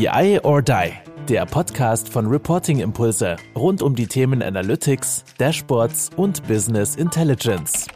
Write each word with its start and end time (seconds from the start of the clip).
BI 0.00 0.40
or 0.44 0.62
Die, 0.62 0.92
der 1.28 1.44
Podcast 1.44 2.08
von 2.08 2.24
Reporting 2.26 2.80
Impulse 2.80 3.36
rund 3.54 3.82
um 3.82 3.94
die 3.94 4.06
Themen 4.06 4.42
Analytics, 4.42 5.26
Dashboards 5.36 6.08
und 6.16 6.42
Business 6.48 6.96
Intelligence. 6.96 7.86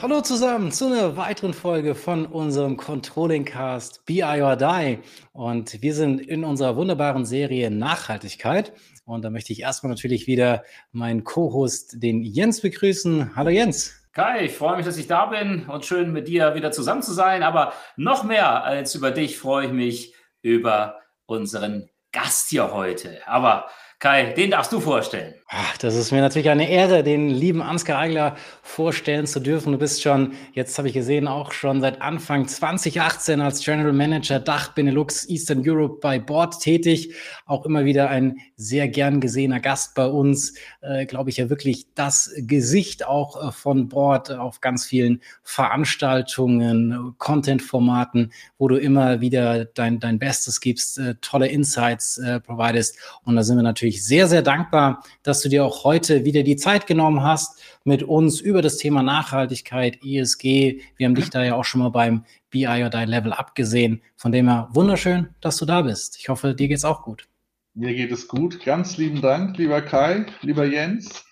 Hallo 0.00 0.22
zusammen 0.22 0.72
zu 0.72 0.86
einer 0.86 1.18
weiteren 1.18 1.52
Folge 1.52 1.94
von 1.94 2.24
unserem 2.24 2.78
Controlling 2.78 3.44
Cast 3.44 4.06
BI 4.06 4.40
or 4.40 4.56
Die. 4.56 5.00
Und 5.34 5.82
wir 5.82 5.92
sind 5.92 6.22
in 6.22 6.44
unserer 6.44 6.74
wunderbaren 6.76 7.26
Serie 7.26 7.70
Nachhaltigkeit. 7.70 8.72
Und 9.04 9.22
da 9.22 9.28
möchte 9.28 9.52
ich 9.52 9.60
erstmal 9.60 9.90
natürlich 9.90 10.26
wieder 10.26 10.64
meinen 10.92 11.24
Co-Host, 11.24 12.02
den 12.02 12.22
Jens, 12.22 12.62
begrüßen. 12.62 13.36
Hallo 13.36 13.50
Jens. 13.50 13.97
Kai, 14.12 14.46
ich 14.46 14.54
freue 14.54 14.76
mich, 14.76 14.86
dass 14.86 14.96
ich 14.96 15.06
da 15.06 15.26
bin 15.26 15.66
und 15.68 15.84
schön 15.84 16.12
mit 16.12 16.28
dir 16.28 16.54
wieder 16.54 16.72
zusammen 16.72 17.02
zu 17.02 17.12
sein. 17.12 17.42
Aber 17.42 17.72
noch 17.96 18.24
mehr 18.24 18.64
als 18.64 18.94
über 18.94 19.10
dich 19.10 19.38
freue 19.38 19.66
ich 19.66 19.72
mich 19.72 20.14
über 20.42 20.98
unseren 21.26 21.90
Gast 22.12 22.48
hier 22.48 22.72
heute. 22.72 23.20
Aber 23.26 23.68
Kai, 23.98 24.32
den 24.32 24.52
darfst 24.52 24.72
du 24.72 24.78
vorstellen. 24.78 25.34
Ach, 25.50 25.78
das 25.78 25.96
ist 25.96 26.12
mir 26.12 26.20
natürlich 26.20 26.50
eine 26.50 26.68
Ehre, 26.68 27.02
den 27.02 27.30
lieben 27.30 27.62
Ansgar 27.62 27.98
Eigler 27.98 28.36
vorstellen 28.60 29.26
zu 29.26 29.40
dürfen. 29.40 29.72
Du 29.72 29.78
bist 29.78 30.02
schon, 30.02 30.34
jetzt 30.52 30.76
habe 30.76 30.88
ich 30.88 30.94
gesehen, 30.94 31.26
auch 31.26 31.52
schon 31.52 31.80
seit 31.80 32.02
Anfang 32.02 32.46
2018 32.46 33.40
als 33.40 33.64
General 33.64 33.94
Manager 33.94 34.40
Dach 34.40 34.74
Benelux 34.74 35.26
Eastern 35.26 35.62
Europe 35.66 36.00
bei 36.02 36.18
Bord 36.18 36.60
tätig. 36.60 37.14
Auch 37.46 37.64
immer 37.64 37.86
wieder 37.86 38.10
ein 38.10 38.36
sehr 38.56 38.88
gern 38.88 39.22
gesehener 39.22 39.58
Gast 39.58 39.94
bei 39.94 40.06
uns. 40.06 40.52
Äh, 40.82 41.06
Glaube 41.06 41.30
ich 41.30 41.38
ja 41.38 41.48
wirklich 41.48 41.86
das 41.94 42.30
Gesicht 42.36 43.06
auch 43.06 43.48
äh, 43.48 43.50
von 43.50 43.88
Bord 43.88 44.30
auf 44.30 44.60
ganz 44.60 44.84
vielen 44.84 45.22
Veranstaltungen, 45.44 47.14
Content-Formaten, 47.16 48.32
wo 48.58 48.68
du 48.68 48.76
immer 48.76 49.22
wieder 49.22 49.64
dein, 49.64 49.98
dein 49.98 50.18
Bestes 50.18 50.60
gibst, 50.60 50.98
äh, 50.98 51.14
tolle 51.22 51.48
Insights 51.48 52.18
äh, 52.18 52.38
providest. 52.38 52.98
Und 53.24 53.34
da 53.34 53.42
sind 53.42 53.56
wir 53.56 53.62
natürlich 53.62 53.87
natürlich 53.88 54.06
sehr, 54.06 54.26
sehr 54.26 54.42
dankbar, 54.42 55.02
dass 55.22 55.40
du 55.40 55.48
dir 55.48 55.64
auch 55.64 55.84
heute 55.84 56.24
wieder 56.24 56.42
die 56.42 56.56
Zeit 56.56 56.86
genommen 56.86 57.22
hast, 57.22 57.62
mit 57.84 58.02
uns 58.02 58.40
über 58.40 58.60
das 58.60 58.76
Thema 58.76 59.02
Nachhaltigkeit, 59.02 59.98
ESG. 60.04 60.82
Wir 60.96 61.06
haben 61.06 61.14
dich 61.14 61.30
da 61.30 61.42
ja 61.42 61.54
auch 61.54 61.64
schon 61.64 61.80
mal 61.80 61.88
beim 61.88 62.24
BI 62.50 62.66
or 62.66 62.90
Die 62.90 63.04
Level 63.06 63.32
abgesehen. 63.32 64.02
Von 64.16 64.32
dem 64.32 64.48
her 64.48 64.68
wunderschön, 64.72 65.28
dass 65.40 65.56
du 65.56 65.64
da 65.64 65.82
bist. 65.82 66.18
Ich 66.18 66.28
hoffe, 66.28 66.54
dir 66.54 66.68
geht's 66.68 66.84
auch 66.84 67.02
gut. 67.02 67.26
Mir 67.74 67.94
geht 67.94 68.12
es 68.12 68.28
gut. 68.28 68.62
Ganz 68.62 68.98
lieben 68.98 69.22
Dank, 69.22 69.56
lieber 69.56 69.80
Kai, 69.80 70.26
lieber 70.42 70.66
Jens. 70.66 71.24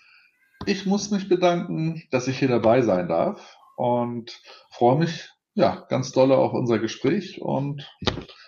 Ich 0.65 0.87
muss 0.87 1.11
mich 1.11 1.29
bedanken, 1.29 2.03
dass 2.11 2.27
ich 2.27 2.39
hier 2.39 2.49
dabei 2.49 2.81
sein 2.81 3.09
darf 3.09 3.59
und 3.77 4.41
freue 4.71 4.99
mich 4.99 5.29
ja 5.55 5.85
ganz 5.91 6.13
doll 6.13 6.33
auf 6.33 6.55
unser 6.55 6.79
Gespräch 6.79 7.43
und 7.43 7.87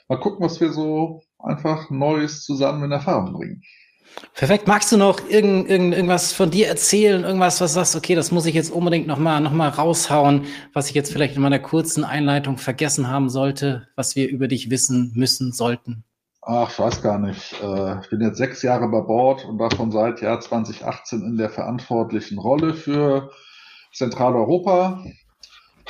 mal 0.08 0.18
gucken, 0.18 0.44
was 0.44 0.60
wir 0.60 0.72
so 0.72 1.22
einfach 1.38 1.90
Neues 1.90 2.44
zusammen 2.44 2.84
in 2.84 2.92
Erfahrung 2.92 3.32
bringen. 3.32 3.62
Perfekt. 4.34 4.68
Magst 4.68 4.92
du 4.92 4.96
noch 4.96 5.28
irgend, 5.28 5.68
irgend, 5.68 5.94
irgendwas 5.94 6.32
von 6.32 6.50
dir 6.50 6.68
erzählen? 6.68 7.24
Irgendwas, 7.24 7.60
was 7.60 7.74
sagst, 7.74 7.96
okay, 7.96 8.14
das 8.14 8.30
muss 8.30 8.46
ich 8.46 8.54
jetzt 8.54 8.70
unbedingt 8.70 9.06
nochmal 9.06 9.40
noch 9.40 9.52
mal 9.52 9.68
raushauen, 9.68 10.46
was 10.72 10.88
ich 10.88 10.94
jetzt 10.94 11.12
vielleicht 11.12 11.36
in 11.36 11.42
meiner 11.42 11.58
kurzen 11.58 12.04
Einleitung 12.04 12.56
vergessen 12.56 13.08
haben 13.08 13.30
sollte, 13.30 13.88
was 13.96 14.16
wir 14.16 14.28
über 14.28 14.46
dich 14.46 14.70
wissen 14.70 15.12
müssen, 15.14 15.52
sollten? 15.52 16.04
Ach, 16.42 16.70
ich 16.70 16.78
weiß 16.78 17.02
gar 17.02 17.18
nicht. 17.18 17.60
Äh, 17.60 18.00
ich 18.00 18.10
bin 18.10 18.20
jetzt 18.20 18.38
sechs 18.38 18.62
Jahre 18.62 18.88
bei 18.88 19.00
Bord 19.00 19.44
und 19.44 19.58
davon 19.58 19.90
seit 19.90 20.22
Jahr 20.22 20.40
2018 20.40 21.20
in 21.22 21.36
der 21.36 21.50
verantwortlichen 21.50 22.38
Rolle 22.38 22.74
für 22.74 23.30
Zentraleuropa. 23.92 25.04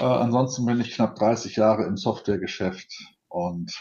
Äh, 0.00 0.04
ansonsten 0.04 0.64
bin 0.66 0.80
ich 0.80 0.92
knapp 0.92 1.16
30 1.16 1.56
Jahre 1.56 1.84
im 1.84 1.96
Softwaregeschäft 1.96 2.88
und 3.28 3.72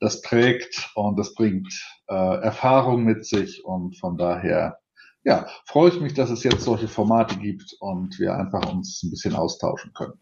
das 0.00 0.22
prägt 0.22 0.90
und 0.94 1.18
das 1.18 1.34
bringt 1.34 1.72
Erfahrung 2.14 3.04
mit 3.04 3.24
sich 3.24 3.64
und 3.64 3.96
von 3.98 4.16
daher 4.16 4.78
ja, 5.24 5.46
freue 5.66 5.90
ich 5.90 6.00
mich, 6.00 6.14
dass 6.14 6.30
es 6.30 6.42
jetzt 6.42 6.62
solche 6.62 6.88
Formate 6.88 7.36
gibt 7.36 7.76
und 7.80 8.18
wir 8.18 8.34
einfach 8.34 8.72
uns 8.72 9.02
ein 9.02 9.10
bisschen 9.10 9.34
austauschen 9.34 9.92
können. 9.94 10.14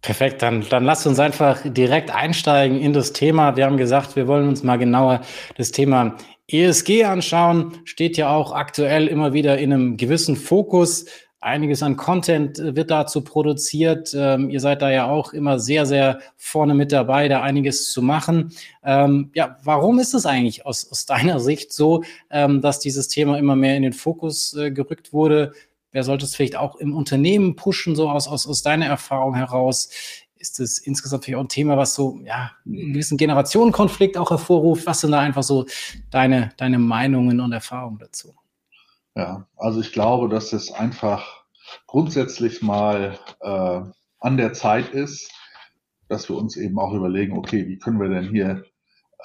Perfekt, 0.00 0.42
dann, 0.42 0.64
dann 0.70 0.84
lasst 0.84 1.06
uns 1.08 1.18
einfach 1.18 1.60
direkt 1.64 2.14
einsteigen 2.14 2.78
in 2.80 2.92
das 2.92 3.12
Thema. 3.12 3.56
Wir 3.56 3.66
haben 3.66 3.76
gesagt, 3.76 4.14
wir 4.14 4.28
wollen 4.28 4.48
uns 4.48 4.62
mal 4.62 4.76
genauer 4.76 5.22
das 5.56 5.72
Thema 5.72 6.16
ESG 6.46 7.04
anschauen. 7.04 7.80
Steht 7.84 8.16
ja 8.16 8.30
auch 8.30 8.52
aktuell 8.52 9.08
immer 9.08 9.32
wieder 9.32 9.58
in 9.58 9.72
einem 9.72 9.96
gewissen 9.96 10.36
Fokus. 10.36 11.06
Einiges 11.40 11.84
an 11.84 11.96
Content 11.96 12.58
äh, 12.58 12.74
wird 12.74 12.90
dazu 12.90 13.22
produziert. 13.22 14.12
Ähm, 14.14 14.50
ihr 14.50 14.60
seid 14.60 14.82
da 14.82 14.90
ja 14.90 15.06
auch 15.06 15.32
immer 15.32 15.60
sehr, 15.60 15.86
sehr 15.86 16.18
vorne 16.36 16.74
mit 16.74 16.90
dabei, 16.90 17.28
da 17.28 17.42
einiges 17.42 17.92
zu 17.92 18.02
machen. 18.02 18.52
Ähm, 18.82 19.30
ja, 19.34 19.56
warum 19.62 20.00
ist 20.00 20.14
es 20.14 20.26
eigentlich 20.26 20.66
aus, 20.66 20.90
aus 20.90 21.06
deiner 21.06 21.38
Sicht 21.48 21.72
so, 21.72 22.02
ähm, 22.30 22.60
dass 22.60 22.80
dieses 22.80 23.06
Thema 23.06 23.38
immer 23.38 23.54
mehr 23.54 23.76
in 23.76 23.84
den 23.84 23.92
Fokus 23.92 24.54
äh, 24.54 24.72
gerückt 24.72 25.12
wurde? 25.12 25.52
Wer 25.92 26.02
sollte 26.02 26.24
es 26.24 26.34
vielleicht 26.34 26.56
auch 26.56 26.76
im 26.76 26.94
Unternehmen 26.94 27.54
pushen, 27.54 27.94
so 27.94 28.10
aus, 28.10 28.26
aus, 28.26 28.46
aus 28.46 28.62
deiner 28.62 28.86
Erfahrung 28.86 29.34
heraus? 29.34 29.90
Ist 30.36 30.60
es 30.60 30.78
insgesamt 30.78 31.24
vielleicht 31.24 31.38
auch 31.38 31.44
ein 31.44 31.48
Thema, 31.48 31.76
was 31.76 31.94
so 31.94 32.20
ja, 32.24 32.50
einen 32.66 32.92
gewissen 32.92 33.16
Generationenkonflikt 33.16 34.16
auch 34.16 34.30
hervorruft? 34.30 34.86
Was 34.86 35.00
sind 35.00 35.12
da 35.12 35.20
einfach 35.20 35.42
so 35.44 35.66
deine, 36.10 36.50
deine 36.56 36.78
Meinungen 36.78 37.40
und 37.40 37.52
Erfahrungen 37.52 37.98
dazu? 37.98 38.34
Ja, 39.18 39.48
also 39.56 39.80
ich 39.80 39.90
glaube, 39.90 40.28
dass 40.28 40.52
es 40.52 40.70
einfach 40.70 41.42
grundsätzlich 41.88 42.62
mal 42.62 43.18
äh, 43.40 43.80
an 44.20 44.36
der 44.36 44.52
Zeit 44.52 44.90
ist, 44.90 45.32
dass 46.08 46.28
wir 46.28 46.36
uns 46.36 46.56
eben 46.56 46.78
auch 46.78 46.94
überlegen, 46.94 47.36
okay, 47.36 47.66
wie 47.66 47.80
können 47.80 48.00
wir 48.00 48.10
denn 48.10 48.30
hier 48.30 48.62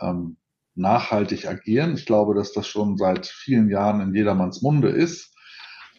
ähm, 0.01 0.37
nachhaltig 0.73 1.47
agieren? 1.47 1.93
Ich 1.93 2.07
glaube, 2.07 2.33
dass 2.33 2.53
das 2.53 2.65
schon 2.65 2.97
seit 2.97 3.27
vielen 3.27 3.69
Jahren 3.69 4.01
in 4.01 4.15
jedermanns 4.15 4.63
Munde 4.63 4.89
ist, 4.89 5.31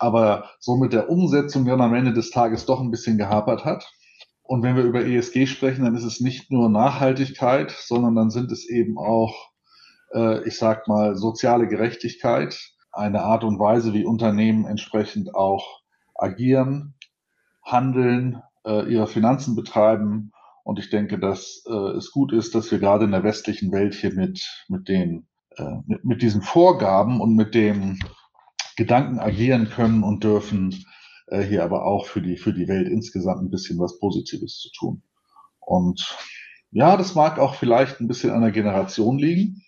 aber 0.00 0.50
so 0.58 0.74
mit 0.74 0.92
der 0.92 1.08
Umsetzung 1.08 1.64
dann 1.64 1.80
am 1.80 1.94
Ende 1.94 2.12
des 2.12 2.30
Tages 2.30 2.66
doch 2.66 2.80
ein 2.80 2.90
bisschen 2.90 3.16
gehapert 3.16 3.64
hat. 3.64 3.88
Und 4.42 4.64
wenn 4.64 4.74
wir 4.74 4.82
über 4.82 5.06
ESG 5.06 5.46
sprechen, 5.46 5.84
dann 5.84 5.94
ist 5.94 6.02
es 6.02 6.18
nicht 6.18 6.50
nur 6.50 6.68
Nachhaltigkeit, 6.68 7.70
sondern 7.70 8.16
dann 8.16 8.30
sind 8.30 8.50
es 8.50 8.68
eben 8.68 8.98
auch, 8.98 9.52
äh, 10.12 10.42
ich 10.48 10.58
sag 10.58 10.88
mal, 10.88 11.14
soziale 11.14 11.68
Gerechtigkeit, 11.68 12.73
eine 12.94 13.22
Art 13.22 13.44
und 13.44 13.58
Weise, 13.58 13.92
wie 13.92 14.04
Unternehmen 14.04 14.66
entsprechend 14.66 15.34
auch 15.34 15.80
agieren, 16.14 16.94
handeln, 17.62 18.42
äh, 18.64 18.90
ihre 18.92 19.06
Finanzen 19.06 19.56
betreiben. 19.56 20.32
Und 20.62 20.78
ich 20.78 20.90
denke, 20.90 21.18
dass 21.18 21.64
äh, 21.66 21.96
es 21.96 22.10
gut 22.10 22.32
ist, 22.32 22.54
dass 22.54 22.70
wir 22.70 22.78
gerade 22.78 23.04
in 23.04 23.10
der 23.10 23.24
westlichen 23.24 23.72
Welt 23.72 23.94
hier 23.94 24.14
mit, 24.14 24.64
mit, 24.68 24.88
den, 24.88 25.26
äh, 25.56 25.76
mit, 25.86 26.04
mit 26.04 26.22
diesen 26.22 26.42
Vorgaben 26.42 27.20
und 27.20 27.34
mit 27.34 27.54
dem 27.54 27.98
Gedanken 28.76 29.18
agieren 29.18 29.68
können 29.68 30.02
und 30.02 30.24
dürfen, 30.24 30.84
äh, 31.26 31.42
hier 31.42 31.64
aber 31.64 31.84
auch 31.84 32.06
für 32.06 32.22
die, 32.22 32.36
für 32.36 32.52
die 32.52 32.68
Welt 32.68 32.88
insgesamt 32.88 33.42
ein 33.42 33.50
bisschen 33.50 33.78
was 33.78 33.98
Positives 33.98 34.58
zu 34.58 34.70
tun. 34.76 35.02
Und 35.60 36.16
ja, 36.70 36.96
das 36.96 37.14
mag 37.14 37.38
auch 37.38 37.54
vielleicht 37.54 38.00
ein 38.00 38.08
bisschen 38.08 38.30
an 38.30 38.42
der 38.42 38.50
Generation 38.50 39.18
liegen, 39.18 39.62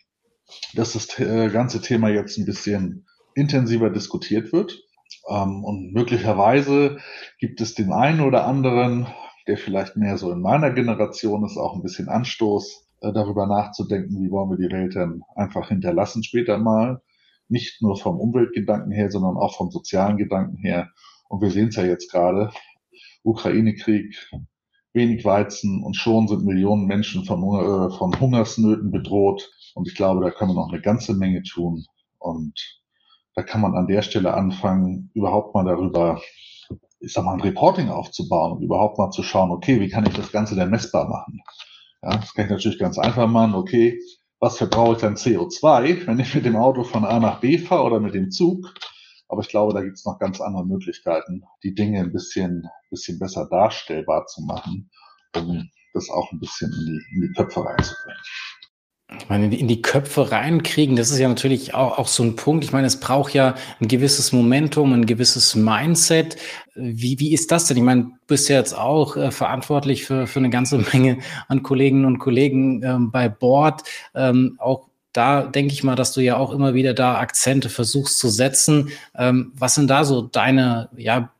dass 0.75 0.94
das 0.94 1.19
äh, 1.19 1.50
ganze 1.50 1.81
Thema 1.81 2.08
jetzt 2.08 2.38
ein 2.38 2.47
bisschen 2.47 3.06
intensiver 3.37 3.91
diskutiert 3.91 4.53
wird. 4.53 4.83
Ähm, 5.29 5.63
und 5.63 5.93
möglicherweise 5.93 6.99
gibt 7.39 7.61
es 7.61 7.75
den 7.75 7.93
einen 7.93 8.21
oder 8.21 8.47
anderen, 8.47 9.07
der 9.47 9.57
vielleicht 9.57 9.97
mehr 9.97 10.19
so 10.19 10.33
in 10.33 10.41
meiner 10.41 10.73
Generation 10.73 11.45
ist, 11.45 11.57
auch 11.57 11.75
ein 11.75 11.83
bisschen 11.83 12.09
Anstoß, 12.09 12.89
äh, 13.03 13.13
darüber 13.13 13.47
nachzudenken, 13.47 14.21
wie 14.21 14.31
wollen 14.31 14.51
wir 14.51 14.57
die 14.57 14.75
Welt 14.75 14.95
denn 14.95 15.23
einfach 15.35 15.69
hinterlassen 15.69 16.25
später 16.25 16.59
mal. 16.59 17.03
Nicht 17.49 17.81
nur 17.81 17.97
vom 17.97 18.19
Umweltgedanken 18.19 18.91
her, 18.91 19.11
sondern 19.11 19.37
auch 19.37 19.57
vom 19.57 19.71
sozialen 19.71 20.17
Gedanken 20.17 20.57
her. 20.57 20.91
Und 21.29 21.43
wir 21.43 21.51
sehen 21.51 21.69
es 21.69 21.77
ja 21.77 21.85
jetzt 21.85 22.11
gerade. 22.11 22.51
Ukraine-Krieg, 23.23 24.17
wenig 24.93 25.25
Weizen 25.25 25.83
und 25.85 25.95
schon 25.95 26.27
sind 26.27 26.45
Millionen 26.45 26.87
Menschen 26.87 27.25
von, 27.25 27.41
äh, 27.41 27.97
von 27.97 28.19
Hungersnöten 28.19 28.91
bedroht. 28.91 29.49
Und 29.75 29.87
ich 29.87 29.94
glaube, 29.94 30.25
da 30.25 30.31
können 30.31 30.53
wir 30.53 30.55
noch 30.55 30.73
eine 30.73 30.81
ganze 30.81 31.15
Menge 31.15 31.43
tun. 31.43 31.85
Und 32.19 32.81
da 33.37 33.43
kann 33.43 33.61
man 33.61 33.77
an 33.77 33.87
der 33.87 34.03
Stelle 34.03 34.33
anfangen, 34.33 35.11
überhaupt 35.15 35.55
mal 35.55 35.65
darüber, 35.65 36.21
ich 37.00 37.12
sag 37.12 37.25
mal, 37.25 37.35
ein 37.35 37.43
Reporting 37.43 37.91
aufzubauen 37.91 38.53
und 38.53 38.62
überhaupt 38.62 38.99
mal 38.99 39.11
zu 39.11 39.23
schauen, 39.23 39.50
okay, 39.50 39.79
wie 39.79 39.91
kann 39.91 40.06
ich 40.06 40.15
das 40.15 40.33
Ganze 40.33 40.56
denn 40.56 40.71
messbar 40.71 41.06
machen? 41.09 41.43
Ja, 42.03 42.17
das 42.17 42.33
kann 42.33 42.47
ich 42.47 42.50
natürlich 42.50 42.79
ganz 42.79 42.99
einfach 42.99 43.29
machen, 43.29 43.55
okay, 43.55 44.00
was 44.41 44.56
verbrauche 44.56 44.94
ich 44.94 45.03
dann 45.03 45.17
CO2, 45.17 46.06
wenn 46.06 46.19
ich 46.19 46.35
mit 46.35 46.47
dem 46.47 46.56
Auto 46.56 46.83
von 46.83 47.05
A 47.05 47.21
nach 47.21 47.41
B 47.41 47.59
fahre 47.59 47.85
oder 47.85 48.00
mit 48.00 48.15
dem 48.15 48.31
Zug? 48.31 48.75
Aber 49.29 49.43
ich 49.43 49.49
glaube, 49.49 49.75
da 49.75 49.82
gibt 49.82 49.97
es 49.97 50.05
noch 50.06 50.19
ganz 50.19 50.41
andere 50.41 50.65
Möglichkeiten, 50.65 51.43
die 51.62 51.75
Dinge 51.75 52.00
ein 52.00 52.12
bisschen, 52.12 52.67
bisschen 52.91 53.19
besser 53.19 53.47
darstellbar 53.50 54.27
zu 54.27 54.43
machen, 54.43 54.91
um 55.37 55.69
das 55.93 56.09
auch 56.09 56.32
ein 56.32 56.39
bisschen 56.39 56.73
in 56.73 56.87
die, 56.87 57.17
in 57.17 57.21
die 57.23 57.32
Köpfe 57.35 57.65
reinzubringen. 57.65 58.21
Ich 59.08 59.29
meine, 59.29 59.56
in 59.56 59.69
die 59.69 59.82
Köpfe 59.82 60.32
reinkriegen, 60.32 60.97
das 60.97 61.12
ist 61.12 61.19
ja 61.20 61.29
natürlich 61.29 61.75
auch, 61.75 61.99
auch 61.99 62.08
so 62.08 62.25
ein 62.25 62.35
Punkt. 62.35 62.64
Ich 62.64 62.73
meine, 62.73 62.88
es 62.88 62.99
braucht 62.99 63.35
ja 63.35 63.55
ein 63.81 63.87
gewisses 63.87 64.32
Momentum, 64.32 64.93
ein 64.93 65.06
gewisses 65.06 65.55
Mindset. 65.55 66.37
Wie, 66.75 67.19
wie 67.20 67.32
ist 67.32 67.53
das 67.53 67.67
denn? 67.67 67.76
Ich 67.76 67.82
meine, 67.85 68.03
du 68.03 68.11
bist 68.26 68.49
ja 68.49 68.56
jetzt 68.56 68.76
auch 68.76 69.17
äh, 69.17 69.31
verantwortlich 69.31 70.05
für, 70.05 70.26
für 70.26 70.41
eine 70.41 70.50
ganze 70.50 70.79
Menge 70.93 71.19
an 71.47 71.62
Kolleginnen 71.62 72.05
und 72.05 72.19
Kollegen 72.19 72.82
ähm, 72.82 73.12
bei 73.12 73.29
Bord. 73.29 73.85
Ähm, 74.14 74.56
auch 74.58 74.88
da 75.12 75.43
denke 75.43 75.73
ich 75.73 75.85
mal, 75.85 75.94
dass 75.94 76.12
du 76.12 76.20
ja 76.20 76.37
auch 76.37 76.53
immer 76.53 76.75
wieder 76.75 76.93
da 76.93 77.19
Akzente 77.19 77.69
versuchst 77.69 78.19
zu 78.19 78.29
setzen. 78.29 78.91
Ähm, 79.17 79.53
was 79.55 79.76
sind 79.76 79.88
da 79.88 80.05
so 80.05 80.23
deine 80.23 80.91
ja, 80.97 81.32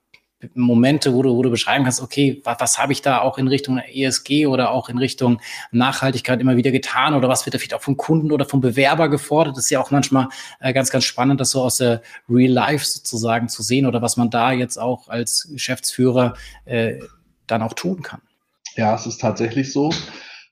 Momente, 0.55 1.15
wo 1.15 1.23
du, 1.23 1.35
wo 1.35 1.43
du 1.43 1.51
beschreiben 1.51 1.85
kannst, 1.85 2.03
okay, 2.03 2.43
was, 2.45 2.61
was 2.61 2.79
habe 2.79 2.93
ich 2.93 3.01
da 3.01 3.21
auch 3.21 3.39
in 3.39 3.49
Richtung 3.49 3.79
ESG 3.79 4.47
oder 4.47 4.71
auch 4.71 4.89
in 4.91 4.99
Richtung 4.99 5.41
Nachhaltigkeit 5.71 6.41
immer 6.41 6.57
wieder 6.57 6.71
getan 6.71 7.15
oder 7.15 7.29
was 7.29 7.47
wird 7.47 7.55
da 7.55 7.59
vielleicht 7.59 7.75
auch 7.75 7.83
vom 7.83 7.97
Kunden 7.97 8.31
oder 8.31 8.45
vom 8.45 8.61
Bewerber 8.61 9.09
gefordert? 9.09 9.57
Das 9.57 9.65
ist 9.65 9.71
ja 9.71 9.81
auch 9.81 9.91
manchmal 9.91 10.29
äh, 10.61 10.75
ganz, 10.75 10.91
ganz 10.91 11.05
spannend, 11.05 11.41
das 11.41 11.51
so 11.51 11.63
aus 11.63 11.79
der 11.79 12.03
Real 12.29 12.53
Life 12.53 12.85
sozusagen 12.85 13.49
zu 13.49 13.63
sehen 13.63 13.87
oder 13.87 14.03
was 14.03 14.19
man 14.19 14.29
da 14.29 14.53
jetzt 14.53 14.77
auch 14.77 15.09
als 15.09 15.49
Geschäftsführer 15.51 16.35
äh, 16.67 16.99
dann 17.47 17.63
auch 17.63 17.73
tun 17.73 18.03
kann. 18.03 18.21
Ja, 18.77 18.95
es 18.95 19.07
ist 19.07 19.21
tatsächlich 19.23 19.73
so, 19.73 19.91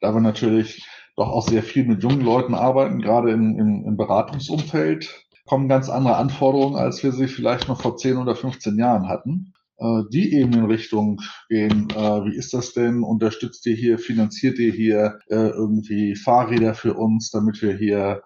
da 0.00 0.14
wir 0.14 0.20
natürlich 0.20 0.86
doch 1.16 1.28
auch 1.28 1.46
sehr 1.46 1.62
viel 1.62 1.84
mit 1.84 2.02
jungen 2.02 2.22
Leuten 2.22 2.54
arbeiten, 2.54 3.02
gerade 3.02 3.30
im, 3.30 3.58
im, 3.58 3.84
im 3.86 3.96
Beratungsumfeld, 3.96 5.24
kommen 5.46 5.68
ganz 5.68 5.90
andere 5.90 6.16
Anforderungen, 6.16 6.76
als 6.76 7.02
wir 7.02 7.12
sie 7.12 7.28
vielleicht 7.28 7.68
noch 7.68 7.82
vor 7.82 7.96
10 7.98 8.16
oder 8.16 8.34
15 8.34 8.78
Jahren 8.78 9.08
hatten. 9.08 9.52
Äh, 9.78 10.02
die 10.12 10.34
eben 10.34 10.52
in 10.52 10.66
Richtung 10.66 11.20
gehen, 11.48 11.90
äh, 11.90 12.24
wie 12.24 12.36
ist 12.36 12.54
das 12.54 12.74
denn, 12.74 13.02
unterstützt 13.02 13.66
ihr 13.66 13.74
hier, 13.74 13.98
finanziert 13.98 14.58
ihr 14.58 14.72
hier 14.72 15.18
äh, 15.28 15.48
irgendwie 15.48 16.14
Fahrräder 16.14 16.74
für 16.74 16.94
uns, 16.94 17.30
damit 17.30 17.60
wir 17.62 17.76
hier 17.76 18.22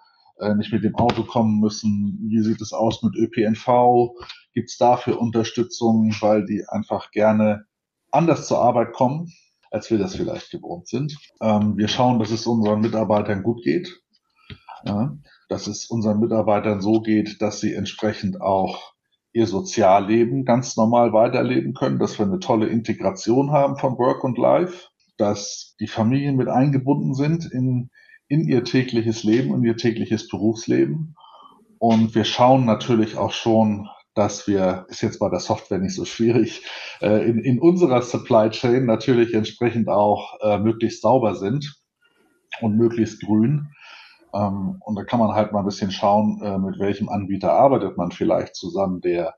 nicht 0.56 0.72
mit 0.72 0.84
dem 0.84 0.94
Auto 0.94 1.24
kommen 1.24 1.58
müssen, 1.58 2.16
wie 2.28 2.40
sieht 2.42 2.60
es 2.60 2.72
aus 2.72 3.02
mit 3.02 3.16
ÖPNV, 3.16 4.12
gibt 4.54 4.70
es 4.70 4.78
dafür 4.78 5.20
Unterstützung, 5.20 6.14
weil 6.20 6.46
die 6.46 6.64
einfach 6.68 7.10
gerne 7.10 7.64
anders 8.12 8.46
zur 8.46 8.60
Arbeit 8.60 8.92
kommen, 8.92 9.32
als 9.72 9.90
wir 9.90 9.98
das 9.98 10.14
vielleicht 10.14 10.52
gewohnt 10.52 10.86
sind. 10.86 11.18
Ähm, 11.40 11.76
wir 11.76 11.88
schauen, 11.88 12.20
dass 12.20 12.30
es 12.30 12.46
unseren 12.46 12.82
Mitarbeitern 12.82 13.42
gut 13.42 13.64
geht, 13.64 14.00
dass 15.48 15.66
es 15.66 15.86
unseren 15.86 16.20
Mitarbeitern 16.20 16.80
so 16.80 17.00
geht, 17.00 17.42
dass 17.42 17.58
sie 17.58 17.74
entsprechend 17.74 18.40
auch 18.40 18.94
ihr 19.32 19.46
Sozialleben 19.46 20.44
ganz 20.44 20.76
normal 20.76 21.12
weiterleben 21.12 21.74
können, 21.74 21.98
dass 21.98 22.18
wir 22.18 22.26
eine 22.26 22.40
tolle 22.40 22.66
Integration 22.66 23.50
haben 23.50 23.76
von 23.76 23.98
Work 23.98 24.24
und 24.24 24.38
Life, 24.38 24.88
dass 25.16 25.76
die 25.80 25.86
Familien 25.88 26.36
mit 26.36 26.48
eingebunden 26.48 27.14
sind 27.14 27.50
in, 27.52 27.90
in 28.28 28.48
ihr 28.48 28.64
tägliches 28.64 29.24
Leben 29.24 29.52
und 29.52 29.64
ihr 29.64 29.76
tägliches 29.76 30.28
Berufsleben. 30.28 31.14
Und 31.78 32.14
wir 32.14 32.24
schauen 32.24 32.64
natürlich 32.64 33.16
auch 33.16 33.32
schon, 33.32 33.88
dass 34.14 34.48
wir, 34.48 34.86
ist 34.88 35.02
jetzt 35.02 35.20
bei 35.20 35.28
der 35.28 35.38
Software 35.38 35.78
nicht 35.78 35.94
so 35.94 36.04
schwierig, 36.04 36.66
äh, 37.00 37.28
in, 37.28 37.38
in 37.38 37.60
unserer 37.60 38.02
Supply 38.02 38.50
Chain 38.50 38.86
natürlich 38.86 39.32
entsprechend 39.32 39.88
auch 39.88 40.38
äh, 40.40 40.58
möglichst 40.58 41.02
sauber 41.02 41.36
sind 41.36 41.80
und 42.60 42.76
möglichst 42.76 43.20
grün. 43.22 43.68
Ähm, 44.34 44.80
und 44.84 44.96
da 44.96 45.04
kann 45.04 45.20
man 45.20 45.34
halt 45.34 45.52
mal 45.52 45.60
ein 45.60 45.64
bisschen 45.64 45.90
schauen, 45.90 46.40
äh, 46.42 46.58
mit 46.58 46.78
welchem 46.78 47.08
Anbieter 47.08 47.52
arbeitet 47.52 47.96
man 47.96 48.10
vielleicht 48.10 48.56
zusammen, 48.56 49.00
der 49.00 49.34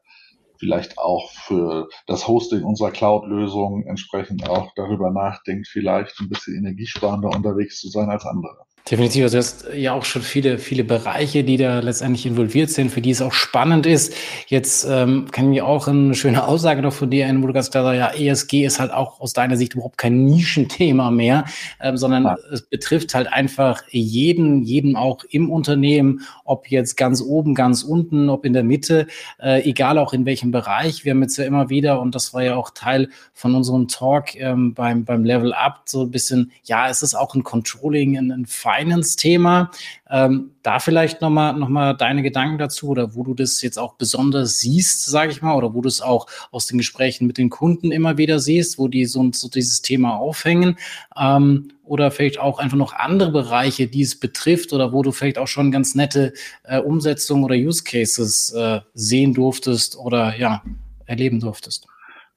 vielleicht 0.58 0.98
auch 0.98 1.31
für 1.31 1.88
das 2.06 2.28
Hosting 2.28 2.62
unserer 2.62 2.90
Cloud-Lösung 2.90 3.84
entsprechend 3.87 4.48
auch 4.48 4.72
darüber 4.76 5.10
nachdenkt, 5.10 5.69
vielleicht 5.69 6.20
ein 6.20 6.28
bisschen 6.28 6.56
energiesparender 6.56 7.31
unterwegs 7.31 7.81
zu 7.81 7.88
sein 7.88 8.10
als 8.10 8.26
andere. 8.26 8.66
Definitiv. 8.88 9.25
Also 9.25 9.37
du 9.37 9.38
hast 9.38 9.67
ja 9.75 9.93
auch 9.93 10.05
schon 10.05 10.23
viele, 10.23 10.59
viele 10.59 10.85
Bereiche, 10.85 11.44
die 11.44 11.56
da 11.56 11.81
letztendlich 11.81 12.25
involviert 12.27 12.71
sind, 12.71 12.91
für 12.91 13.00
die 13.00 13.11
es 13.11 13.21
auch 13.21 13.32
spannend 13.32 13.87
ist. 13.87 14.15
Jetzt 14.47 14.87
ähm, 14.88 15.27
kann 15.31 15.44
ich 15.44 15.50
mir 15.50 15.67
auch 15.67 15.87
eine 15.87 16.15
schöne 16.15 16.44
Aussage 16.47 16.81
noch 16.82 16.93
von 16.93 17.11
dir 17.11 17.27
ein, 17.27 17.43
wo 17.43 17.47
du 17.47 17.53
ganz 17.53 17.71
klar 17.71 17.85
sagst, 17.85 18.19
ja, 18.19 18.31
ESG 18.31 18.65
ist 18.65 18.81
halt 18.81 18.91
auch 18.91 19.21
aus 19.21 19.32
deiner 19.32 19.56
Sicht 19.56 19.75
überhaupt 19.75 19.99
kein 19.99 20.25
Nischenthema 20.25 21.11
mehr, 21.11 21.44
ähm, 21.81 21.97
sondern 21.99 22.25
ja. 22.25 22.37
es 22.53 22.62
betrifft 22.62 23.15
halt 23.15 23.32
einfach 23.32 23.82
jeden, 23.91 24.62
jeden 24.62 24.97
auch 24.97 25.25
im 25.29 25.50
Unternehmen, 25.50 26.23
ob 26.44 26.69
jetzt 26.69 26.97
ganz 26.97 27.21
oben, 27.21 27.55
ganz 27.55 27.83
unten, 27.83 28.29
ob 28.29 28.44
in 28.44 28.55
der 28.55 28.65
Mitte, 28.65 29.06
äh, 29.41 29.62
egal 29.69 29.99
auch 29.99 30.12
in 30.12 30.25
welchem 30.25 30.50
Bereich. 30.50 31.05
Wir 31.05 31.12
haben 31.12 31.23
jetzt 31.23 31.37
ja 31.37 31.44
immer 31.44 31.69
wieder, 31.69 32.00
und 32.00 32.15
das 32.15 32.35
war 32.35 32.43
ja 32.43 32.56
auch 32.56 32.71
Teil 32.71 33.11
von 33.35 33.55
unserem 33.55 33.88
Talk 33.88 34.35
ähm, 34.37 34.75
beim, 34.75 35.05
beim 35.05 35.23
Level 35.23 35.53
Up, 35.53 35.83
so 35.85 36.03
ein 36.03 36.11
bisschen, 36.11 36.50
ja, 36.65 36.88
es 36.88 37.03
ist 37.03 37.15
auch 37.15 37.35
ein 37.35 37.44
Controlling, 37.44 38.17
ein, 38.17 38.33
ein 38.33 38.47
Finance-Thema. 38.70 39.70
Ähm, 40.08 40.50
da 40.62 40.78
vielleicht 40.78 41.20
nochmal 41.20 41.55
noch 41.55 41.69
mal 41.69 41.94
deine 41.94 42.22
Gedanken 42.22 42.58
dazu 42.58 42.88
oder 42.88 43.14
wo 43.14 43.22
du 43.22 43.34
das 43.34 43.62
jetzt 43.62 43.78
auch 43.78 43.94
besonders 43.94 44.58
siehst, 44.58 45.06
sage 45.06 45.32
ich 45.32 45.43
mal, 45.43 45.55
oder 45.55 45.75
wo 45.75 45.81
du 45.81 45.88
es 45.88 46.00
auch 46.00 46.26
aus 46.50 46.67
den 46.67 46.78
Gesprächen 46.78 47.26
mit 47.26 47.38
den 47.38 47.50
Kunden 47.50 47.93
immer 47.93 48.19
wieder 48.19 48.38
siehst, 48.38 48.78
wo 48.78 48.88
die 48.88 49.06
so, 49.06 49.31
so 49.32 49.49
dieses 49.49 49.82
Thema 49.82 50.17
aufhängen. 50.17 50.76
Ähm, 51.19 51.72
oder 51.84 52.12
vielleicht 52.12 52.38
auch 52.38 52.61
einfach 52.61 52.76
noch 52.76 52.93
andere 52.93 53.32
Bereiche, 53.32 53.88
die 53.88 54.02
es 54.02 54.19
betrifft 54.19 54.73
oder 54.73 54.93
wo 54.93 55.02
du 55.02 55.11
vielleicht 55.11 55.38
auch 55.38 55.49
schon 55.49 55.73
ganz 55.73 55.96
nette 55.96 56.32
äh, 56.62 56.78
Umsetzungen 56.78 57.43
oder 57.43 57.56
Use 57.56 57.82
Cases 57.82 58.52
äh, 58.52 58.81
sehen 58.94 59.34
durftest 59.34 59.96
oder 59.96 60.37
ja, 60.37 60.62
erleben 61.06 61.40
durftest. 61.40 61.88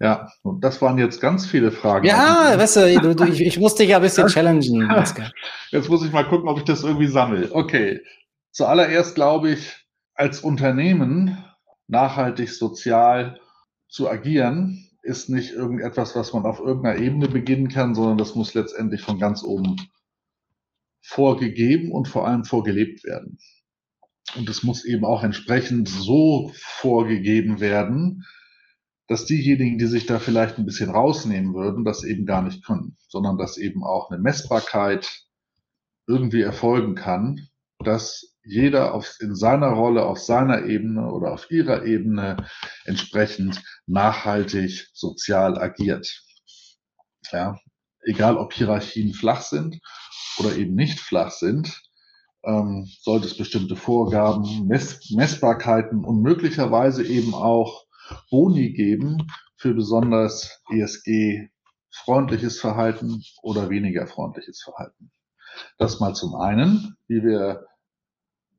Ja, 0.04 0.30
und 0.42 0.62
das 0.66 0.82
waren 0.82 0.98
jetzt 0.98 1.22
ganz 1.22 1.46
viele 1.46 1.72
Fragen. 1.72 2.06
Ja, 2.06 2.56
weißt 2.58 2.76
du, 2.76 3.16
du, 3.16 3.24
ich, 3.24 3.40
ich 3.40 3.58
muss 3.58 3.76
dich 3.76 3.88
ja 3.88 3.96
ein 3.96 4.02
bisschen 4.02 4.28
challengen. 4.28 4.92
Jetzt 5.72 5.90
muss 5.90 6.06
ich 6.06 6.12
mal 6.12 6.28
gucken, 6.28 6.50
ob 6.50 6.58
ich 6.58 6.66
das 6.66 6.84
irgendwie 6.84 7.08
sammle. 7.08 7.50
Okay. 7.54 8.02
Zuallererst 8.52 9.16
glaube 9.16 9.52
ich, 9.52 9.88
als 10.14 10.42
Unternehmen 10.42 11.42
nachhaltig 11.88 12.50
sozial 12.50 13.40
zu 13.88 14.10
agieren, 14.10 14.90
ist 15.04 15.30
nicht 15.30 15.54
irgendetwas, 15.54 16.18
was 16.18 16.34
man 16.34 16.46
auf 16.46 16.60
irgendeiner 16.60 17.00
Ebene 17.00 17.30
beginnen 17.30 17.70
kann, 17.70 17.96
sondern 17.96 18.18
das 18.18 18.36
muss 18.36 18.54
letztendlich 18.54 19.02
von 19.02 19.20
ganz 19.20 19.42
oben 19.42 19.78
vorgegeben 21.02 21.94
und 21.94 22.10
vor 22.10 22.28
allem 22.28 22.44
vorgelebt 22.44 23.06
werden. 23.06 23.38
Und 24.36 24.50
es 24.50 24.64
muss 24.64 24.84
eben 24.84 25.06
auch 25.06 25.24
entsprechend 25.24 25.88
so 25.88 26.52
vorgegeben 26.56 27.62
werden, 27.62 28.26
dass 29.08 29.26
diejenigen, 29.26 29.78
die 29.78 29.88
sich 29.88 30.06
da 30.06 30.20
vielleicht 30.20 30.58
ein 30.58 30.66
bisschen 30.66 30.90
rausnehmen 30.90 31.54
würden, 31.54 31.84
das 31.84 32.04
eben 32.04 32.26
gar 32.26 32.42
nicht 32.42 32.66
können, 32.66 32.98
sondern 33.08 33.38
dass 33.38 33.58
eben 33.58 33.84
auch 33.84 34.10
eine 34.10 34.22
Messbarkeit 34.22 35.24
irgendwie 36.08 36.42
erfolgen 36.42 36.96
kann, 36.96 37.48
dass 37.80 38.34
jeder 38.44 38.94
auf, 38.94 39.18
in 39.20 39.36
seiner 39.36 39.70
Rolle, 39.70 40.06
auf 40.06 40.20
seiner 40.20 40.66
Ebene 40.66 41.12
oder 41.12 41.34
auf 41.34 41.50
ihrer 41.50 41.86
Ebene 41.86 42.38
entsprechend 42.86 43.62
nachhaltig 43.88 44.90
sozial 44.94 45.58
agiert. 45.58 46.24
Ja, 47.32 47.58
egal 48.06 48.38
ob 48.38 48.54
Hierarchien 48.54 49.14
flach 49.14 49.42
sind 49.42 49.80
oder 50.38 50.56
eben 50.56 50.76
nicht 50.76 51.00
flach 51.00 51.32
sind, 51.32 51.82
ähm, 52.44 52.90
sollte 53.02 53.28
es 53.28 53.38
bestimmte 53.38 53.76
Vorgaben, 53.76 54.68
Mess 54.68 55.10
Messbarkeiten 55.12 56.04
und 56.04 56.22
möglicherweise 56.22 57.06
eben 57.06 57.34
auch 57.34 57.86
Boni 58.30 58.74
geben 58.74 59.28
für 59.58 59.74
besonders 59.74 60.62
ESG-freundliches 60.70 62.60
Verhalten 62.60 63.24
oder 63.42 63.70
weniger 63.70 64.08
freundliches 64.08 64.62
Verhalten. 64.62 65.12
Das 65.78 66.00
mal 66.00 66.14
zum 66.14 66.36
einen, 66.36 66.96
wie 67.08 67.24
wir 67.24 67.66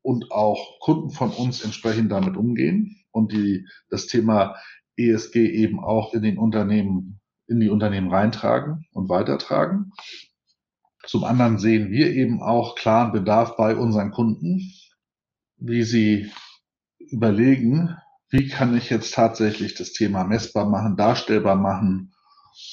und 0.02 0.30
auch 0.32 0.78
Kunden 0.80 1.10
von 1.10 1.30
uns 1.30 1.64
entsprechend 1.64 2.12
damit 2.12 2.36
umgehen 2.36 3.04
und 3.10 3.32
die 3.32 3.66
das 3.88 4.06
Thema 4.06 4.56
ESG 4.96 5.36
eben 5.36 5.80
auch 5.80 6.12
in 6.12 6.22
den 6.22 6.38
Unternehmen, 6.38 7.20
in 7.46 7.58
die 7.58 7.70
Unternehmen 7.70 8.10
reintragen 8.10 8.86
und 8.92 9.08
weitertragen. 9.08 9.92
Zum 11.06 11.24
anderen 11.24 11.58
sehen 11.58 11.90
wir 11.90 12.12
eben 12.12 12.42
auch 12.42 12.76
klaren 12.76 13.12
Bedarf 13.12 13.56
bei 13.56 13.76
unseren 13.76 14.10
Kunden, 14.10 14.72
wie 15.56 15.82
sie 15.82 16.30
überlegen, 16.98 17.96
wie 18.34 18.48
kann 18.48 18.76
ich 18.76 18.90
jetzt 18.90 19.14
tatsächlich 19.14 19.74
das 19.74 19.92
Thema 19.92 20.24
messbar 20.24 20.68
machen, 20.68 20.96
darstellbar 20.96 21.54
machen 21.54 22.12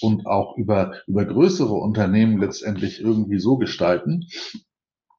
und 0.01 0.25
auch 0.25 0.57
über, 0.57 0.95
über 1.05 1.23
größere 1.23 1.75
Unternehmen 1.75 2.39
letztendlich 2.39 2.99
irgendwie 2.99 3.37
so 3.37 3.57
gestalten, 3.57 4.25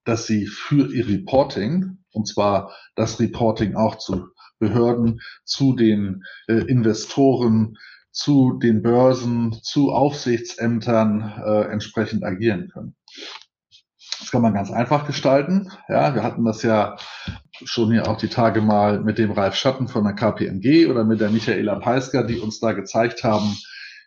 dass 0.05 0.27
sie 0.27 0.47
für 0.47 0.93
ihr 0.93 1.07
Reporting, 1.07 1.99
und 2.11 2.27
zwar 2.27 2.75
das 2.97 3.21
Reporting 3.21 3.77
auch 3.77 3.99
zu 3.99 4.31
Behörden, 4.59 5.21
zu 5.45 5.77
den 5.77 6.25
äh, 6.49 6.55
Investoren, 6.55 7.79
zu 8.11 8.59
den 8.59 8.83
Börsen, 8.83 9.53
zu 9.63 9.93
Aufsichtsämtern 9.93 11.41
äh, 11.45 11.71
entsprechend 11.71 12.25
agieren 12.25 12.69
können. 12.69 12.97
Das 14.19 14.33
kann 14.33 14.43
man 14.43 14.55
ganz 14.55 14.73
einfach 14.73 15.07
gestalten. 15.07 15.71
Ja, 15.89 16.17
wir 16.17 16.25
hatten 16.25 16.45
das 16.45 16.65
ja 16.65 16.97
schon 17.65 17.93
hier 17.93 18.09
auch 18.09 18.17
die 18.17 18.29
Tage 18.29 18.61
mal 18.61 19.01
mit 19.01 19.19
dem 19.19 19.33
Ralf 19.33 19.55
Schatten 19.55 19.89
von 19.89 20.05
der 20.05 20.15
KPMG 20.15 20.87
oder 20.87 21.05
mit 21.05 21.21
der 21.21 21.31
Michaela 21.31 21.77
Peisker, 21.77 22.25
die 22.25 22.39
uns 22.39 22.61
da 22.61 22.73
gezeigt 22.73 23.25
haben, 23.25 23.57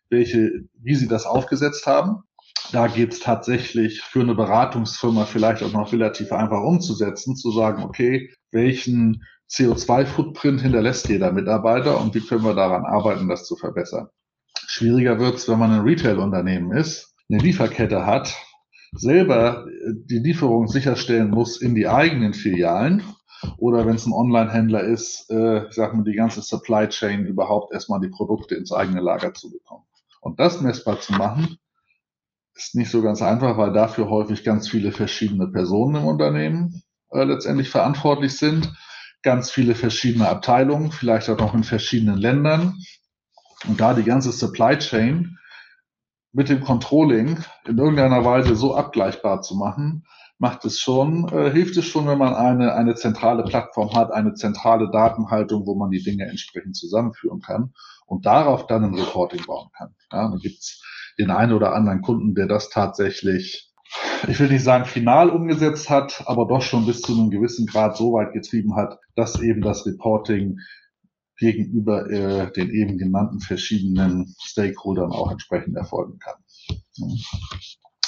welche, 0.09 0.65
wie 0.81 0.95
sie 0.95 1.07
das 1.07 1.25
aufgesetzt 1.25 1.87
haben. 1.87 2.23
da 2.71 2.87
geht 2.87 3.13
es 3.13 3.19
tatsächlich 3.19 4.01
für 4.01 4.21
eine 4.21 4.35
Beratungsfirma 4.35 5.25
vielleicht 5.25 5.61
auch 5.63 5.71
noch 5.71 5.91
relativ 5.93 6.31
einfach 6.31 6.61
umzusetzen, 6.61 7.35
zu 7.35 7.51
sagen, 7.51 7.83
okay, 7.83 8.31
welchen 8.51 9.23
CO2-Footprint 9.51 10.61
hinterlässt 10.61 11.07
jeder 11.09 11.31
Mitarbeiter 11.31 12.01
und 12.01 12.15
wie 12.15 12.21
können 12.21 12.43
wir 12.43 12.55
daran 12.55 12.85
arbeiten, 12.85 13.27
das 13.29 13.45
zu 13.45 13.55
verbessern. 13.55 14.07
Schwieriger 14.67 15.19
wird 15.19 15.35
es, 15.35 15.47
wenn 15.47 15.59
man 15.59 15.71
ein 15.71 15.81
Retail-Unternehmen 15.81 16.71
ist, 16.71 17.13
eine 17.29 17.39
Lieferkette 17.39 18.05
hat, 18.05 18.35
selber 18.93 19.65
die 19.87 20.19
Lieferung 20.19 20.67
sicherstellen 20.67 21.29
muss 21.29 21.61
in 21.61 21.75
die 21.75 21.87
eigenen 21.87 22.33
Filialen 22.33 23.03
oder 23.57 23.85
wenn 23.85 23.95
es 23.95 24.05
ein 24.05 24.13
Online-Händler 24.13 24.81
ist, 24.81 25.29
äh, 25.29 25.65
sagen 25.71 25.99
wir, 25.99 26.11
die 26.11 26.17
ganze 26.17 26.41
Supply 26.41 26.87
Chain 26.89 27.25
überhaupt 27.25 27.73
erstmal 27.73 27.99
die 27.99 28.09
Produkte 28.09 28.55
ins 28.55 28.71
eigene 28.71 29.01
Lager 29.01 29.33
zu 29.33 29.51
bekommen. 29.51 29.85
Und 30.21 30.39
das 30.39 30.61
messbar 30.61 30.99
zu 30.99 31.13
machen, 31.13 31.57
ist 32.55 32.75
nicht 32.75 32.89
so 32.89 33.01
ganz 33.01 33.21
einfach, 33.21 33.57
weil 33.57 33.73
dafür 33.73 34.09
häufig 34.09 34.43
ganz 34.43 34.69
viele 34.69 34.91
verschiedene 34.91 35.47
Personen 35.47 35.95
im 35.95 36.05
Unternehmen 36.05 36.83
äh, 37.11 37.23
letztendlich 37.23 37.69
verantwortlich 37.69 38.37
sind, 38.37 38.73
ganz 39.21 39.51
viele 39.51 39.75
verschiedene 39.75 40.29
Abteilungen, 40.29 40.91
vielleicht 40.91 41.29
auch 41.29 41.37
noch 41.37 41.53
in 41.53 41.63
verschiedenen 41.63 42.17
Ländern. 42.17 42.75
Und 43.67 43.81
da 43.81 43.93
die 43.93 44.03
ganze 44.03 44.31
Supply 44.31 44.77
Chain 44.77 45.37
mit 46.31 46.49
dem 46.49 46.61
Controlling 46.61 47.43
in 47.65 47.77
irgendeiner 47.77 48.23
Weise 48.25 48.55
so 48.55 48.75
abgleichbar 48.75 49.41
zu 49.41 49.55
machen, 49.55 50.05
macht 50.37 50.65
es 50.65 50.79
schon, 50.79 51.27
äh, 51.29 51.51
hilft 51.51 51.77
es 51.77 51.85
schon, 51.85 52.07
wenn 52.07 52.17
man 52.17 52.33
eine, 52.33 52.73
eine 52.73 52.95
zentrale 52.95 53.43
Plattform 53.43 53.93
hat, 53.93 54.11
eine 54.11 54.33
zentrale 54.33 54.89
Datenhaltung, 54.91 55.65
wo 55.65 55.75
man 55.75 55.91
die 55.91 56.03
Dinge 56.03 56.25
entsprechend 56.25 56.75
zusammenführen 56.75 57.39
kann 57.39 57.73
und 58.05 58.25
darauf 58.25 58.67
dann 58.67 58.83
ein 58.83 58.95
Reporting 58.95 59.45
bauen 59.45 59.69
kann. 59.77 59.95
Ja, 60.11 60.29
dann 60.29 60.39
gibt's 60.39 60.83
den 61.17 61.31
einen 61.31 61.53
oder 61.53 61.73
anderen 61.73 62.01
Kunden, 62.01 62.35
der 62.35 62.47
das 62.47 62.69
tatsächlich, 62.69 63.73
ich 64.27 64.39
will 64.39 64.49
nicht 64.49 64.63
sagen 64.63 64.85
final 64.85 65.29
umgesetzt 65.29 65.89
hat, 65.89 66.23
aber 66.25 66.47
doch 66.47 66.61
schon 66.61 66.85
bis 66.85 67.01
zu 67.01 67.13
einem 67.13 67.29
gewissen 67.29 67.65
Grad 67.65 67.95
so 67.95 68.13
weit 68.13 68.33
getrieben 68.33 68.75
hat, 68.75 68.99
dass 69.15 69.41
eben 69.41 69.61
das 69.61 69.85
Reporting 69.85 70.59
gegenüber 71.37 72.09
äh, 72.09 72.51
den 72.51 72.69
eben 72.71 72.97
genannten 72.97 73.39
verschiedenen 73.39 74.35
Stakeholdern 74.41 75.11
auch 75.11 75.31
entsprechend 75.31 75.75
erfolgen 75.75 76.19
kann. 76.19 76.35
Ja. 76.95 77.07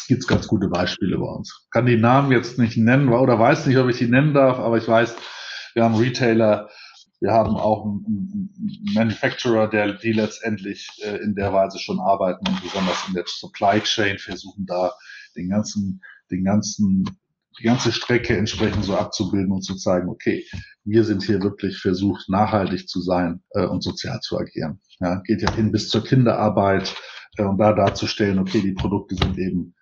Gibt 0.08 0.22
es 0.22 0.28
ganz 0.28 0.48
gute 0.48 0.70
Beispiele 0.70 1.18
bei 1.18 1.26
uns. 1.26 1.68
Kann 1.72 1.86
die 1.86 1.98
Namen 1.98 2.32
jetzt 2.32 2.58
nicht 2.58 2.78
nennen 2.78 3.10
oder 3.10 3.40
weiß 3.40 3.66
nicht, 3.68 3.78
ob 3.78 3.90
ich 3.90 3.98
die 3.98 4.08
nennen 4.08 4.34
darf, 4.34 4.58
aber 4.58 4.78
ich 4.78 4.88
weiß, 4.88 5.16
wir 5.74 5.84
haben 5.84 5.96
Retailer, 5.96 6.70
wir 7.20 7.32
haben 7.32 7.56
auch 7.56 7.86
einen, 7.86 8.54
Manufacturer, 8.94 9.70
der 9.70 9.94
die 9.94 10.12
letztendlich 10.12 10.90
äh, 11.04 11.18
in 11.18 11.36
der 11.36 11.54
Weise 11.54 11.80
schon 11.80 12.00
arbeiten 12.00 12.48
und 12.48 12.62
besonders 12.62 13.08
in 13.08 13.14
der 13.14 13.26
Supply 13.28 13.82
Chain 13.82 14.18
versuchen 14.18 14.66
da 14.66 14.94
den 15.36 15.50
ganzen, 15.50 16.02
den 16.32 16.44
ganzen, 16.44 17.06
die 17.60 17.64
ganze 17.64 17.92
Strecke 17.92 18.36
entsprechend 18.38 18.86
so 18.86 18.96
abzubilden 18.96 19.52
und 19.52 19.62
zu 19.62 19.76
zeigen, 19.76 20.10
okay, 20.10 20.46
wir 20.84 21.04
sind 21.04 21.24
hier 21.24 21.42
wirklich 21.42 21.80
versucht, 21.80 22.30
nachhaltig 22.30 22.88
zu 22.88 23.02
sein 23.02 23.44
äh, 23.52 23.66
und 23.66 23.84
sozial 23.84 24.20
zu 24.22 24.38
agieren. 24.38 24.80
Ja, 25.00 25.22
geht 25.22 25.42
ja 25.42 25.52
hin 25.54 25.72
bis 25.72 25.90
zur 25.90 26.04
Kinderarbeit 26.04 26.96
äh, 27.38 27.44
und 27.44 27.58
da 27.58 27.74
darzustellen, 27.74 28.40
okay, 28.40 28.62
die 28.62 28.74
Produkte 28.74 29.16
sind 29.16 29.38
eben 29.38 29.76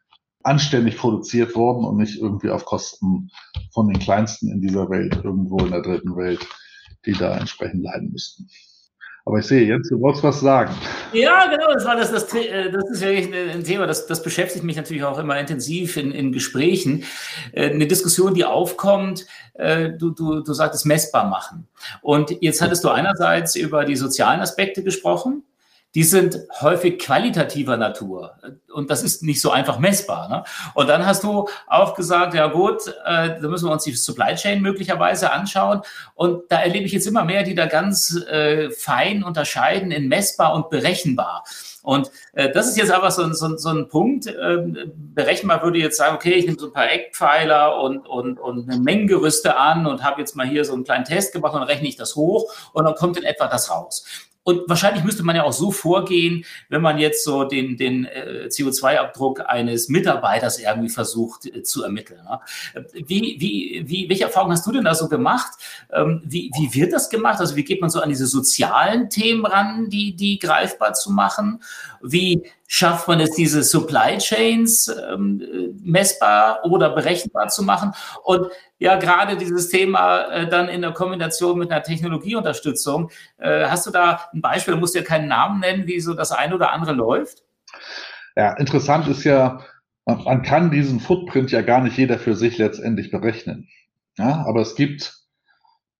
anständig 0.45 0.97
produziert 0.97 1.55
worden 1.55 1.85
und 1.85 1.97
nicht 1.97 2.19
irgendwie 2.19 2.49
auf 2.49 2.65
Kosten 2.65 3.29
von 3.73 3.87
den 3.87 3.99
Kleinsten 3.99 4.51
in 4.51 4.61
dieser 4.61 4.89
Welt, 4.89 5.19
irgendwo 5.23 5.57
in 5.59 5.71
der 5.71 5.81
dritten 5.81 6.15
Welt 6.15 6.45
die 7.05 7.13
da 7.13 7.37
entsprechend 7.37 7.83
leiden 7.83 8.11
müssten. 8.11 8.47
Aber 9.27 9.39
ich 9.39 9.45
sehe 9.45 9.65
jetzt, 9.65 9.89
du 9.89 9.99
wolltest 10.01 10.23
was 10.23 10.39
sagen. 10.39 10.71
Ja, 11.11 11.49
genau, 11.49 11.73
das 11.73 11.83
war 11.83 11.95
das, 11.95 12.11
das, 12.11 12.31
äh, 12.35 12.71
das 12.71 12.87
ist 12.91 13.01
ja 13.01 13.09
ein 13.09 13.63
Thema, 13.63 13.87
das, 13.87 14.05
das 14.05 14.21
beschäftigt 14.21 14.63
mich 14.63 14.75
natürlich 14.75 15.03
auch 15.03 15.17
immer 15.17 15.39
intensiv 15.39 15.97
in, 15.97 16.11
in 16.11 16.31
Gesprächen. 16.31 17.03
Äh, 17.51 17.71
eine 17.71 17.87
Diskussion, 17.87 18.35
die 18.35 18.45
aufkommt, 18.45 19.25
äh, 19.55 19.89
du, 19.97 20.11
du, 20.11 20.41
du 20.41 20.53
sagtest 20.53 20.85
messbar 20.85 21.27
machen. 21.27 21.67
Und 22.03 22.39
jetzt 22.41 22.61
hattest 22.61 22.83
du 22.83 22.89
einerseits 22.89 23.55
über 23.55 23.85
die 23.85 23.95
sozialen 23.95 24.41
Aspekte 24.41 24.83
gesprochen 24.83 25.43
die 25.95 26.03
sind 26.03 26.37
häufig 26.59 26.99
qualitativer 26.99 27.77
Natur. 27.77 28.35
Und 28.71 28.91
das 28.91 29.01
ist 29.01 29.23
nicht 29.23 29.41
so 29.41 29.49
einfach 29.49 29.79
messbar. 29.79 30.27
Ne? 30.27 30.43
Und 30.73 30.87
dann 30.87 31.05
hast 31.05 31.23
du 31.23 31.47
auch 31.67 31.95
gesagt, 31.95 32.33
ja 32.33 32.47
gut, 32.47 32.85
äh, 33.05 33.39
da 33.41 33.47
müssen 33.47 33.67
wir 33.67 33.71
uns 33.71 33.85
die 33.85 33.93
Supply 33.93 34.35
Chain 34.35 34.61
möglicherweise 34.61 35.31
anschauen. 35.31 35.81
Und 36.13 36.51
da 36.51 36.61
erlebe 36.61 36.85
ich 36.85 36.91
jetzt 36.91 37.07
immer 37.07 37.23
mehr, 37.23 37.43
die 37.43 37.55
da 37.55 37.65
ganz 37.65 38.13
äh, 38.29 38.69
fein 38.71 39.23
unterscheiden 39.23 39.91
in 39.91 40.09
messbar 40.09 40.53
und 40.53 40.69
berechenbar. 40.69 41.45
Und 41.81 42.11
äh, 42.33 42.51
das 42.51 42.67
ist 42.67 42.77
jetzt 42.77 42.91
aber 42.91 43.09
so, 43.11 43.31
so, 43.31 43.55
so 43.55 43.69
ein 43.69 43.87
Punkt. 43.87 44.27
Äh, 44.27 44.87
berechenbar 44.95 45.63
würde 45.63 45.79
jetzt 45.79 45.97
sagen, 45.97 46.15
okay, 46.15 46.33
ich 46.33 46.45
nehme 46.45 46.59
so 46.59 46.67
ein 46.67 46.73
paar 46.73 46.91
Eckpfeiler 46.91 47.81
und, 47.81 48.05
und, 48.05 48.37
und 48.37 48.69
eine 48.69 48.81
Mengengerüste 48.81 49.55
an 49.55 49.85
und 49.85 50.03
habe 50.03 50.19
jetzt 50.19 50.35
mal 50.35 50.47
hier 50.47 50.65
so 50.65 50.73
einen 50.73 50.83
kleinen 50.83 51.05
Test 51.05 51.31
gemacht 51.31 51.53
und 51.53 51.63
rechne 51.63 51.87
ich 51.87 51.95
das 51.95 52.17
hoch 52.17 52.51
und 52.73 52.83
dann 52.83 52.95
kommt 52.95 53.15
in 53.15 53.23
etwa 53.23 53.47
das 53.47 53.71
raus. 53.71 54.03
Und 54.45 54.69
wahrscheinlich 54.69 55.03
müsste 55.03 55.23
man 55.23 55.35
ja 55.35 55.43
auch 55.43 55.53
so 55.53 55.71
vorgehen, 55.71 56.45
wenn 56.69 56.81
man 56.81 56.99
jetzt 56.99 57.23
so 57.23 57.45
den, 57.45 57.77
den 57.77 58.05
äh, 58.05 58.47
CO2-Abdruck 58.47 59.41
eines 59.47 59.89
Mitarbeiters 59.89 60.59
irgendwie 60.59 60.89
versucht 60.89 61.47
äh, 61.47 61.63
zu 61.63 61.83
ermitteln. 61.83 62.23
Ne? 62.23 62.39
Wie, 62.93 63.37
wie, 63.39 63.83
wie, 63.87 64.07
welche 64.07 64.25
Erfahrungen 64.25 64.51
hast 64.51 64.67
du 64.67 64.71
denn 64.71 64.83
da 64.83 64.93
so 64.93 65.09
gemacht? 65.09 65.51
Ähm, 65.91 66.21
wie, 66.23 66.51
wie 66.55 66.71
wird 66.75 66.93
das 66.93 67.09
gemacht? 67.09 67.39
Also 67.39 67.55
wie 67.55 67.63
geht 67.63 67.81
man 67.81 67.89
so 67.89 67.99
an 68.01 68.09
diese 68.09 68.27
sozialen 68.27 69.09
Themen 69.09 69.47
ran, 69.47 69.89
die, 69.89 70.15
die 70.15 70.37
greifbar 70.37 70.93
zu 70.93 71.11
machen? 71.11 71.63
Wie 72.03 72.43
schafft 72.67 73.07
man 73.07 73.19
es, 73.19 73.31
diese 73.31 73.63
Supply 73.63 74.17
Chains 74.17 74.88
ähm, 75.12 75.41
messbar 75.81 76.60
oder 76.63 76.89
berechenbar 76.89 77.48
zu 77.48 77.63
machen? 77.63 77.93
Und 78.24 78.48
ja, 78.77 78.95
gerade 78.98 79.38
dieses 79.38 79.69
Thema 79.69 80.24
äh, 80.25 80.50
dann 80.50 80.67
in 80.67 80.81
der 80.81 80.91
Kombination 80.91 81.60
mit 81.60 81.72
einer 81.72 81.84
Technologieunterstützung. 81.84 83.12
Äh, 83.38 83.67
hast 83.67 83.86
du 83.86 83.91
da 83.91 84.29
ein 84.34 84.41
Beispiel, 84.41 84.74
du 84.74 84.79
musst 84.79 84.95
ja 84.95 85.03
keinen 85.03 85.27
Namen 85.27 85.60
nennen, 85.60 85.88
wie 85.88 86.00
so 86.00 86.13
das 86.13 86.31
eine 86.31 86.55
oder 86.55 86.72
andere 86.72 86.93
läuft? 86.93 87.43
Ja, 88.36 88.53
interessant 88.53 89.07
ist 89.07 89.24
ja, 89.24 89.62
man 90.05 90.43
kann 90.43 90.72
diesen 90.72 91.00
Footprint 91.00 91.51
ja 91.51 91.62
gar 91.62 91.81
nicht 91.81 91.98
jeder 91.98 92.19
für 92.19 92.36
sich 92.36 92.57
letztendlich 92.57 93.12
berechnen. 93.12 93.69
Ja, 94.17 94.45
aber 94.45 94.62
es 94.62 94.75
gibt 94.75 95.13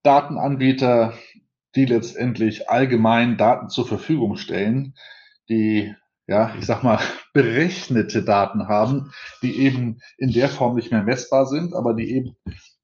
Datenanbieter, 0.02 1.14
die 1.74 1.84
letztendlich 1.84 2.70
allgemein 2.70 3.36
Daten 3.36 3.68
zur 3.68 3.86
Verfügung 3.86 4.36
stellen, 4.36 4.94
die 5.48 5.94
ja, 6.26 6.54
ich 6.58 6.66
sag 6.66 6.82
mal, 6.82 6.98
berechnete 7.32 8.22
Daten 8.22 8.68
haben, 8.68 9.12
die 9.42 9.58
eben 9.58 10.00
in 10.18 10.32
der 10.32 10.48
Form 10.48 10.76
nicht 10.76 10.90
mehr 10.90 11.02
messbar 11.02 11.46
sind, 11.46 11.74
aber 11.74 11.94
die 11.94 12.10
eben 12.10 12.36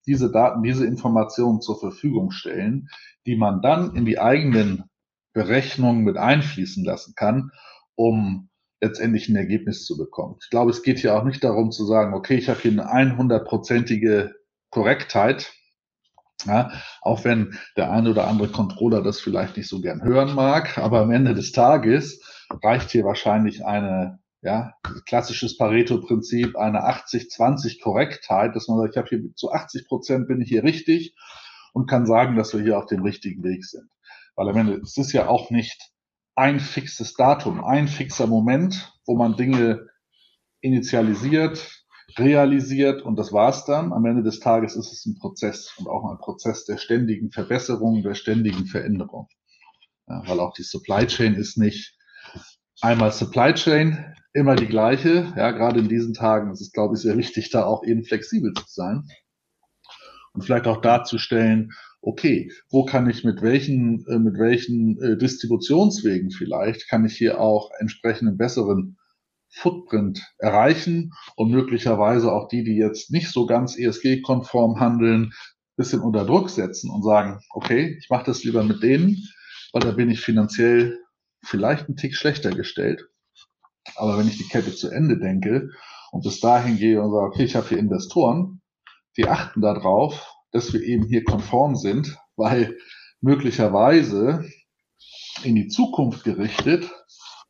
diese 0.07 0.31
Daten, 0.31 0.63
diese 0.63 0.87
Informationen 0.87 1.61
zur 1.61 1.79
Verfügung 1.79 2.31
stellen, 2.31 2.89
die 3.27 3.37
man 3.37 3.63
dann 3.63 3.95
in 3.95 4.05
die 4.05 4.19
eigenen 4.19 4.85
Berechnungen 5.33 6.05
mit 6.05 6.17
einfließen 6.17 6.85
lassen 6.85 7.15
kann, 7.17 7.51
um 7.95 8.49
letztendlich 8.81 9.29
ein 9.29 9.37
Ergebnis 9.37 9.85
zu 9.85 9.97
bekommen. 9.97 10.37
Ich 10.43 10.51
glaube, 10.51 10.73
es 10.73 10.83
geht 10.83 10.99
hier 10.99 11.15
auch 11.15 11.25
nicht 11.25 11.43
darum 11.45 11.71
zu 11.71 11.87
sagen, 11.87 12.15
okay, 12.15 12.35
ich 12.35 12.49
habe 12.49 12.61
hier 12.61 12.73
eine 12.73 13.17
100-prozentige 13.17 14.33
Korrektheit, 14.71 15.53
ja, 16.45 16.73
auch 17.01 17.25
wenn 17.25 17.57
der 17.77 17.93
eine 17.93 18.11
oder 18.11 18.27
andere 18.27 18.49
Controller 18.49 19.03
das 19.03 19.21
vielleicht 19.21 19.57
nicht 19.57 19.69
so 19.69 19.81
gern 19.81 20.03
hören 20.03 20.35
mag, 20.35 20.77
aber 20.79 21.01
am 21.01 21.13
Ende 21.13 21.35
des 21.35 21.53
Tages 21.53 22.21
reicht 22.63 22.91
hier 22.91 23.05
wahrscheinlich 23.05 23.65
eine, 23.65 24.21
ja, 24.43 24.75
klassisches 25.07 25.57
Pareto-Prinzip, 25.57 26.57
eine 26.57 26.81
80-20 26.87 27.81
Korrektheit, 27.81 28.57
dass 28.57 28.69
man 28.69 28.79
sagt, 28.79 28.95
ich 28.95 28.99
habe 28.99 29.09
hier 29.09 29.35
zu 29.35 29.53
80 29.53 29.87
Prozent 29.87 30.29
bin 30.29 30.41
ich 30.41 30.49
hier 30.49 30.65
richtig 30.65 31.15
und 31.73 31.89
kann 31.89 32.07
sagen, 32.07 32.37
dass 32.37 32.53
wir 32.55 32.63
hier 32.63 32.79
auf 32.79 32.87
dem 32.87 33.03
richtigen 33.03 33.43
Weg 33.43 33.65
sind. 33.65 33.89
Weil 34.35 34.49
am 34.49 34.57
Ende, 34.57 34.81
es 34.83 34.97
ist 34.97 35.13
ja 35.13 35.29
auch 35.29 35.51
nicht 35.51 35.93
ein 36.35 36.61
fixes 36.61 37.15
Datum, 37.15 37.63
ein 37.63 37.89
fixer 37.89 38.27
Moment, 38.27 38.93
wo 39.07 39.17
man 39.17 39.37
Dinge 39.37 39.89
initialisiert, 40.61 41.85
realisiert 42.19 43.03
und 43.03 43.17
das 43.17 43.33
war's 43.33 43.65
dann. 43.65 43.93
Am 43.93 44.05
Ende 44.05 44.23
des 44.23 44.41
Tages 44.41 44.77
ist 44.77 44.93
es 44.93 45.07
ein 45.07 45.19
Prozess 45.19 45.73
und 45.79 45.89
auch 45.89 46.11
ein 46.11 46.19
Prozess 46.19 46.65
der 46.65 46.79
ständigen 46.79 47.31
Verbesserung, 47.31 48.03
der 48.03 48.15
ständigen 48.15 48.67
Veränderung. 48.67 49.29
Ja, 50.09 50.23
weil 50.27 50.41
auch 50.41 50.53
die 50.53 50.63
Supply 50.63 51.07
Chain 51.07 51.35
ist 51.35 51.59
nicht 51.59 51.97
einmal 52.83 53.13
Supply 53.13 53.55
Chain, 53.55 54.05
immer 54.35 54.57
die 54.57 54.67
gleiche. 54.67 55.33
Ja, 55.37 55.53
gerade 55.53 55.81
in 55.81 55.89
diesen 55.89 56.15
Tagen 56.15 56.51
ist 56.53 56.61
es, 56.61 56.73
glaube 56.73 56.95
ich, 56.95 57.01
sehr 57.01 57.17
wichtig, 57.17 57.51
da 57.51 57.65
auch 57.65 57.85
eben 57.85 58.05
flexibel 58.05 58.53
zu 58.53 58.65
sein 58.67 59.09
und 60.33 60.43
vielleicht 60.43 60.67
auch 60.67 60.81
darzustellen, 60.81 61.73
okay, 62.01 62.51
wo 62.71 62.85
kann 62.85 63.09
ich 63.09 63.25
mit 63.25 63.43
welchen, 63.43 64.05
äh, 64.09 64.19
mit 64.19 64.39
welchen 64.39 65.01
äh, 65.01 65.17
Distributionswegen 65.17 66.31
vielleicht 66.33 66.89
kann 66.89 67.05
ich 67.05 67.17
hier 67.17 67.41
auch 67.41 67.71
entsprechenden 67.79 68.37
besseren 68.37 68.99
Footprint 69.51 70.21
erreichen 70.39 71.13
und 71.37 71.51
möglicherweise 71.51 72.33
auch 72.33 72.49
die, 72.49 72.65
die 72.65 72.77
jetzt 72.77 73.11
nicht 73.13 73.31
so 73.31 73.47
ganz 73.47 73.79
ESG-konform 73.79 74.81
handeln, 74.81 75.33
bisschen 75.77 76.01
unter 76.01 76.25
Druck 76.25 76.51
setzen 76.51 76.91
und 76.91 77.03
sagen, 77.03 77.41
okay, 77.51 77.97
ich 77.99 78.11
mache 78.11 78.25
das 78.27 78.45
lieber 78.45 78.65
mit 78.65 78.83
denen, 78.83 79.29
weil 79.73 79.83
da 79.83 79.93
bin 79.93 80.11
ich 80.11 80.21
finanziell 80.21 81.02
vielleicht 81.45 81.87
einen 81.87 81.97
Tick 81.97 82.15
schlechter 82.15 82.51
gestellt. 82.51 83.09
Aber 83.97 84.19
wenn 84.19 84.29
ich 84.29 84.39
die 84.39 84.49
Kette 84.49 84.75
zu 84.75 84.91
Ende 84.91 85.19
denke 85.19 85.71
und 86.13 86.23
bis 86.25 86.41
dahin 86.41 86.77
gehe 86.77 87.03
und 87.03 87.11
sage, 87.11 87.27
okay, 87.27 87.45
ich 87.45 87.57
habe 87.57 87.69
hier 87.69 87.79
Investoren, 87.79 88.61
die 89.17 89.29
achten 89.29 89.61
darauf, 89.61 90.35
dass 90.53 90.73
wir 90.73 90.83
eben 90.83 91.05
hier 91.07 91.25
konform 91.25 91.77
sind, 91.77 92.17
weil 92.37 92.79
möglicherweise 93.21 94.45
in 95.43 95.55
die 95.55 95.69
Zukunft 95.69 96.25
gerichtet 96.25 96.91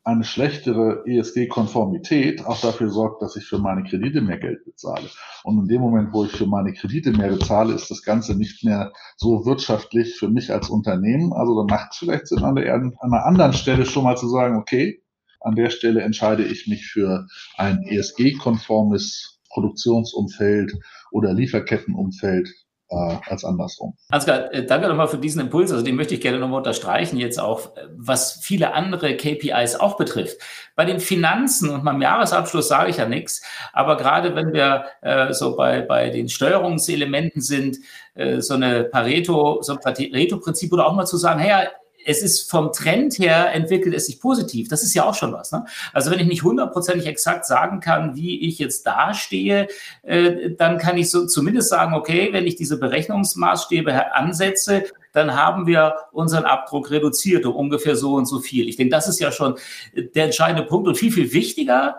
eine 0.05 0.25
schlechtere 0.25 1.05
ESG-Konformität 1.07 2.45
auch 2.45 2.61
dafür 2.61 2.91
sorgt, 2.91 3.23
dass 3.23 3.37
ich 3.37 3.45
für 3.45 3.59
meine 3.59 3.85
Kredite 3.85 4.21
mehr 4.21 4.39
Geld 4.39 4.65
bezahle. 4.65 5.09
Und 5.45 5.59
in 5.61 5.69
dem 5.69 5.81
Moment, 5.81 6.13
wo 6.13 6.25
ich 6.25 6.33
für 6.33 6.47
meine 6.47 6.73
Kredite 6.73 7.13
mehr 7.13 7.31
bezahle, 7.31 7.73
ist 7.73 7.91
das 7.91 8.03
Ganze 8.03 8.37
nicht 8.37 8.65
mehr 8.65 8.93
so 9.17 9.47
wirtschaftlich 9.47 10.17
für 10.17 10.29
mich 10.29 10.53
als 10.53 10.71
Unternehmen. 10.71 11.33
Also 11.33 11.57
dann 11.57 11.67
macht 11.67 11.93
es 11.93 11.99
vielleicht 11.99 12.27
Sinn, 12.27 12.43
an, 12.43 12.57
der, 12.57 12.75
an 12.75 12.95
einer 13.01 13.25
anderen 13.25 13.53
Stelle 13.53 13.87
schon 13.87 14.05
mal 14.05 14.17
zu 14.17 14.29
sagen, 14.29 14.57
okay, 14.57 15.03
an 15.41 15.55
der 15.55 15.71
Stelle 15.71 16.03
entscheide 16.03 16.45
ich 16.45 16.67
mich 16.67 16.87
für 16.87 17.27
ein 17.57 17.83
ESG-konformes 17.83 19.41
Produktionsumfeld 19.51 20.73
oder 21.11 21.33
Lieferkettenumfeld 21.33 22.49
äh, 22.93 23.17
als 23.27 23.45
andersrum. 23.45 23.97
Ansgar, 24.11 24.53
äh, 24.53 24.67
danke 24.67 24.89
nochmal 24.89 25.09
für 25.09 25.19
diesen 25.19 25.41
Impuls. 25.41 25.73
Also 25.73 25.85
den 25.85 25.97
möchte 25.97 26.15
ich 26.15 26.21
gerne 26.21 26.39
nochmal 26.39 26.59
unterstreichen, 26.59 27.17
jetzt 27.17 27.41
auch, 27.41 27.77
äh, 27.77 27.87
was 27.97 28.41
viele 28.43 28.75
andere 28.75 29.17
KPIs 29.17 29.77
auch 29.77 29.97
betrifft. 29.97 30.39
Bei 30.77 30.85
den 30.85 31.01
Finanzen 31.01 31.71
und 31.71 31.85
beim 31.85 32.03
Jahresabschluss 32.03 32.69
sage 32.69 32.91
ich 32.91 32.99
ja 32.99 33.09
nichts, 33.09 33.43
aber 33.73 33.97
gerade 33.97 34.35
wenn 34.35 34.53
wir 34.53 34.85
äh, 35.01 35.33
so 35.33 35.57
bei, 35.57 35.81
bei 35.81 36.11
den 36.11 36.29
Steuerungselementen 36.29 37.41
sind, 37.41 37.79
äh, 38.15 38.41
so 38.41 38.55
eine 38.55 38.85
Pareto, 38.85 39.63
so 39.63 39.73
ein 39.73 39.81
Pareto-Prinzip 39.81 40.73
oder 40.73 40.87
auch 40.87 40.95
mal 40.95 41.07
zu 41.07 41.17
sagen, 41.17 41.41
hey, 41.41 41.69
es 42.05 42.23
ist 42.23 42.51
vom 42.51 42.73
Trend 42.73 43.19
her 43.19 43.53
entwickelt 43.53 43.95
es 43.95 44.07
sich 44.07 44.21
positiv. 44.21 44.69
Das 44.69 44.83
ist 44.83 44.95
ja 44.95 45.05
auch 45.05 45.15
schon 45.15 45.33
was. 45.33 45.53
Ne? 45.53 45.65
Also 45.93 46.11
wenn 46.11 46.19
ich 46.19 46.27
nicht 46.27 46.43
hundertprozentig 46.43 47.07
exakt 47.07 47.47
sagen 47.47 47.81
kann, 47.81 48.17
wie 48.17 48.47
ich 48.47 48.59
jetzt 48.59 48.87
dastehe, 48.87 49.69
äh, 50.03 50.51
dann 50.51 50.79
kann 50.79 50.97
ich 50.97 51.11
so 51.11 51.27
zumindest 51.27 51.69
sagen, 51.69 51.95
okay, 51.95 52.31
wenn 52.33 52.47
ich 52.47 52.57
diese 52.57 52.79
Berechnungsmaßstäbe 52.79 54.15
ansetze, 54.15 54.85
dann 55.13 55.35
haben 55.35 55.67
wir 55.67 55.97
unseren 56.13 56.45
Abdruck 56.45 56.91
reduziert 56.91 57.45
um 57.47 57.55
ungefähr 57.55 57.97
so 57.97 58.15
und 58.15 58.27
so 58.27 58.41
viel. 58.41 58.69
Ich 58.69 58.77
denke, 58.77 58.91
das 58.91 59.09
ist 59.09 59.21
ja 59.21 59.31
schon 59.31 59.57
der 59.95 60.25
entscheidende 60.25 60.65
Punkt 60.65 60.89
und 60.89 60.97
viel, 60.97 61.13
viel 61.13 61.33
wichtiger 61.33 61.99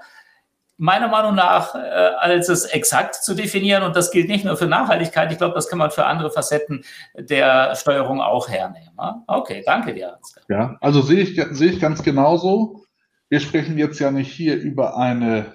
meiner 0.83 1.07
Meinung 1.07 1.33
nach, 1.33 1.75
äh, 1.75 1.77
als 1.77 2.49
es 2.49 2.65
exakt 2.65 3.15
zu 3.15 3.35
definieren. 3.35 3.83
Und 3.83 3.95
das 3.95 4.11
gilt 4.11 4.27
nicht 4.27 4.43
nur 4.43 4.57
für 4.57 4.67
Nachhaltigkeit. 4.67 5.31
Ich 5.31 5.37
glaube, 5.37 5.55
das 5.55 5.69
kann 5.69 5.79
man 5.79 5.91
für 5.91 6.05
andere 6.05 6.29
Facetten 6.29 6.83
der 7.17 7.73
Steuerung 7.75 8.19
auch 8.19 8.49
hernehmen. 8.49 8.93
Ne? 8.97 9.23
Okay, 9.27 9.63
danke 9.65 9.93
dir. 9.93 10.19
Ja, 10.49 10.75
also 10.81 11.01
sehe 11.01 11.21
ich, 11.21 11.41
sehe 11.51 11.71
ich 11.71 11.79
ganz 11.79 12.03
genauso. 12.03 12.83
Wir 13.29 13.39
sprechen 13.39 13.77
jetzt 13.77 13.97
ja 13.99 14.11
nicht 14.11 14.29
hier 14.29 14.57
über 14.57 14.97
eine, 14.97 15.53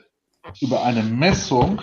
über 0.62 0.82
eine 0.82 1.02
Messung 1.02 1.82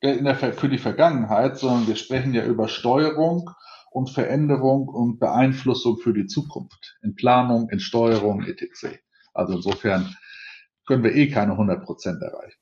in 0.00 0.24
der, 0.24 0.36
für 0.36 0.68
die 0.68 0.78
Vergangenheit, 0.78 1.58
sondern 1.58 1.88
wir 1.88 1.96
sprechen 1.96 2.32
ja 2.32 2.44
über 2.44 2.68
Steuerung 2.68 3.50
und 3.90 4.10
Veränderung 4.10 4.86
und 4.86 5.18
Beeinflussung 5.18 5.98
für 5.98 6.12
die 6.12 6.26
Zukunft. 6.26 6.96
In 7.02 7.16
Planung, 7.16 7.70
in 7.70 7.80
Steuerung, 7.80 8.44
etc. 8.44 9.00
Also 9.32 9.54
insofern 9.54 10.14
können 10.86 11.02
wir 11.02 11.12
eh 11.16 11.28
keine 11.28 11.52
100 11.52 11.84
Prozent 11.84 12.22
erreichen. 12.22 12.60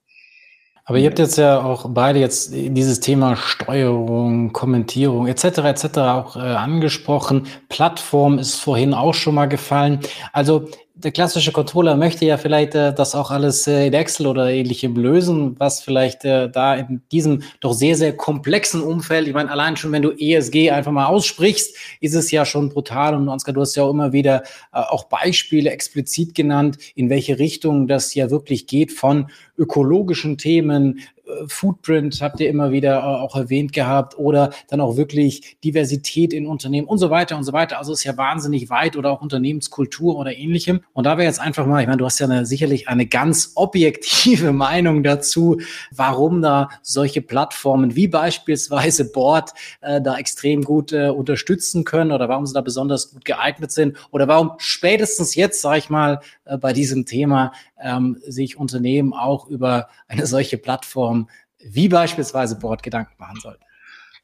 Aber 0.85 0.99
ihr 0.99 1.09
habt 1.09 1.21
jetzt 1.21 1.39
ja 1.39 1.63
auch 1.63 1.87
beide 1.89 2.19
jetzt 2.19 2.53
dieses 2.53 2.99
Thema 2.99 3.37
Steuerung, 3.37 4.53
Kommentierung 4.53 5.29
etc. 5.29 5.45
etc. 5.59 5.99
auch 5.99 6.37
äh, 6.37 6.41
angesprochen. 6.41 7.47
Plattform 7.69 8.39
ist 8.39 8.57
vorhin 8.57 8.93
auch 8.93 9.15
schon 9.15 9.37
mal 9.37 9.47
gefallen. 9.47 10.01
Also 10.33 10.69
der 10.95 11.13
klassische 11.13 11.53
Controller 11.53 11.97
möchte 11.97 12.25
ja 12.25 12.37
vielleicht 12.37 12.75
äh, 12.75 12.95
das 12.95 13.15
auch 13.15 13.31
alles 13.31 13.67
äh, 13.67 13.87
in 13.87 13.93
Excel 13.93 14.27
oder 14.27 14.51
ähnlichem 14.51 14.95
lösen, 14.95 15.59
was 15.59 15.81
vielleicht 15.81 16.25
äh, 16.25 16.51
da 16.51 16.75
in 16.75 17.03
diesem 17.11 17.43
doch 17.61 17.73
sehr, 17.73 17.97
sehr 17.97 18.17
komplexen 18.17 18.83
Umfeld, 18.83 19.27
ich 19.27 19.35
meine, 19.35 19.51
allein 19.51 19.77
schon, 19.77 19.93
wenn 19.93 20.03
du 20.03 20.11
ESG 20.11 20.71
einfach 20.71 20.93
mal 20.93 21.07
aussprichst, 21.07 21.77
ist 22.01 22.15
es 22.15 22.31
ja 22.31 22.45
schon 22.45 22.69
brutal. 22.69 23.15
Und 23.15 23.29
Ansgar, 23.29 23.55
du 23.55 23.61
hast 23.61 23.75
ja 23.75 23.85
auch 23.85 23.91
immer 23.91 24.13
wieder 24.13 24.43
äh, 24.73 24.81
auch 24.81 25.05
Beispiele 25.05 25.71
explizit 25.71 26.35
genannt, 26.35 26.79
in 26.95 27.11
welche 27.11 27.39
Richtung 27.39 27.87
das 27.87 28.15
ja 28.15 28.31
wirklich 28.31 28.67
geht 28.67 28.93
von 28.93 29.31
ökologischen 29.57 30.39
Themen, 30.39 31.01
Footprint 31.47 32.21
habt 32.21 32.41
ihr 32.41 32.49
immer 32.49 32.73
wieder 32.73 32.99
äh, 32.99 33.03
auch 33.03 33.37
erwähnt 33.37 33.73
gehabt 33.73 34.19
oder 34.19 34.53
dann 34.69 34.81
auch 34.81 34.97
wirklich 34.97 35.57
Diversität 35.63 36.33
in 36.33 36.47
Unternehmen 36.47 36.87
und 36.87 36.99
so 36.99 37.11
weiter 37.11 37.37
und 37.37 37.45
so 37.45 37.53
weiter. 37.53 37.79
Also 37.79 37.93
ist 37.93 38.05
ja 38.05 38.17
wahnsinnig 38.17 38.71
weit 38.71 38.97
oder 38.97 39.11
auch 39.11 39.23
Unternehmenskultur 39.23 40.17
oder 40.17 40.37
ähnlichem. 40.37 40.81
Und 40.93 41.05
da 41.05 41.17
wäre 41.17 41.27
jetzt 41.27 41.41
einfach 41.41 41.67
mal, 41.67 41.81
ich 41.81 41.87
meine, 41.87 41.99
du 41.99 42.05
hast 42.05 42.19
ja 42.19 42.27
eine, 42.27 42.47
sicherlich 42.47 42.89
eine 42.89 43.07
ganz 43.07 43.53
objektive 43.55 44.53
Meinung 44.63 45.03
dazu, 45.03 45.61
warum 45.95 46.43
da 46.43 46.69
solche 46.83 47.23
Plattformen 47.23 47.95
wie 47.95 48.09
beispielsweise 48.09 49.11
Board 49.13 49.51
äh, 49.81 50.01
da 50.01 50.19
extrem 50.19 50.63
gut 50.63 50.93
äh, 50.93 51.09
unterstützen 51.09 51.85
können 51.85 52.13
oder 52.13 52.29
warum 52.29 52.47
sie 52.47 52.55
da 52.55 52.61
besonders 52.61 53.13
gut 53.13 53.25
geeignet 53.25 53.73
sind 53.73 53.97
oder 54.11 54.29
warum 54.29 54.53
spätestens 54.59 55.35
jetzt, 55.35 55.61
sage 55.61 55.79
ich 55.79 55.91
mal, 55.91 56.21
äh, 56.45 56.59
bei 56.59 56.73
diesem 56.73 57.07
Thema 57.07 57.53
ähm, 57.83 58.19
sich 58.27 58.57
Unternehmen 58.57 59.13
auch 59.13 59.49
über 59.49 59.89
eine 60.09 60.27
solche 60.27 60.59
Plattform 60.59 61.29
wie 61.59 61.89
beispielsweise 61.89 62.59
Board 62.59 62.83
Gedanken 62.83 63.15
machen 63.19 63.39
sollten. 63.41 63.65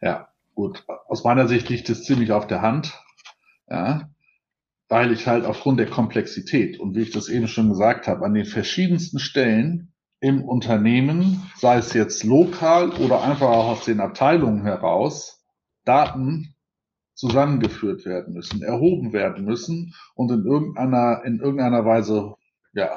Ja, 0.00 0.28
gut. 0.54 0.84
Aus 1.08 1.24
meiner 1.24 1.48
Sicht 1.48 1.68
liegt 1.68 1.88
es 1.88 2.04
ziemlich 2.04 2.32
auf 2.32 2.46
der 2.46 2.62
Hand, 2.62 3.00
ja, 3.68 4.08
weil 4.88 5.12
ich 5.12 5.26
halt 5.26 5.44
aufgrund 5.44 5.78
der 5.78 5.90
Komplexität 5.90 6.80
und 6.80 6.94
wie 6.94 7.02
ich 7.02 7.10
das 7.10 7.28
eben 7.28 7.48
schon 7.48 7.68
gesagt 7.68 8.06
habe, 8.06 8.24
an 8.24 8.34
den 8.34 8.46
verschiedensten 8.46 9.18
Stellen 9.18 9.92
im 10.20 10.42
Unternehmen, 10.42 11.48
sei 11.56 11.76
es 11.76 11.92
jetzt 11.92 12.24
lokal 12.24 12.90
oder 12.90 13.22
einfach 13.22 13.48
auch 13.48 13.68
aus 13.68 13.84
den 13.84 14.00
Abteilungen 14.00 14.62
heraus, 14.62 15.44
Daten 15.84 16.54
zusammengeführt 17.14 18.04
werden 18.04 18.34
müssen, 18.34 18.62
erhoben 18.62 19.12
werden 19.12 19.44
müssen 19.44 19.94
und 20.14 20.30
in 20.30 20.44
irgendeiner, 20.44 21.22
in 21.24 21.40
irgendeiner 21.40 21.84
Weise 21.84 22.34
ja, 22.72 22.94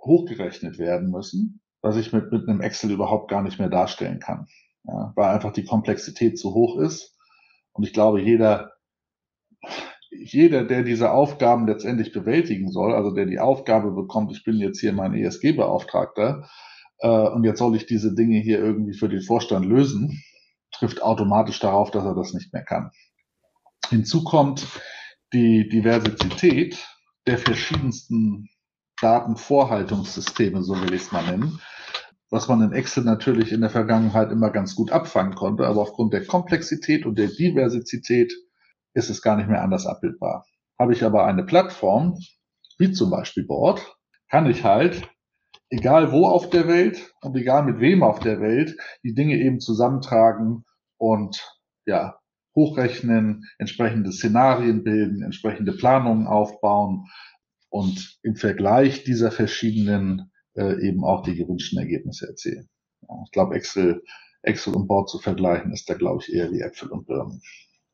hochgerechnet 0.00 0.78
werden 0.78 1.10
müssen, 1.10 1.60
was 1.82 1.96
ich 1.96 2.12
mit, 2.12 2.32
mit 2.32 2.48
einem 2.48 2.60
Excel 2.60 2.90
überhaupt 2.90 3.30
gar 3.30 3.42
nicht 3.42 3.58
mehr 3.58 3.68
darstellen 3.68 4.20
kann, 4.20 4.46
ja, 4.84 5.12
weil 5.16 5.34
einfach 5.34 5.52
die 5.52 5.64
Komplexität 5.64 6.38
zu 6.38 6.54
hoch 6.54 6.78
ist. 6.78 7.16
Und 7.72 7.84
ich 7.84 7.92
glaube, 7.92 8.20
jeder, 8.20 8.72
jeder, 10.10 10.64
der 10.64 10.82
diese 10.82 11.12
Aufgaben 11.12 11.66
letztendlich 11.66 12.12
bewältigen 12.12 12.70
soll, 12.70 12.94
also 12.94 13.12
der 13.12 13.26
die 13.26 13.38
Aufgabe 13.38 13.92
bekommt, 13.92 14.32
ich 14.32 14.44
bin 14.44 14.56
jetzt 14.56 14.80
hier 14.80 14.92
mein 14.92 15.14
ESG-Beauftragter 15.14 16.48
äh, 16.98 17.08
und 17.08 17.44
jetzt 17.44 17.58
soll 17.58 17.76
ich 17.76 17.86
diese 17.86 18.14
Dinge 18.14 18.38
hier 18.38 18.58
irgendwie 18.58 18.94
für 18.94 19.08
den 19.08 19.22
Vorstand 19.22 19.66
lösen, 19.66 20.22
trifft 20.72 21.02
automatisch 21.02 21.60
darauf, 21.60 21.90
dass 21.90 22.04
er 22.04 22.14
das 22.14 22.34
nicht 22.34 22.52
mehr 22.52 22.64
kann. 22.64 22.90
Hinzu 23.88 24.24
kommt 24.24 24.66
die 25.32 25.68
Diversität 25.68 26.86
der 27.26 27.38
verschiedensten 27.38 28.48
Datenvorhaltungssysteme, 29.00 30.62
so 30.62 30.80
will 30.80 30.92
ich 30.92 31.02
es 31.02 31.12
mal 31.12 31.24
nennen, 31.24 31.60
was 32.30 32.48
man 32.48 32.62
in 32.62 32.72
Excel 32.72 33.04
natürlich 33.04 33.52
in 33.52 33.60
der 33.60 33.70
Vergangenheit 33.70 34.30
immer 34.30 34.50
ganz 34.50 34.74
gut 34.74 34.92
abfangen 34.92 35.34
konnte, 35.34 35.66
aber 35.66 35.82
aufgrund 35.82 36.12
der 36.12 36.26
Komplexität 36.26 37.06
und 37.06 37.18
der 37.18 37.28
Diversität 37.28 38.32
ist 38.94 39.10
es 39.10 39.22
gar 39.22 39.36
nicht 39.36 39.48
mehr 39.48 39.62
anders 39.62 39.86
abbildbar. 39.86 40.44
Habe 40.78 40.92
ich 40.92 41.04
aber 41.04 41.26
eine 41.26 41.44
Plattform, 41.44 42.18
wie 42.78 42.92
zum 42.92 43.10
Beispiel 43.10 43.44
Board, 43.44 43.96
kann 44.28 44.46
ich 44.46 44.64
halt, 44.64 45.08
egal 45.70 46.12
wo 46.12 46.26
auf 46.26 46.50
der 46.50 46.68
Welt 46.68 47.12
und 47.20 47.36
egal 47.36 47.64
mit 47.64 47.80
wem 47.80 48.02
auf 48.02 48.20
der 48.20 48.40
Welt, 48.40 48.76
die 49.02 49.14
Dinge 49.14 49.36
eben 49.36 49.60
zusammentragen 49.60 50.64
und 50.98 51.40
ja, 51.86 52.16
hochrechnen, 52.54 53.44
entsprechende 53.58 54.12
Szenarien 54.12 54.84
bilden, 54.84 55.22
entsprechende 55.22 55.72
Planungen 55.72 56.26
aufbauen 56.26 57.06
und 57.70 58.18
im 58.22 58.36
Vergleich 58.36 59.04
dieser 59.04 59.30
verschiedenen 59.30 60.30
äh, 60.54 60.86
eben 60.86 61.04
auch 61.04 61.22
die 61.22 61.36
gewünschten 61.36 61.78
Ergebnisse 61.78 62.26
erzielen. 62.28 62.68
Ja, 63.02 63.14
ich 63.24 63.30
glaube, 63.30 63.54
Excel, 63.54 64.02
Excel 64.42 64.74
und 64.74 64.86
Board 64.86 65.08
zu 65.08 65.18
vergleichen, 65.18 65.72
ist 65.72 65.88
da, 65.88 65.94
glaube 65.94 66.22
ich, 66.22 66.32
eher 66.32 66.50
wie 66.52 66.60
Äpfel 66.60 66.90
und 66.90 67.06
Birnen. 67.06 67.40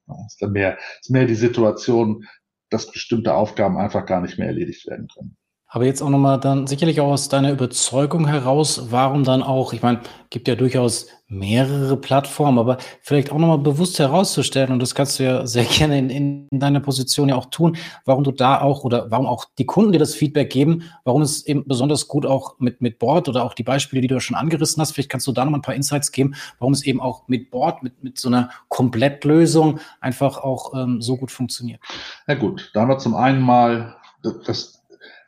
Ja, 0.08 0.14
ist 0.26 0.40
da 0.40 0.48
mehr, 0.48 0.78
ist 1.00 1.10
mehr 1.10 1.26
die 1.26 1.34
Situation, 1.34 2.24
dass 2.70 2.90
bestimmte 2.90 3.34
Aufgaben 3.34 3.76
einfach 3.76 4.06
gar 4.06 4.20
nicht 4.20 4.38
mehr 4.38 4.48
erledigt 4.48 4.86
werden 4.86 5.08
können. 5.08 5.36
Aber 5.68 5.84
jetzt 5.84 6.00
auch 6.00 6.10
nochmal 6.10 6.38
dann 6.38 6.68
sicherlich 6.68 7.00
auch 7.00 7.10
aus 7.10 7.28
deiner 7.28 7.50
Überzeugung 7.50 8.28
heraus, 8.28 8.86
warum 8.90 9.24
dann 9.24 9.42
auch, 9.42 9.72
ich 9.72 9.82
meine, 9.82 10.00
gibt 10.30 10.46
ja 10.46 10.54
durchaus 10.54 11.08
mehrere 11.26 11.96
Plattformen, 11.96 12.60
aber 12.60 12.78
vielleicht 13.02 13.32
auch 13.32 13.38
nochmal 13.38 13.58
bewusst 13.58 13.98
herauszustellen, 13.98 14.70
und 14.70 14.78
das 14.80 14.94
kannst 14.94 15.18
du 15.18 15.24
ja 15.24 15.44
sehr 15.44 15.64
gerne 15.78 15.98
in, 15.98 16.08
in 16.08 16.48
deiner 16.52 16.78
Position 16.78 17.28
ja 17.28 17.34
auch 17.34 17.46
tun, 17.46 17.76
warum 18.04 18.22
du 18.22 18.30
da 18.30 18.60
auch 18.60 18.84
oder 18.84 19.10
warum 19.10 19.26
auch 19.26 19.46
die 19.58 19.66
Kunden 19.66 19.90
dir 19.90 19.98
das 19.98 20.14
Feedback 20.14 20.50
geben, 20.50 20.84
warum 21.02 21.22
es 21.22 21.44
eben 21.44 21.66
besonders 21.66 22.06
gut 22.06 22.26
auch 22.26 22.60
mit, 22.60 22.80
mit 22.80 23.00
Board 23.00 23.28
oder 23.28 23.44
auch 23.44 23.54
die 23.54 23.64
Beispiele, 23.64 24.02
die 24.02 24.08
du 24.08 24.20
schon 24.20 24.36
angerissen 24.36 24.80
hast, 24.80 24.92
vielleicht 24.92 25.10
kannst 25.10 25.26
du 25.26 25.32
da 25.32 25.44
nochmal 25.44 25.58
ein 25.58 25.62
paar 25.62 25.74
Insights 25.74 26.12
geben, 26.12 26.36
warum 26.60 26.74
es 26.74 26.84
eben 26.84 27.00
auch 27.00 27.26
mit 27.26 27.50
Board, 27.50 27.82
mit, 27.82 28.04
mit 28.04 28.18
so 28.18 28.28
einer 28.28 28.50
Komplettlösung 28.68 29.80
einfach 30.00 30.38
auch 30.38 30.74
ähm, 30.74 31.02
so 31.02 31.16
gut 31.16 31.32
funktioniert. 31.32 31.80
Ja 32.28 32.36
gut, 32.36 32.70
da 32.72 32.82
haben 32.82 32.88
wir 32.88 32.98
zum 32.98 33.16
einen 33.16 33.40
mal 33.40 33.96
das 34.22 34.75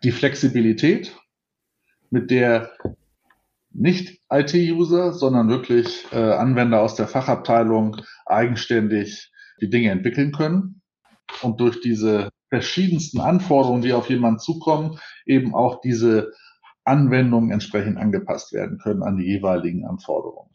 die 0.02 0.12
Flexibilität, 0.12 1.16
mit 2.11 2.30
der 2.30 2.70
nicht 3.70 4.20
IT-User, 4.30 5.12
sondern 5.12 5.48
wirklich 5.48 6.06
äh, 6.12 6.16
Anwender 6.16 6.80
aus 6.80 6.94
der 6.94 7.06
Fachabteilung 7.06 7.96
eigenständig 8.26 9.30
die 9.61 9.70
Dinge 9.70 9.90
entwickeln 9.90 10.32
können 10.32 10.82
und 11.42 11.61
durch 11.61 11.80
diese 11.80 12.30
verschiedensten 12.48 13.20
Anforderungen, 13.20 13.82
die 13.82 13.92
auf 13.92 14.08
jemanden 14.08 14.38
zukommen, 14.38 14.98
eben 15.26 15.54
auch 15.54 15.80
diese 15.80 16.32
Anwendungen 16.84 17.50
entsprechend 17.50 17.98
angepasst 17.98 18.52
werden 18.52 18.78
können 18.78 19.02
an 19.02 19.18
die 19.18 19.26
jeweiligen 19.26 19.84
Anforderungen. 19.84 20.50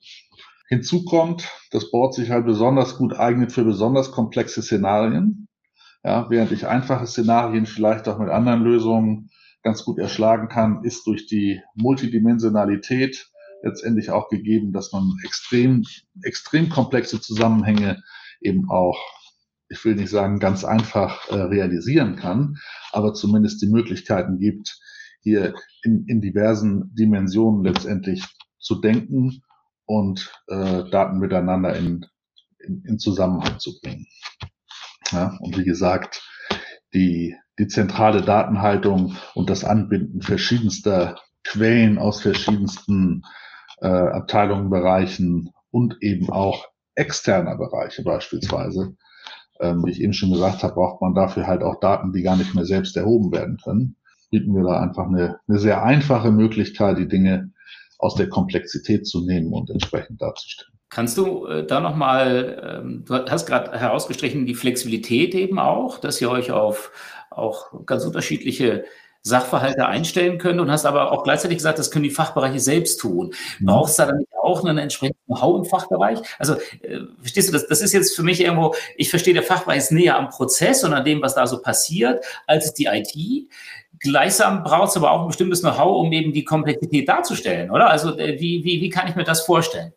Hinzu 0.67 1.06
kommt, 1.06 1.47
das 1.71 1.91
Board 1.91 2.15
sich 2.15 2.32
halt 2.32 2.45
besonders 2.45 2.97
gut 2.97 3.13
eignet 3.13 3.51
für 3.51 3.63
besonders 3.63 4.12
komplexe 4.12 4.63
Szenarien. 4.63 5.47
Ja, 6.04 6.30
während 6.30 6.52
ich 6.52 6.68
einfache 6.68 7.08
Szenarien 7.08 7.66
vielleicht 7.66 8.08
auch 8.10 8.20
mit 8.20 8.30
anderen 8.30 8.62
Lösungen 8.62 9.30
ganz 9.63 9.86
gut 9.86 9.98
erschlagen 10.00 10.50
kann, 10.50 10.84
ist 10.84 11.08
durch 11.08 11.28
die 11.28 11.62
Multidimensionalität 11.76 13.32
letztendlich 13.63 14.12
auch 14.12 14.28
gegeben, 14.28 14.74
dass 14.74 14.92
man 14.92 15.13
extrem, 15.24 15.86
extrem 16.22 16.68
komplexe 16.70 17.22
Zusammenhänge 17.22 18.04
eben 18.42 18.70
auch, 18.70 19.00
ich 19.70 19.84
will 19.86 19.96
nicht 19.96 20.10
sagen, 20.10 20.39
ganz 20.39 20.66
einfach 20.66 21.30
äh, 21.30 21.36
realisieren 21.36 22.18
kann, 22.18 22.58
aber 22.92 23.13
zumindest 23.13 23.62
die 23.62 23.70
Möglichkeiten 23.70 24.38
gibt, 24.38 24.78
hier 25.22 25.56
in, 25.84 26.06
in 26.08 26.20
diversen 26.20 26.94
Dimensionen 26.94 27.63
letztendlich 27.63 28.26
zu 28.60 28.82
denken 28.82 29.42
und 29.86 30.30
äh, 30.48 30.89
Daten 30.89 31.20
miteinander 31.20 31.76
in, 31.78 32.06
in, 32.60 32.84
in 32.86 33.00
Zusammenhang 33.00 33.60
zu 33.60 33.80
bringen. 33.80 34.06
Ja, 35.13 35.38
und 35.39 35.58
wie 35.60 35.63
gesagt, 35.63 36.28
die, 36.93 37.36
die 37.60 37.67
zentrale 37.67 38.23
Datenhaltung 38.23 39.15
und 39.36 39.49
das 39.49 39.63
Anbinden 39.63 40.21
verschiedenster 40.21 41.19
Quellen 41.43 41.99
aus 41.99 42.21
verschiedensten 42.21 43.23
äh, 43.82 43.88
Abteilungen, 43.88 44.71
Bereichen 44.71 45.52
und 45.69 45.97
eben 46.02 46.30
auch 46.32 46.65
externer 46.95 47.56
Bereiche 47.58 48.04
beispielsweise. 48.04 48.95
Ähm, 49.60 49.86
wie 49.86 49.91
ich 49.91 50.02
eben 50.02 50.13
schon 50.13 50.32
gesagt 50.32 50.63
habe, 50.63 50.73
braucht 50.73 51.02
man 51.02 51.13
dafür 51.13 51.45
halt 51.45 51.62
auch 51.62 51.80
Daten, 51.80 52.12
die 52.12 52.23
gar 52.23 52.36
nicht 52.36 52.56
mehr 52.56 52.65
selbst 52.65 52.97
erhoben 52.97 53.32
werden 53.32 53.58
können. 53.63 53.97
Bieten 54.32 54.56
wir 54.56 54.63
da 54.63 54.82
einfach 54.82 55.06
eine, 55.06 55.39
eine 55.47 55.60
sehr 55.60 55.84
einfache 55.84 56.32
Möglichkeit, 56.32 56.97
die 56.97 57.08
Dinge 57.08 57.52
aus 57.99 58.15
der 58.15 58.30
Komplexität 58.30 59.06
zu 59.06 59.23
nehmen 59.23 59.54
und 59.54 59.69
entsprechend 59.69 60.21
darzustellen. 60.21 60.72
Kannst 60.93 61.17
du 61.17 61.47
äh, 61.47 61.65
da 61.65 61.79
nochmal, 61.79 62.82
ähm, 62.84 63.03
du 63.06 63.15
hast 63.15 63.47
gerade 63.47 63.71
herausgestrichen, 63.71 64.45
die 64.45 64.53
Flexibilität 64.53 65.34
eben 65.34 65.58
auch, 65.58 65.97
dass 65.97 66.21
ihr 66.21 66.29
euch 66.29 66.51
auf 66.51 66.91
auch 67.32 67.86
ganz 67.88 68.06
unterschiedliche 68.06 68.86
Sachverhalte 69.23 69.88
einstellen 69.88 70.38
könnt 70.38 70.60
und 70.60 70.69
hast 70.69 70.86
aber 70.86 71.12
auch 71.12 71.23
gleichzeitig 71.23 71.58
gesagt, 71.58 71.79
das 71.79 71.89
können 71.89 72.03
die 72.03 72.12
Fachbereiche 72.12 72.60
selbst 72.60 72.99
tun. 72.99 73.34
Mhm. 73.60 73.65
Brauchst 73.65 73.97
du 73.97 74.03
da 74.03 74.10
dann 74.10 74.17
nicht 74.19 74.34
auch 74.39 74.63
einen 74.63 74.77
entsprechenden 74.77 75.17
Know-how 75.25 75.58
im 75.60 75.65
Fachbereich? 75.65 76.19
Also, 76.38 76.56
äh, 76.82 76.99
verstehst 77.21 77.47
du, 77.47 77.53
das, 77.53 77.65
das 77.65 77.82
ist 77.82 77.93
jetzt 77.93 78.15
für 78.15 78.23
mich 78.23 78.41
irgendwo, 78.41 78.75
ich 78.95 79.10
verstehe, 79.10 79.34
der 79.34 79.41
Fachbereich 79.41 79.79
ist 79.79 79.91
näher 79.91 80.17
am 80.17 80.29
Prozess 80.29 80.84
und 80.84 80.93
an 80.93 81.06
dem, 81.06 81.23
was 81.23 81.34
da 81.34 81.47
so 81.47 81.60
passiert, 81.60 82.23
als 82.45 82.71
die 82.75 82.86
IT. 82.86 83.47
Gleichsam 83.99 84.63
braucht 84.63 84.89
es 84.89 84.97
aber 84.97 85.12
auch 85.12 85.21
ein 85.21 85.27
bestimmtes 85.27 85.62
Know-how, 85.62 86.01
um 86.01 86.12
eben 86.12 86.34
die 86.34 86.43
Komplexität 86.43 87.10
darzustellen, 87.10 87.71
oder? 87.71 87.89
Also, 87.89 88.15
äh, 88.17 88.39
wie, 88.39 88.63
wie, 88.63 88.82
wie 88.82 88.89
kann 88.89 89.08
ich 89.08 89.15
mir 89.15 89.23
das 89.23 89.41
vorstellen? 89.41 89.93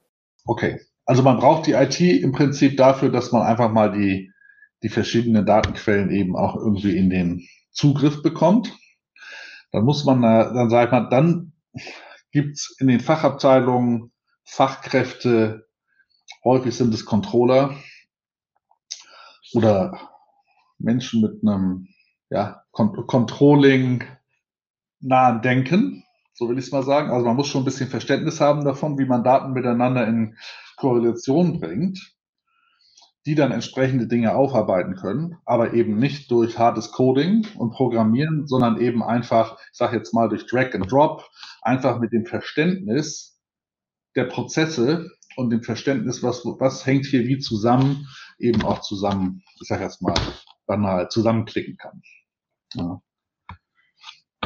Okay. 0.46 0.80
Also 1.04 1.22
man 1.22 1.36
braucht 1.36 1.66
die 1.66 1.72
IT 1.72 2.00
im 2.00 2.32
Prinzip 2.32 2.76
dafür, 2.76 3.10
dass 3.10 3.32
man 3.32 3.42
einfach 3.42 3.70
mal 3.70 3.92
die, 3.92 4.32
die 4.82 4.88
verschiedenen 4.88 5.46
Datenquellen 5.46 6.10
eben 6.10 6.36
auch 6.36 6.56
irgendwie 6.56 6.96
in 6.96 7.10
den 7.10 7.46
Zugriff 7.70 8.22
bekommt. 8.22 8.76
Dann 9.72 9.84
muss 9.84 10.04
man, 10.04 10.22
dann 10.22 10.70
sagt 10.70 10.92
man, 10.92 11.10
dann 11.10 11.52
gibt's 12.32 12.74
in 12.80 12.88
den 12.88 13.00
Fachabteilungen 13.00 14.12
Fachkräfte, 14.44 15.66
häufig 16.44 16.76
sind 16.76 16.94
es 16.94 17.04
Controller 17.04 17.76
oder 19.52 19.98
Menschen 20.78 21.22
mit 21.22 21.42
einem 21.42 21.88
ja, 22.30 22.62
Controlling 22.72 24.04
nahen 25.00 25.42
Denken, 25.42 26.04
so 26.36 26.48
will 26.48 26.58
ich 26.58 26.66
es 26.66 26.72
mal 26.72 26.82
sagen. 26.82 27.10
Also 27.10 27.26
man 27.26 27.36
muss 27.36 27.48
schon 27.48 27.62
ein 27.62 27.64
bisschen 27.64 27.88
Verständnis 27.88 28.40
haben 28.40 28.64
davon, 28.64 28.98
wie 28.98 29.06
man 29.06 29.24
Daten 29.24 29.52
miteinander 29.52 30.06
in 30.06 30.36
Korrelation 30.76 31.58
bringt, 31.60 32.14
die 33.24 33.34
dann 33.34 33.52
entsprechende 33.52 34.06
Dinge 34.06 34.36
aufarbeiten 34.36 34.94
können, 34.94 35.38
aber 35.46 35.72
eben 35.72 35.98
nicht 35.98 36.30
durch 36.30 36.58
hartes 36.58 36.92
Coding 36.92 37.46
und 37.56 37.70
Programmieren, 37.72 38.46
sondern 38.46 38.78
eben 38.80 39.02
einfach, 39.02 39.58
ich 39.72 39.78
sage 39.78 39.96
jetzt 39.96 40.12
mal 40.12 40.28
durch 40.28 40.46
Drag 40.46 40.74
and 40.74 40.92
Drop, 40.92 41.28
einfach 41.62 41.98
mit 41.98 42.12
dem 42.12 42.26
Verständnis 42.26 43.40
der 44.14 44.24
Prozesse 44.24 45.10
und 45.36 45.50
dem 45.50 45.62
Verständnis, 45.62 46.22
was, 46.22 46.44
was 46.44 46.84
hängt 46.86 47.06
hier 47.06 47.24
wie 47.24 47.38
zusammen, 47.38 48.06
eben 48.38 48.62
auch 48.62 48.80
zusammen, 48.80 49.42
ich 49.60 49.68
sage 49.68 49.84
jetzt 49.84 50.02
mal, 50.02 50.14
banal 50.66 51.08
zusammenklicken 51.08 51.76
kann. 51.78 52.02
Ja. 52.74 53.00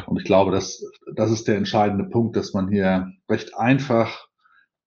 Und 0.07 0.17
ich 0.17 0.25
glaube, 0.25 0.51
das, 0.51 0.83
das 1.15 1.31
ist 1.31 1.47
der 1.47 1.57
entscheidende 1.57 2.05
Punkt, 2.05 2.35
dass 2.35 2.53
man 2.53 2.69
hier 2.69 3.11
recht 3.29 3.55
einfach 3.55 4.27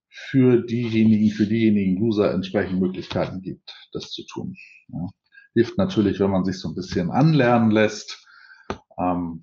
für 0.09 0.61
diejenigen, 0.65 1.29
für 1.31 1.45
diejenigen 1.45 2.01
User 2.01 2.33
entsprechend 2.33 2.79
Möglichkeiten 2.79 3.41
gibt, 3.41 3.75
das 3.91 4.11
zu 4.11 4.23
tun. 4.25 4.55
Ja. 4.87 5.09
Hilft 5.53 5.77
natürlich, 5.77 6.19
wenn 6.19 6.31
man 6.31 6.45
sich 6.45 6.59
so 6.59 6.69
ein 6.69 6.75
bisschen 6.75 7.11
anlernen 7.11 7.71
lässt. 7.71 8.25
Ähm, 8.97 9.41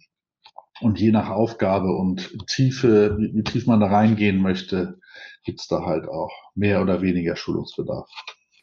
und 0.80 0.98
je 0.98 1.12
nach 1.12 1.30
Aufgabe 1.30 1.94
und 1.94 2.37
Tiefe, 2.48 3.16
wie, 3.18 3.35
wie 3.35 3.44
tief 3.44 3.66
man 3.66 3.80
da 3.80 3.87
reingehen 3.87 4.40
möchte, 4.40 4.98
gibt's 5.44 5.68
da 5.68 5.85
halt 5.85 6.08
auch 6.08 6.32
mehr 6.54 6.82
oder 6.82 7.02
weniger 7.02 7.37
Schulungsbedarf. 7.37 8.08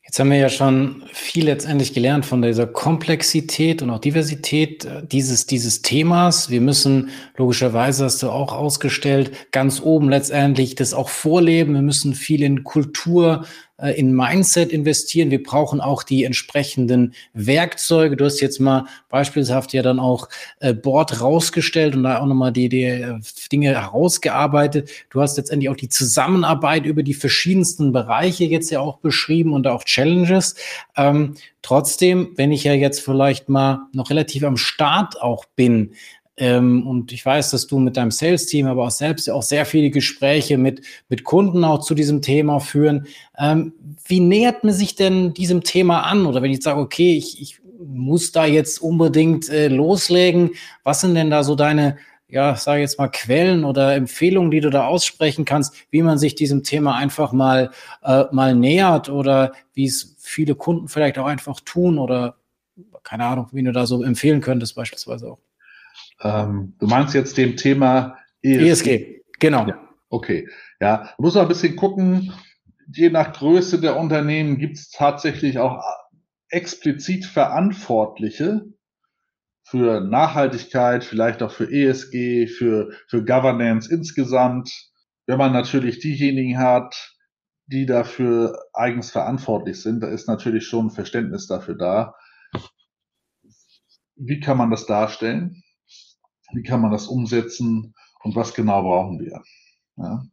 Jetzt 0.03 0.19
haben 0.19 0.31
wir 0.31 0.37
ja 0.37 0.49
schon 0.49 1.03
viel 1.13 1.45
letztendlich 1.45 1.93
gelernt 1.93 2.25
von 2.25 2.41
dieser 2.41 2.65
Komplexität 2.65 3.83
und 3.83 3.91
auch 3.91 3.99
Diversität 3.99 4.85
äh, 4.85 5.05
dieses, 5.05 5.45
dieses 5.45 5.83
Themas. 5.83 6.49
Wir 6.49 6.61
müssen 6.61 7.09
logischerweise, 7.37 8.05
hast 8.05 8.23
du 8.23 8.31
auch 8.31 8.53
ausgestellt, 8.53 9.31
ganz 9.51 9.81
oben 9.81 10.09
letztendlich 10.09 10.73
das 10.75 10.93
auch 10.95 11.09
vorleben. 11.09 11.75
Wir 11.75 11.83
müssen 11.83 12.15
viel 12.15 12.41
in 12.41 12.63
Kultur, 12.63 13.45
äh, 13.81 13.91
in 13.91 14.13
Mindset 14.13 14.71
investieren. 14.71 15.31
Wir 15.31 15.41
brauchen 15.41 15.81
auch 15.81 16.03
die 16.03 16.23
entsprechenden 16.23 17.13
Werkzeuge. 17.33 18.17
Du 18.17 18.25
hast 18.25 18.39
jetzt 18.41 18.59
mal 18.59 18.85
beispielshaft 19.09 19.73
ja 19.73 19.81
dann 19.81 19.99
auch 19.99 20.29
äh, 20.59 20.73
Board 20.73 21.21
rausgestellt 21.21 21.95
und 21.95 22.03
da 22.03 22.19
auch 22.19 22.25
nochmal 22.25 22.51
die, 22.51 22.69
die 22.69 22.83
äh, 22.83 23.19
Dinge 23.51 23.69
herausgearbeitet. 23.69 24.89
Du 25.09 25.21
hast 25.21 25.37
letztendlich 25.37 25.69
auch 25.69 25.75
die 25.75 25.89
Zusammenarbeit 25.89 26.85
über 26.85 27.03
die 27.03 27.13
verschiedensten 27.13 27.91
Bereiche 27.91 28.45
jetzt 28.45 28.69
ja 28.69 28.79
auch 28.79 28.97
beschrieben 28.97 29.53
und 29.53 29.67
auch 29.67 29.83
Challenges. 29.83 30.55
Ähm, 30.95 31.35
trotzdem, 31.61 32.33
wenn 32.35 32.51
ich 32.51 32.63
ja 32.63 32.73
jetzt 32.73 33.01
vielleicht 33.01 33.49
mal 33.49 33.87
noch 33.93 34.09
relativ 34.09 34.43
am 34.43 34.57
Start 34.57 35.21
auch 35.21 35.45
bin, 35.55 35.93
ähm, 36.39 36.87
und 36.87 37.11
ich 37.11 37.25
weiß, 37.25 37.51
dass 37.51 37.67
du 37.67 37.79
mit 37.79 37.97
deinem 37.97 38.11
Sales-Team, 38.11 38.65
aber 38.65 38.85
auch 38.85 38.91
selbst 38.91 39.29
auch 39.29 39.43
sehr 39.43 39.65
viele 39.65 39.89
Gespräche 39.89 40.57
mit, 40.57 40.81
mit 41.09 41.25
Kunden 41.25 41.65
auch 41.65 41.81
zu 41.81 41.93
diesem 41.93 42.21
Thema 42.21 42.59
führen. 42.59 43.07
Ähm, 43.37 43.73
wie 44.07 44.21
nähert 44.21 44.63
man 44.63 44.73
sich 44.73 44.95
denn 44.95 45.33
diesem 45.33 45.63
Thema 45.63 46.03
an? 46.03 46.25
Oder 46.25 46.41
wenn 46.41 46.51
ich 46.51 46.63
sage, 46.63 46.79
okay, 46.79 47.13
ich, 47.17 47.41
ich 47.41 47.59
muss 47.85 48.31
da 48.31 48.45
jetzt 48.45 48.81
unbedingt 48.81 49.49
äh, 49.49 49.67
loslegen, 49.67 50.51
was 50.83 51.01
sind 51.01 51.15
denn 51.15 51.29
da 51.29 51.43
so 51.43 51.55
deine, 51.55 51.97
ja, 52.29 52.55
sage 52.55 52.81
jetzt 52.81 52.97
mal 52.97 53.09
Quellen 53.09 53.65
oder 53.65 53.95
Empfehlungen, 53.95 54.49
die 54.49 54.61
du 54.61 54.69
da 54.69 54.87
aussprechen 54.87 55.43
kannst, 55.43 55.73
wie 55.91 56.01
man 56.01 56.17
sich 56.17 56.35
diesem 56.35 56.63
Thema 56.63 56.95
einfach 56.95 57.33
mal, 57.33 57.71
äh, 58.01 58.23
mal 58.31 58.55
nähert 58.55 59.09
oder 59.09 59.51
wie 59.73 59.87
es 59.87 60.15
viele 60.19 60.55
Kunden 60.55 60.87
vielleicht 60.87 61.17
auch 61.17 61.25
einfach 61.25 61.59
tun 61.59 61.97
oder 61.97 62.37
keine 63.03 63.25
Ahnung, 63.25 63.47
wie 63.51 63.63
du 63.63 63.73
da 63.73 63.85
so 63.85 64.03
empfehlen 64.03 64.39
könntest 64.39 64.75
beispielsweise 64.75 65.31
auch. 65.31 65.48
Ähm, 66.21 66.75
du 66.79 66.87
meinst 66.87 67.13
jetzt 67.13 67.37
dem 67.37 67.55
Thema 67.55 68.17
ESG? 68.41 68.69
ESG, 68.69 69.21
genau. 69.39 69.67
Ja, 69.67 69.89
okay. 70.09 70.47
Ja, 70.79 71.13
muss 71.17 71.35
man 71.35 71.43
ein 71.45 71.49
bisschen 71.49 71.75
gucken. 71.75 72.33
Je 72.91 73.09
nach 73.09 73.33
Größe 73.33 73.79
der 73.79 73.97
Unternehmen 73.97 74.57
gibt 74.57 74.77
es 74.77 74.89
tatsächlich 74.89 75.59
auch 75.59 75.83
explizit 76.49 77.25
Verantwortliche 77.25 78.65
für 79.63 80.01
Nachhaltigkeit, 80.01 81.03
vielleicht 81.03 81.43
auch 81.43 81.51
für 81.51 81.71
ESG, 81.71 82.47
für, 82.47 82.91
für 83.07 83.23
Governance 83.23 83.91
insgesamt. 83.93 84.71
Wenn 85.27 85.37
man 85.37 85.53
natürlich 85.53 85.99
diejenigen 85.99 86.57
hat, 86.57 87.15
die 87.67 87.85
dafür 87.85 88.57
eigens 88.73 89.11
verantwortlich 89.11 89.79
sind, 89.79 90.01
da 90.01 90.07
ist 90.07 90.27
natürlich 90.27 90.65
schon 90.65 90.87
ein 90.87 90.91
Verständnis 90.91 91.45
dafür 91.45 91.75
da. 91.75 92.15
Wie 94.15 94.39
kann 94.39 94.57
man 94.57 94.71
das 94.71 94.87
darstellen? 94.87 95.61
Wie 96.53 96.63
kann 96.63 96.81
man 96.81 96.91
das 96.91 97.07
umsetzen 97.07 97.93
und 98.23 98.35
was 98.35 98.53
genau 98.53 98.81
brauchen 98.83 99.19
wir. 99.19 99.41
Ja. 99.97 100.23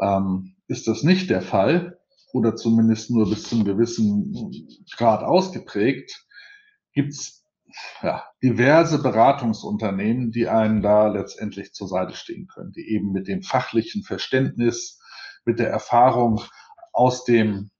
Ähm, 0.00 0.54
ist 0.68 0.86
das 0.86 1.02
nicht 1.02 1.30
der 1.30 1.42
Fall 1.42 1.98
oder 2.32 2.56
zumindest 2.56 3.10
nur 3.10 3.28
bis 3.28 3.44
zum 3.44 3.64
gewissen 3.64 4.52
Grad 4.96 5.22
ausgeprägt, 5.22 6.26
gibt 6.94 7.12
es 7.12 7.44
ja, 8.02 8.24
diverse 8.42 9.02
Beratungsunternehmen, 9.02 10.30
die 10.30 10.48
einen 10.48 10.82
da 10.82 11.08
letztendlich 11.08 11.72
zur 11.72 11.88
Seite 11.88 12.14
stehen 12.14 12.46
können, 12.46 12.72
die 12.72 12.88
eben 12.88 13.12
mit 13.12 13.28
dem 13.28 13.42
fachlichen 13.42 14.02
Verständnis, 14.02 15.00
mit 15.44 15.58
der 15.58 15.70
Erfahrung 15.70 16.40
aus 16.92 17.24
dem, 17.24 17.70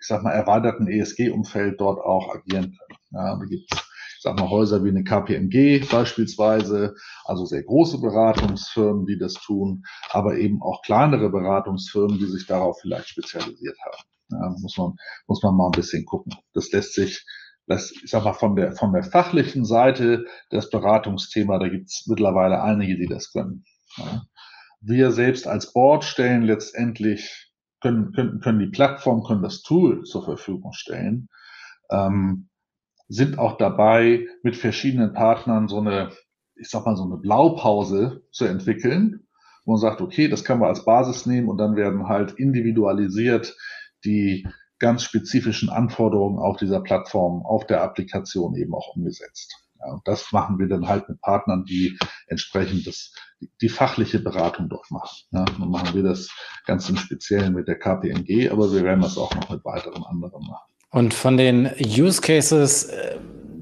ich 0.00 0.06
sag 0.06 0.22
mal, 0.22 0.32
erweiterten 0.32 0.88
ESG-Umfeld 0.88 1.80
dort 1.80 2.00
auch 2.00 2.34
agieren 2.34 2.76
können. 2.76 2.98
Ja, 3.10 3.38
da 3.38 3.44
gibt 3.44 3.72
es, 3.72 3.78
sag 4.24 4.40
mal, 4.40 4.48
Häuser 4.48 4.82
wie 4.84 4.88
eine 4.88 5.04
KPMG 5.04 5.86
beispielsweise, 5.90 6.94
also 7.24 7.44
sehr 7.44 7.62
große 7.62 8.00
Beratungsfirmen, 8.00 9.04
die 9.06 9.18
das 9.18 9.34
tun, 9.34 9.84
aber 10.10 10.38
eben 10.38 10.62
auch 10.62 10.80
kleinere 10.82 11.30
Beratungsfirmen, 11.30 12.18
die 12.18 12.26
sich 12.26 12.46
darauf 12.46 12.80
vielleicht 12.80 13.08
spezialisiert 13.08 13.76
haben. 13.84 14.02
Ja, 14.30 14.56
muss 14.60 14.76
man, 14.78 14.94
muss 15.26 15.42
man 15.42 15.54
mal 15.54 15.66
ein 15.66 15.72
bisschen 15.72 16.06
gucken. 16.06 16.32
Das 16.54 16.72
lässt 16.72 16.94
sich 16.94 17.24
das, 17.66 17.92
ich 17.92 18.10
sag 18.10 18.24
mal, 18.24 18.32
von 18.32 18.56
der, 18.56 18.72
von 18.72 18.92
der 18.94 19.04
fachlichen 19.04 19.66
Seite 19.66 20.24
das 20.50 20.70
Beratungsthema, 20.70 21.58
da 21.58 21.68
gibt 21.68 21.90
es 21.90 22.06
mittlerweile 22.06 22.62
einige, 22.62 22.96
die 22.96 23.06
das 23.06 23.30
können. 23.30 23.64
Wir 24.80 25.12
selbst 25.12 25.46
als 25.46 25.72
Board 25.72 26.02
stellen 26.02 26.42
letztendlich, 26.42 27.52
können, 27.80 28.12
können, 28.12 28.40
können 28.40 28.58
die 28.58 28.70
Plattform, 28.70 29.22
können 29.22 29.42
das 29.42 29.60
Tool 29.60 30.02
zur 30.04 30.24
Verfügung 30.24 30.72
stellen, 30.72 31.28
ähm, 31.90 32.48
sind 33.14 33.38
auch 33.38 33.56
dabei, 33.56 34.26
mit 34.42 34.56
verschiedenen 34.56 35.12
Partnern 35.12 35.68
so 35.68 35.78
eine, 35.78 36.10
ich 36.56 36.68
sag 36.68 36.84
mal, 36.84 36.96
so 36.96 37.04
eine 37.04 37.16
Blaupause 37.16 38.22
zu 38.32 38.44
entwickeln, 38.44 39.26
wo 39.64 39.72
man 39.72 39.80
sagt, 39.80 40.00
okay, 40.00 40.28
das 40.28 40.44
können 40.44 40.60
wir 40.60 40.68
als 40.68 40.84
Basis 40.84 41.26
nehmen 41.26 41.48
und 41.48 41.58
dann 41.58 41.76
werden 41.76 42.08
halt 42.08 42.32
individualisiert 42.32 43.56
die 44.04 44.46
ganz 44.78 45.02
spezifischen 45.02 45.70
Anforderungen 45.70 46.38
auf 46.38 46.56
dieser 46.56 46.80
Plattform, 46.80 47.46
auf 47.46 47.66
der 47.66 47.82
Applikation 47.82 48.56
eben 48.56 48.74
auch 48.74 48.96
umgesetzt. 48.96 49.54
Ja, 49.78 49.92
und 49.92 50.06
das 50.06 50.32
machen 50.32 50.58
wir 50.58 50.68
dann 50.68 50.88
halt 50.88 51.08
mit 51.08 51.20
Partnern, 51.20 51.64
die 51.64 51.98
entsprechend 52.26 52.86
das, 52.86 53.14
die 53.60 53.68
fachliche 53.68 54.18
Beratung 54.18 54.68
dort 54.68 54.90
machen. 54.90 55.16
Ja, 55.30 55.44
dann 55.44 55.70
machen 55.70 55.94
wir 55.94 56.02
das 56.02 56.30
ganz 56.66 56.88
im 56.88 56.96
Speziellen 56.96 57.54
mit 57.54 57.68
der 57.68 57.78
KPMG, 57.78 58.50
aber 58.50 58.72
wir 58.72 58.82
werden 58.82 59.02
das 59.02 59.18
auch 59.18 59.34
noch 59.34 59.50
mit 59.50 59.64
weiteren 59.64 60.04
anderen 60.04 60.42
machen. 60.46 60.63
Und 60.94 61.12
von 61.12 61.36
den 61.36 61.70
Use 61.84 62.20
Cases, 62.20 62.84
äh, 62.84 63.13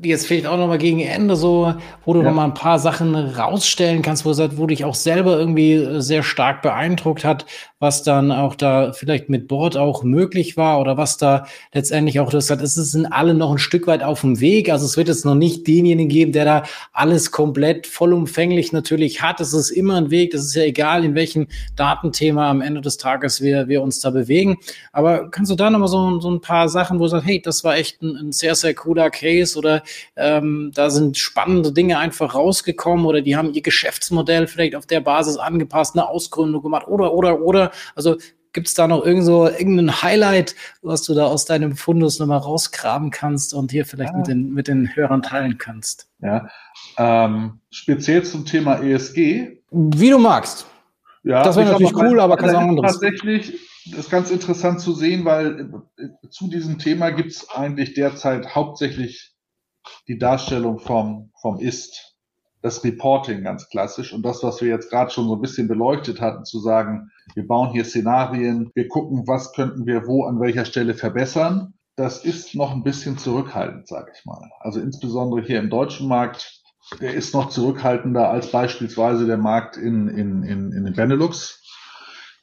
jetzt 0.08 0.26
vielleicht 0.26 0.46
auch 0.46 0.56
noch 0.56 0.68
mal 0.68 0.78
gegen 0.78 1.00
Ende 1.00 1.36
so, 1.36 1.74
wo 2.04 2.12
du 2.12 2.20
ja. 2.20 2.26
noch 2.26 2.34
mal 2.34 2.44
ein 2.44 2.54
paar 2.54 2.78
Sachen 2.78 3.14
rausstellen 3.14 4.02
kannst, 4.02 4.24
wo, 4.24 4.30
wo 4.30 4.66
dich 4.66 4.84
auch 4.84 4.94
selber 4.94 5.38
irgendwie 5.38 5.74
äh, 5.74 6.00
sehr 6.00 6.22
stark 6.22 6.62
beeindruckt 6.62 7.24
hat, 7.24 7.46
was 7.78 8.02
dann 8.02 8.30
auch 8.30 8.54
da 8.54 8.92
vielleicht 8.92 9.28
mit 9.28 9.48
Bord 9.48 9.76
auch 9.76 10.02
möglich 10.04 10.56
war 10.56 10.80
oder 10.80 10.96
was 10.96 11.16
da 11.16 11.46
letztendlich 11.72 12.20
auch 12.20 12.30
das 12.30 12.48
hat. 12.50 12.62
Es 12.62 12.74
sind 12.74 13.06
alle 13.06 13.34
noch 13.34 13.50
ein 13.50 13.58
Stück 13.58 13.86
weit 13.86 14.02
auf 14.02 14.20
dem 14.20 14.40
Weg. 14.40 14.70
Also 14.70 14.86
es 14.86 14.96
wird 14.96 15.08
jetzt 15.08 15.24
noch 15.24 15.34
nicht 15.34 15.66
denjenigen 15.66 16.08
geben, 16.08 16.32
der 16.32 16.44
da 16.44 16.62
alles 16.92 17.32
komplett 17.32 17.86
vollumfänglich 17.86 18.72
natürlich 18.72 19.20
hat. 19.20 19.40
Es 19.40 19.52
ist 19.52 19.70
immer 19.70 19.96
ein 19.96 20.10
Weg. 20.10 20.30
Das 20.30 20.44
ist 20.44 20.54
ja 20.54 20.62
egal, 20.62 21.04
in 21.04 21.14
welchem 21.14 21.48
Datenthema 21.74 22.48
am 22.48 22.60
Ende 22.60 22.80
des 22.80 22.98
Tages 22.98 23.40
wir, 23.40 23.68
wir 23.68 23.82
uns 23.82 24.00
da 24.00 24.10
bewegen. 24.10 24.58
Aber 24.92 25.30
kannst 25.30 25.50
du 25.50 25.56
da 25.56 25.68
noch 25.68 25.80
mal 25.80 25.88
so, 25.88 26.20
so 26.20 26.30
ein 26.30 26.40
paar 26.40 26.68
Sachen, 26.68 26.98
wo 26.98 27.04
du 27.04 27.08
sagst, 27.08 27.26
hey, 27.26 27.42
das 27.42 27.64
war 27.64 27.76
echt 27.76 28.00
ein, 28.02 28.16
ein 28.16 28.32
sehr, 28.32 28.54
sehr 28.54 28.74
cooler 28.74 29.10
Case 29.10 29.58
oder 29.58 29.82
ähm, 30.16 30.72
da 30.74 30.90
sind 30.90 31.18
spannende 31.18 31.72
Dinge 31.72 31.98
einfach 31.98 32.34
rausgekommen 32.34 33.06
oder 33.06 33.20
die 33.20 33.36
haben 33.36 33.52
ihr 33.54 33.62
Geschäftsmodell 33.62 34.46
vielleicht 34.46 34.74
auf 34.74 34.86
der 34.86 35.00
Basis 35.00 35.36
angepasst, 35.36 35.94
eine 35.94 36.08
Ausgründung 36.08 36.62
gemacht 36.62 36.86
oder, 36.88 37.12
oder, 37.12 37.40
oder. 37.40 37.70
Also 37.94 38.16
gibt 38.52 38.68
es 38.68 38.74
da 38.74 38.86
noch 38.86 39.04
irgend 39.04 39.24
so, 39.24 39.48
irgendein 39.48 40.02
Highlight, 40.02 40.54
was 40.82 41.02
du 41.02 41.14
da 41.14 41.26
aus 41.26 41.44
deinem 41.44 41.76
Fundus 41.76 42.18
nochmal 42.18 42.38
rausgraben 42.38 43.10
kannst 43.10 43.54
und 43.54 43.70
hier 43.70 43.86
vielleicht 43.86 44.12
ja. 44.12 44.18
mit, 44.18 44.26
den, 44.26 44.52
mit 44.52 44.68
den 44.68 44.94
Hörern 44.94 45.22
teilen 45.22 45.58
kannst? 45.58 46.08
Ja, 46.20 46.48
ähm, 46.98 47.60
speziell 47.70 48.22
zum 48.24 48.44
Thema 48.44 48.82
ESG. 48.82 49.58
Wie 49.70 50.10
du 50.10 50.18
magst. 50.18 50.66
Ja, 51.24 51.42
das 51.42 51.56
wäre 51.56 51.70
natürlich 51.70 51.94
cool, 51.94 52.20
aber 52.20 52.36
kann 52.36 52.54
auch 52.54 52.60
anderes. 52.60 52.92
Tatsächlich 52.92 53.58
ist 53.96 54.10
ganz 54.10 54.30
interessant 54.30 54.80
zu 54.80 54.92
sehen, 54.92 55.24
weil 55.24 55.72
äh, 55.96 56.28
zu 56.30 56.48
diesem 56.48 56.78
Thema 56.78 57.10
gibt 57.10 57.30
es 57.30 57.48
eigentlich 57.50 57.94
derzeit 57.94 58.54
hauptsächlich 58.54 59.31
die 60.08 60.18
Darstellung 60.18 60.78
vom, 60.78 61.30
vom 61.40 61.58
Ist, 61.58 62.12
das 62.62 62.84
Reporting 62.84 63.42
ganz 63.42 63.68
klassisch 63.68 64.12
und 64.12 64.22
das, 64.22 64.42
was 64.44 64.60
wir 64.60 64.68
jetzt 64.68 64.88
gerade 64.88 65.10
schon 65.10 65.26
so 65.26 65.34
ein 65.34 65.40
bisschen 65.40 65.66
beleuchtet 65.66 66.20
hatten, 66.20 66.44
zu 66.44 66.60
sagen, 66.60 67.10
wir 67.34 67.46
bauen 67.46 67.72
hier 67.72 67.84
Szenarien, 67.84 68.70
wir 68.74 68.88
gucken, 68.88 69.26
was 69.26 69.52
könnten 69.52 69.84
wir 69.84 70.06
wo 70.06 70.24
an 70.24 70.40
welcher 70.40 70.64
Stelle 70.64 70.94
verbessern. 70.94 71.74
Das 71.96 72.24
ist 72.24 72.54
noch 72.54 72.70
ein 72.72 72.84
bisschen 72.84 73.18
zurückhaltend, 73.18 73.88
sage 73.88 74.12
ich 74.16 74.24
mal. 74.24 74.48
Also 74.60 74.80
insbesondere 74.80 75.42
hier 75.42 75.58
im 75.58 75.70
deutschen 75.70 76.08
Markt, 76.08 76.62
der 77.00 77.14
ist 77.14 77.34
noch 77.34 77.48
zurückhaltender 77.48 78.30
als 78.30 78.50
beispielsweise 78.50 79.26
der 79.26 79.38
Markt 79.38 79.76
in, 79.76 80.08
in, 80.08 80.42
in, 80.42 80.72
in 80.72 80.84
den 80.84 80.94
Benelux. 80.94 81.60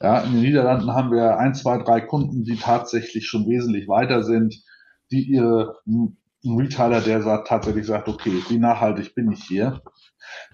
Ja, 0.02 0.20
in 0.20 0.32
den 0.32 0.42
Niederlanden 0.42 0.92
haben 0.92 1.10
wir 1.10 1.38
ein, 1.38 1.54
zwei, 1.54 1.78
drei 1.78 2.00
Kunden, 2.00 2.44
die 2.44 2.56
tatsächlich 2.56 3.26
schon 3.26 3.46
wesentlich 3.48 3.88
weiter 3.88 4.22
sind, 4.22 4.62
die 5.10 5.22
ihre 5.22 5.76
ein 6.44 6.56
Retailer, 6.56 7.00
der 7.00 7.22
sagt, 7.22 7.48
tatsächlich 7.48 7.86
sagt, 7.86 8.08
okay, 8.08 8.42
wie 8.48 8.58
nachhaltig 8.58 9.14
bin 9.14 9.30
ich 9.32 9.44
hier? 9.44 9.82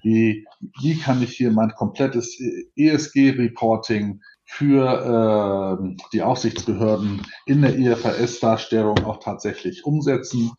Wie, 0.03 0.47
wie 0.81 0.99
kann 0.99 1.23
ich 1.23 1.37
hier 1.37 1.51
mein 1.53 1.71
komplettes 1.71 2.39
ESG-Reporting 2.77 4.21
für 4.45 5.79
äh, 5.81 5.97
die 6.13 6.23
Aufsichtsbehörden 6.23 7.23
in 7.47 7.63
der 7.63 7.77
IFRS-Darstellung 7.77 9.05
auch 9.05 9.21
tatsächlich 9.21 9.85
umsetzen 9.85 10.53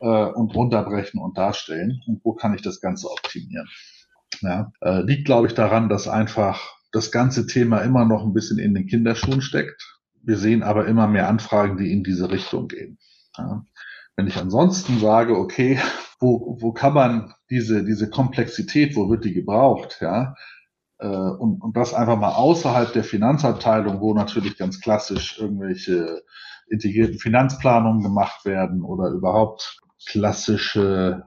äh, 0.00 0.06
und 0.06 0.54
runterbrechen 0.54 1.20
und 1.20 1.38
darstellen? 1.38 2.00
Und 2.06 2.24
wo 2.24 2.34
kann 2.34 2.54
ich 2.54 2.62
das 2.62 2.80
Ganze 2.80 3.10
optimieren? 3.10 3.68
Ja, 4.40 4.70
äh, 4.80 5.02
liegt, 5.02 5.24
glaube 5.24 5.46
ich, 5.46 5.54
daran, 5.54 5.88
dass 5.88 6.06
einfach 6.06 6.76
das 6.92 7.10
ganze 7.10 7.46
Thema 7.46 7.80
immer 7.80 8.04
noch 8.04 8.24
ein 8.24 8.32
bisschen 8.32 8.58
in 8.58 8.74
den 8.74 8.86
Kinderschuhen 8.86 9.42
steckt. 9.42 9.98
Wir 10.22 10.36
sehen 10.36 10.62
aber 10.62 10.86
immer 10.86 11.06
mehr 11.08 11.28
Anfragen, 11.28 11.76
die 11.78 11.92
in 11.92 12.04
diese 12.04 12.30
Richtung 12.30 12.68
gehen. 12.68 12.98
Ja. 13.36 13.64
Wenn 14.18 14.26
ich 14.26 14.36
ansonsten 14.36 14.98
sage, 14.98 15.38
okay, 15.38 15.78
wo, 16.18 16.56
wo 16.60 16.72
kann 16.72 16.92
man 16.92 17.34
diese, 17.50 17.84
diese 17.84 18.10
Komplexität, 18.10 18.96
wo 18.96 19.08
wird 19.08 19.24
die 19.24 19.32
gebraucht, 19.32 19.98
ja, 20.00 20.34
äh, 20.98 21.06
und, 21.06 21.62
und 21.62 21.76
das 21.76 21.94
einfach 21.94 22.18
mal 22.18 22.32
außerhalb 22.32 22.92
der 22.92 23.04
Finanzabteilung, 23.04 24.00
wo 24.00 24.14
natürlich 24.14 24.58
ganz 24.58 24.80
klassisch 24.80 25.38
irgendwelche 25.38 26.24
integrierten 26.68 27.20
Finanzplanungen 27.20 28.02
gemacht 28.02 28.44
werden 28.44 28.82
oder 28.82 29.10
überhaupt 29.10 29.78
klassische 30.04 31.22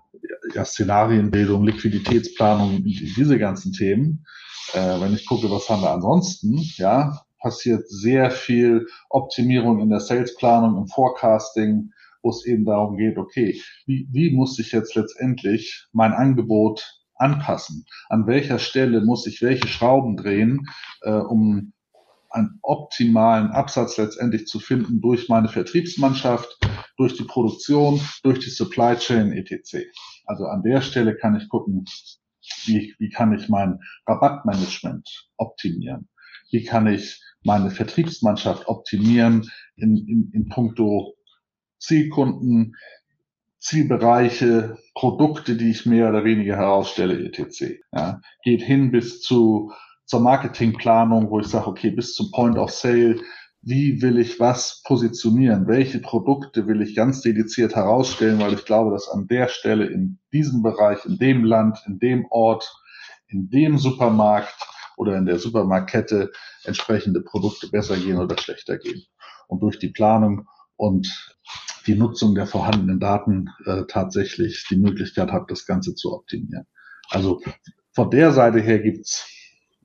ja, 0.53 0.65
Szenarienbildung, 0.65 1.63
Liquiditätsplanung, 1.63 2.83
diese 2.83 3.39
ganzen 3.39 3.71
Themen. 3.71 4.25
Äh, 4.73 4.99
wenn 4.99 5.13
ich 5.13 5.25
gucke, 5.25 5.49
was 5.49 5.69
haben 5.69 5.81
wir 5.81 5.91
ansonsten, 5.91 6.57
ja, 6.75 7.21
passiert 7.39 7.87
sehr 7.87 8.31
viel 8.31 8.87
Optimierung 9.09 9.79
in 9.79 9.89
der 9.89 10.01
Salesplanung, 10.01 10.77
im 10.77 10.87
Forecasting, 10.87 11.93
wo 12.21 12.29
es 12.29 12.45
eben 12.45 12.65
darum 12.65 12.97
geht, 12.97 13.17
okay, 13.17 13.61
wie, 13.85 14.07
wie 14.11 14.31
muss 14.31 14.59
ich 14.59 14.71
jetzt 14.71 14.95
letztendlich 14.95 15.87
mein 15.91 16.13
Angebot 16.13 17.01
anpassen? 17.15 17.85
An 18.09 18.27
welcher 18.27 18.59
Stelle 18.59 19.01
muss 19.01 19.27
ich 19.27 19.41
welche 19.41 19.67
Schrauben 19.67 20.17
drehen, 20.17 20.67
äh, 21.01 21.11
um 21.11 21.73
einen 22.29 22.59
optimalen 22.61 23.51
Absatz 23.51 23.97
letztendlich 23.97 24.47
zu 24.47 24.59
finden 24.59 25.01
durch 25.01 25.27
meine 25.27 25.49
Vertriebsmannschaft, 25.49 26.47
durch 26.97 27.15
die 27.15 27.23
Produktion, 27.23 27.99
durch 28.23 28.39
die 28.39 28.49
Supply 28.49 28.95
Chain 28.95 29.33
etc. 29.33 29.85
Also 30.25 30.45
an 30.45 30.63
der 30.63 30.81
Stelle 30.81 31.15
kann 31.15 31.35
ich 31.35 31.49
gucken, 31.49 31.85
wie, 32.65 32.95
wie 32.99 33.09
kann 33.09 33.33
ich 33.33 33.49
mein 33.49 33.79
Rabattmanagement 34.07 35.29
optimieren? 35.37 36.07
Wie 36.51 36.63
kann 36.63 36.87
ich 36.87 37.21
meine 37.43 37.71
Vertriebsmannschaft 37.71 38.67
optimieren 38.67 39.49
in, 39.75 39.97
in, 39.97 40.31
in 40.33 40.47
puncto 40.49 41.15
Zielkunden, 41.81 42.75
Zielbereiche, 43.59 44.77
Produkte, 44.95 45.55
die 45.57 45.71
ich 45.71 45.85
mehr 45.85 46.09
oder 46.09 46.23
weniger 46.23 46.55
herausstelle, 46.55 47.19
etc. 47.25 47.81
Ja, 47.91 48.21
geht 48.43 48.61
hin 48.61 48.91
bis 48.91 49.21
zu 49.21 49.71
zur 50.05 50.19
Marketingplanung, 50.19 51.29
wo 51.29 51.39
ich 51.39 51.47
sage, 51.47 51.67
okay, 51.67 51.89
bis 51.89 52.15
zum 52.15 52.31
Point 52.31 52.57
of 52.57 52.69
Sale, 52.71 53.21
wie 53.61 54.01
will 54.01 54.17
ich 54.17 54.41
was 54.41 54.81
positionieren? 54.83 55.67
Welche 55.67 55.99
Produkte 55.99 56.67
will 56.67 56.81
ich 56.81 56.95
ganz 56.95 57.21
dediziert 57.21 57.75
herausstellen? 57.77 58.39
Weil 58.41 58.53
ich 58.53 58.65
glaube, 58.65 58.91
dass 58.91 59.07
an 59.07 59.27
der 59.27 59.47
Stelle 59.47 59.85
in 59.85 60.19
diesem 60.33 60.63
Bereich, 60.63 61.05
in 61.05 61.17
dem 61.17 61.45
Land, 61.45 61.77
in 61.87 61.99
dem 61.99 62.25
Ort, 62.29 62.73
in 63.27 63.49
dem 63.49 63.77
Supermarkt 63.77 64.55
oder 64.97 65.15
in 65.15 65.25
der 65.25 65.39
Supermarktkette 65.39 66.31
entsprechende 66.65 67.21
Produkte 67.21 67.69
besser 67.69 67.95
gehen 67.95 68.17
oder 68.17 68.37
schlechter 68.37 68.77
gehen. 68.77 69.03
Und 69.47 69.61
durch 69.61 69.79
die 69.79 69.89
Planung 69.89 70.47
und 70.81 71.31
die 71.85 71.93
Nutzung 71.93 72.33
der 72.33 72.47
vorhandenen 72.47 72.99
Daten 72.99 73.49
äh, 73.65 73.83
tatsächlich 73.87 74.65
die 74.67 74.77
Möglichkeit 74.77 75.31
hat, 75.31 75.51
das 75.51 75.67
Ganze 75.67 75.93
zu 75.93 76.11
optimieren. 76.11 76.65
Also 77.11 77.39
von 77.93 78.09
der 78.09 78.31
Seite 78.31 78.59
her 78.59 78.79
gibt's, 78.79 79.29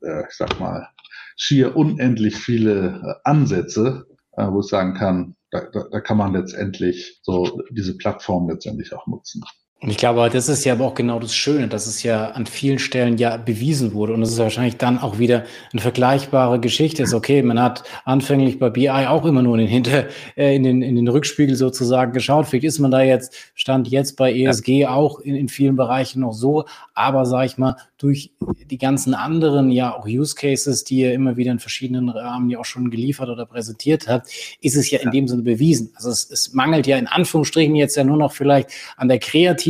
äh, 0.03 0.23
ich 0.27 0.35
sag 0.35 0.59
mal, 0.59 0.89
schier 1.37 1.77
unendlich 1.77 2.37
viele 2.37 3.03
äh, 3.03 3.29
Ansätze, 3.29 4.07
äh, 4.39 4.47
wo 4.47 4.61
ich 4.61 4.69
sagen 4.69 4.95
kann, 4.95 5.37
da, 5.51 5.69
da, 5.71 5.85
da 5.91 6.01
kann 6.01 6.17
man 6.17 6.33
letztendlich 6.33 7.21
so 7.23 7.61
diese 7.71 7.99
Plattform 7.99 8.49
letztendlich 8.49 8.95
auch 8.95 9.07
nutzen. 9.07 9.43
Und 9.83 9.91
ich 9.91 9.99
glaube, 9.99 10.31
das 10.31 10.49
ist 10.49 10.65
ja 10.65 10.73
aber 10.73 10.87
auch 10.87 10.95
genau 10.95 11.21
das 11.21 11.35
Schöne, 11.35 11.69
dass 11.69 11.87
es 11.87 12.03
ja 12.03 12.31
an 12.31 12.47
vielen 12.47 12.79
Stellen 12.79 13.19
ja 13.19 13.37
bewiesen 13.37 13.93
wurde. 13.93 14.15
Und 14.15 14.23
es 14.23 14.33
ist 14.33 14.39
wahrscheinlich 14.39 14.79
dann 14.79 14.99
auch 14.99 15.19
wieder 15.19 15.45
eine 15.71 15.83
vergleichbare 15.83 16.59
Geschichte. 16.59 17.03
Ist 17.03 17.13
okay, 17.13 17.43
man 17.43 17.61
hat 17.61 17.85
anfänglich 18.07 18.59
bei 18.59 18.71
BI 18.71 18.89
auch 18.89 19.27
immer 19.27 19.43
nur 19.43 19.55
in 19.57 19.61
den 19.61 19.69
Hinter, 19.69 20.07
äh, 20.35 20.57
in 20.57 20.63
den, 20.63 20.81
in 20.81 20.97
den 20.97 21.07
Rückspiegel 21.09 21.57
sozusagen 21.57 22.15
geschaut. 22.15 22.47
Vielleicht 22.47 22.65
ist 22.65 22.79
man 22.79 22.91
da 22.91 23.03
jetzt, 23.03 23.35
stand 23.55 23.87
jetzt 23.89 24.17
bei 24.17 24.33
ESG 24.33 24.81
ja. 24.81 24.95
auch 24.95 25.21
in, 25.21 25.37
in 25.37 25.51
vielen 25.51 25.77
Bereichen 25.77 26.21
noch 26.21 26.33
so. 26.33 26.65
Aber 26.95 27.27
sag 27.27 27.45
ich 27.45 27.59
mal, 27.59 27.77
durch 27.99 28.33
die 28.71 28.79
ganzen 28.79 29.13
anderen 29.13 29.71
ja 29.71 29.95
auch 29.95 30.07
Use 30.07 30.35
Cases, 30.35 30.85
die 30.85 31.01
ihr 31.01 31.13
immer 31.13 31.37
wieder 31.37 31.53
in 31.53 31.59
verschiedenen 31.59 32.09
Rahmen 32.09 32.49
ja 32.49 32.59
auch 32.59 32.65
schon 32.65 32.91
geliefert 32.91 33.29
oder 33.29 33.45
präsentiert 33.45 34.09
habt, 34.09 34.31
ist 34.63 34.77
es 34.77 34.91
ja, 34.91 34.99
ja. 34.99 35.05
in 35.05 35.11
dem 35.11 35.29
Sinne 35.29 35.43
bewiesen. 35.43 35.93
Also 35.97 36.09
es, 36.09 36.31
es 36.31 36.55
mangelt 36.55 36.87
ja 36.87 36.97
in 36.97 37.07
Anführungsstrichen 37.07 37.75
jetzt 37.75 37.97
ja 37.97 38.05
nur 38.05 38.17
noch 38.17 38.33
vielleicht 38.33 38.71
an 38.97 39.09
der 39.09 39.19
Kreativität 39.19 39.66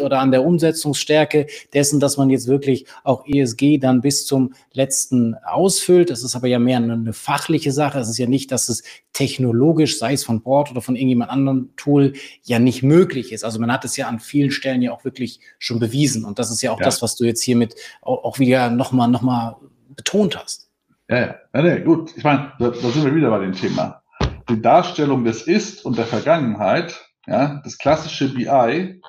oder 0.00 0.20
an 0.20 0.30
der 0.30 0.44
Umsetzungsstärke 0.44 1.46
dessen, 1.72 2.00
dass 2.00 2.16
man 2.16 2.30
jetzt 2.30 2.46
wirklich 2.46 2.86
auch 3.02 3.26
ESG 3.26 3.78
dann 3.78 4.00
bis 4.00 4.26
zum 4.26 4.54
letzten 4.72 5.34
ausfüllt. 5.44 6.10
Das 6.10 6.22
ist 6.22 6.36
aber 6.36 6.48
ja 6.48 6.58
mehr 6.58 6.78
eine, 6.78 6.94
eine 6.94 7.12
fachliche 7.12 7.72
Sache. 7.72 7.98
Es 7.98 8.08
ist 8.08 8.18
ja 8.18 8.26
nicht, 8.26 8.52
dass 8.52 8.68
es 8.68 8.82
technologisch, 9.12 9.98
sei 9.98 10.12
es 10.12 10.24
von 10.24 10.42
Bord 10.42 10.70
oder 10.70 10.80
von 10.80 10.96
irgendjemand 10.96 11.30
anderem 11.30 11.70
Tool, 11.76 12.12
ja 12.42 12.58
nicht 12.58 12.82
möglich 12.82 13.32
ist. 13.32 13.44
Also 13.44 13.58
man 13.58 13.72
hat 13.72 13.84
es 13.84 13.96
ja 13.96 14.08
an 14.08 14.20
vielen 14.20 14.50
Stellen 14.50 14.82
ja 14.82 14.92
auch 14.92 15.04
wirklich 15.04 15.40
schon 15.58 15.78
bewiesen. 15.78 16.24
Und 16.24 16.38
das 16.38 16.50
ist 16.50 16.62
ja 16.62 16.72
auch 16.72 16.80
ja. 16.80 16.84
das, 16.84 17.02
was 17.02 17.16
du 17.16 17.24
jetzt 17.24 17.42
hiermit 17.42 17.74
auch, 18.02 18.24
auch 18.24 18.38
wieder 18.38 18.70
nochmal 18.70 19.08
noch 19.08 19.22
mal 19.22 19.56
betont 19.96 20.36
hast. 20.36 20.68
Ja, 21.08 21.18
ja, 21.18 21.34
ja 21.54 21.62
nee, 21.62 21.80
gut. 21.80 22.16
Ich 22.16 22.24
meine, 22.24 22.52
da, 22.58 22.70
da 22.70 22.90
sind 22.90 23.04
wir 23.04 23.14
wieder 23.14 23.30
bei 23.30 23.38
dem 23.40 23.52
Thema. 23.52 24.02
Die 24.48 24.60
Darstellung 24.60 25.24
des 25.24 25.42
Ist 25.42 25.84
und 25.84 25.96
der 25.96 26.06
Vergangenheit, 26.06 27.00
ja, 27.26 27.60
das 27.64 27.78
klassische 27.78 28.32
BI, 28.32 29.00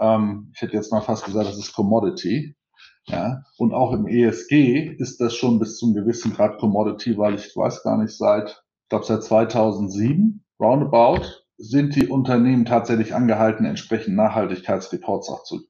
ähm, 0.00 0.52
ich 0.54 0.62
hätte 0.62 0.74
jetzt 0.74 0.92
mal 0.92 1.00
fast 1.00 1.24
gesagt, 1.24 1.48
das 1.48 1.58
ist 1.58 1.74
Commodity, 1.74 2.56
ja, 3.08 3.42
und 3.56 3.72
auch 3.72 3.92
im 3.92 4.08
ESG 4.08 4.96
ist 4.98 5.20
das 5.20 5.34
schon 5.34 5.60
bis 5.60 5.78
zum 5.78 5.94
gewissen 5.94 6.34
Grad 6.34 6.58
Commodity, 6.58 7.16
weil 7.16 7.36
ich 7.36 7.56
weiß 7.56 7.84
gar 7.84 7.98
nicht, 7.98 8.16
seit 8.16 8.62
ich 8.86 8.90
glaube 8.90 9.04
seit 9.04 9.24
2007, 9.24 10.44
roundabout, 10.60 11.26
sind 11.58 11.96
die 11.96 12.06
Unternehmen 12.06 12.64
tatsächlich 12.64 13.16
angehalten, 13.16 13.64
entsprechend 13.64 14.14
Nachhaltigkeitsreports 14.14 15.28
auch 15.28 15.42
zu, 15.42 15.62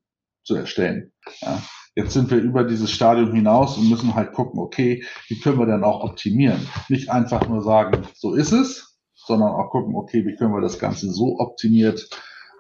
zu 0.44 0.54
erstellen. 0.54 1.12
Ja. 1.40 1.62
Jetzt 1.94 2.12
sind 2.12 2.30
wir 2.30 2.36
über 2.36 2.64
dieses 2.64 2.90
Stadium 2.90 3.32
hinaus 3.32 3.78
und 3.78 3.88
müssen 3.88 4.14
halt 4.14 4.34
gucken, 4.34 4.60
okay, 4.60 5.02
wie 5.28 5.40
können 5.40 5.58
wir 5.58 5.64
denn 5.64 5.82
auch 5.82 6.04
optimieren? 6.04 6.68
Nicht 6.90 7.10
einfach 7.10 7.48
nur 7.48 7.62
sagen, 7.62 8.06
so 8.12 8.34
ist 8.34 8.52
es, 8.52 8.98
sondern 9.14 9.52
auch 9.52 9.70
gucken, 9.70 9.94
okay, 9.96 10.26
wie 10.26 10.36
können 10.36 10.52
wir 10.52 10.60
das 10.60 10.78
Ganze 10.78 11.10
so 11.10 11.38
optimiert 11.38 12.10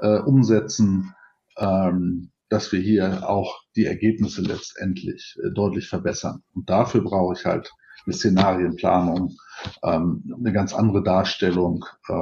äh, 0.00 0.20
umsetzen, 0.20 1.14
ähm, 1.58 2.30
dass 2.48 2.70
wir 2.72 2.80
hier 2.80 3.28
auch 3.28 3.62
die 3.74 3.86
Ergebnisse 3.86 4.42
letztendlich 4.42 5.36
äh, 5.42 5.50
deutlich 5.52 5.88
verbessern. 5.88 6.42
Und 6.54 6.70
dafür 6.70 7.02
brauche 7.02 7.34
ich 7.34 7.44
halt 7.44 7.72
eine 8.04 8.14
Szenarienplanung, 8.14 9.36
ähm, 9.82 10.22
eine 10.38 10.52
ganz 10.52 10.74
andere 10.74 11.02
Darstellung, 11.02 11.84
äh, 12.08 12.12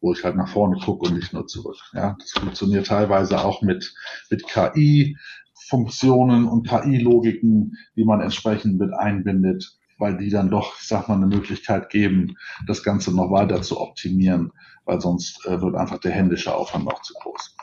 wo 0.00 0.12
ich 0.12 0.24
halt 0.24 0.36
nach 0.36 0.48
vorne 0.48 0.78
gucke 0.78 1.08
und 1.08 1.16
nicht 1.16 1.32
nur 1.32 1.46
zurück. 1.46 1.76
Ja, 1.92 2.16
das 2.18 2.30
funktioniert 2.32 2.86
teilweise 2.86 3.44
auch 3.44 3.62
mit, 3.62 3.94
mit 4.30 4.46
KI, 4.46 5.16
Funktionen 5.68 6.46
und 6.46 6.66
KI-Logiken, 6.66 7.74
die 7.96 8.04
man 8.04 8.20
entsprechend 8.20 8.78
mit 8.78 8.92
einbindet, 8.94 9.76
weil 9.98 10.16
die 10.16 10.30
dann 10.30 10.50
doch, 10.50 10.80
ich 10.80 10.86
sag 10.86 11.08
mal, 11.08 11.16
eine 11.16 11.26
Möglichkeit 11.26 11.90
geben, 11.90 12.36
das 12.66 12.82
Ganze 12.82 13.14
noch 13.14 13.30
weiter 13.30 13.60
zu 13.60 13.80
optimieren, 13.80 14.52
weil 14.84 15.00
sonst 15.00 15.44
äh, 15.46 15.60
wird 15.60 15.74
einfach 15.74 15.98
der 15.98 16.12
händische 16.12 16.54
Aufwand 16.54 16.86
noch 16.86 17.02
zu 17.02 17.12
groß. 17.14 17.56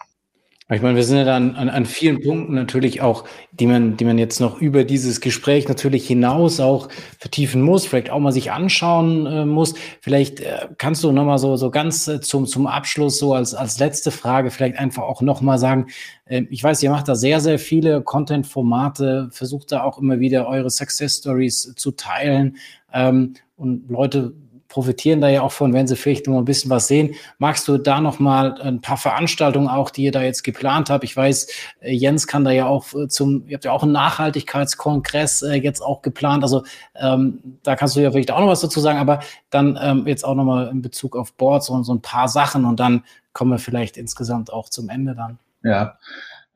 Ich 0.68 0.82
meine, 0.82 0.96
wir 0.96 1.04
sind 1.04 1.18
ja 1.18 1.26
dann 1.26 1.56
an, 1.56 1.70
an 1.70 1.86
vielen 1.86 2.24
Punkten 2.24 2.56
natürlich 2.56 3.00
auch, 3.00 3.26
die 3.52 3.68
man, 3.68 3.98
die 3.98 4.06
man 4.06 4.18
jetzt 4.18 4.40
noch 4.40 4.60
über 4.60 4.84
dieses 4.84 5.22
Gespräch 5.22 5.68
natürlich 5.68 6.08
hinaus 6.08 6.60
auch 6.60 6.90
vertiefen 7.20 7.62
muss, 7.62 7.86
vielleicht 7.86 8.10
auch 8.10 8.18
mal 8.18 8.32
sich 8.32 8.52
anschauen 8.52 9.28
äh, 9.28 9.46
muss. 9.46 9.76
Vielleicht 10.02 10.40
äh, 10.40 10.68
kannst 10.80 11.04
du 11.04 11.12
nochmal 11.12 11.38
so, 11.38 11.56
so 11.56 11.70
ganz 11.70 12.08
äh, 12.08 12.20
zum, 12.20 12.48
zum 12.48 12.66
Abschluss, 12.66 13.20
so 13.20 13.36
als, 13.36 13.54
als 13.54 13.78
letzte 13.78 14.10
Frage, 14.10 14.50
vielleicht 14.50 14.80
einfach 14.80 15.04
auch 15.04 15.22
nochmal 15.22 15.60
sagen, 15.60 15.86
äh, 16.26 16.42
ich 16.50 16.64
weiß, 16.64 16.82
ihr 16.82 16.90
macht 16.90 17.08
da 17.08 17.14
sehr, 17.14 17.42
sehr 17.42 17.60
viele 17.60 18.02
Content-Formate, 18.02 19.30
versucht 19.32 19.72
da 19.72 19.84
auch 19.84 20.00
immer 20.00 20.20
wieder 20.20 20.48
eure 20.48 20.72
Success 20.72 21.18
Stories 21.18 21.76
zu 21.76 21.92
teilen. 21.92 22.58
Ähm, 22.92 23.36
und 23.56 23.88
Leute 23.92 24.34
profitieren 24.76 25.22
da 25.22 25.30
ja 25.30 25.42
auch 25.42 25.54
von, 25.54 25.72
wenn 25.72 25.88
sie 25.88 25.96
vielleicht 25.96 26.28
noch 26.28 26.38
ein 26.38 26.44
bisschen 26.44 26.70
was 26.70 26.88
sehen. 26.88 27.16
Magst 27.38 27.66
du 27.70 27.78
da 27.78 28.02
noch 28.02 28.20
mal 28.20 28.60
ein 28.62 28.82
paar 28.82 28.98
Veranstaltungen 28.98 29.70
auch, 29.70 29.90
die 29.90 30.04
ihr 30.04 30.12
da 30.12 30.22
jetzt 30.22 30.44
geplant 30.44 30.90
habt? 30.90 31.06
Ich 31.06 31.16
weiß, 31.16 31.48
äh, 31.80 31.94
Jens 31.94 32.28
kann 32.28 32.44
da 32.44 32.52
ja 32.52 32.66
auch 32.66 32.94
äh, 32.94 33.08
zum, 33.08 33.46
ihr 33.48 33.54
habt 33.54 33.64
ja 33.64 33.72
auch 33.72 33.84
einen 33.84 33.94
Nachhaltigkeitskongress 33.94 35.44
äh, 35.44 35.54
jetzt 35.54 35.80
auch 35.80 36.02
geplant. 36.02 36.44
Also 36.44 36.66
ähm, 36.94 37.40
da 37.64 37.78
kannst 37.78 37.96
du 37.96 38.02
ja 38.02 38.12
vielleicht 38.12 38.32
auch 38.32 38.42
noch 38.42 38.50
was 38.50 38.60
dazu 38.60 38.82
sagen, 38.82 39.00
aber 39.00 39.22
dann 39.50 39.80
ähm, 39.82 40.08
jetzt 40.08 40.26
auch 40.26 40.36
noch 40.36 40.44
mal 40.44 40.68
in 40.68 40.82
Bezug 40.82 41.16
auf 41.16 41.32
Boards 41.36 41.70
und 41.70 41.86
so 41.86 41.94
ein 41.94 42.02
paar 42.02 42.28
Sachen 42.28 42.66
und 42.66 42.78
dann 42.82 43.06
kommen 43.32 43.52
wir 43.52 43.60
vielleicht 43.60 43.96
insgesamt 43.96 44.52
auch 44.52 44.68
zum 44.68 44.90
Ende 44.90 45.16
dann. 45.16 45.40
Ja. 45.64 45.98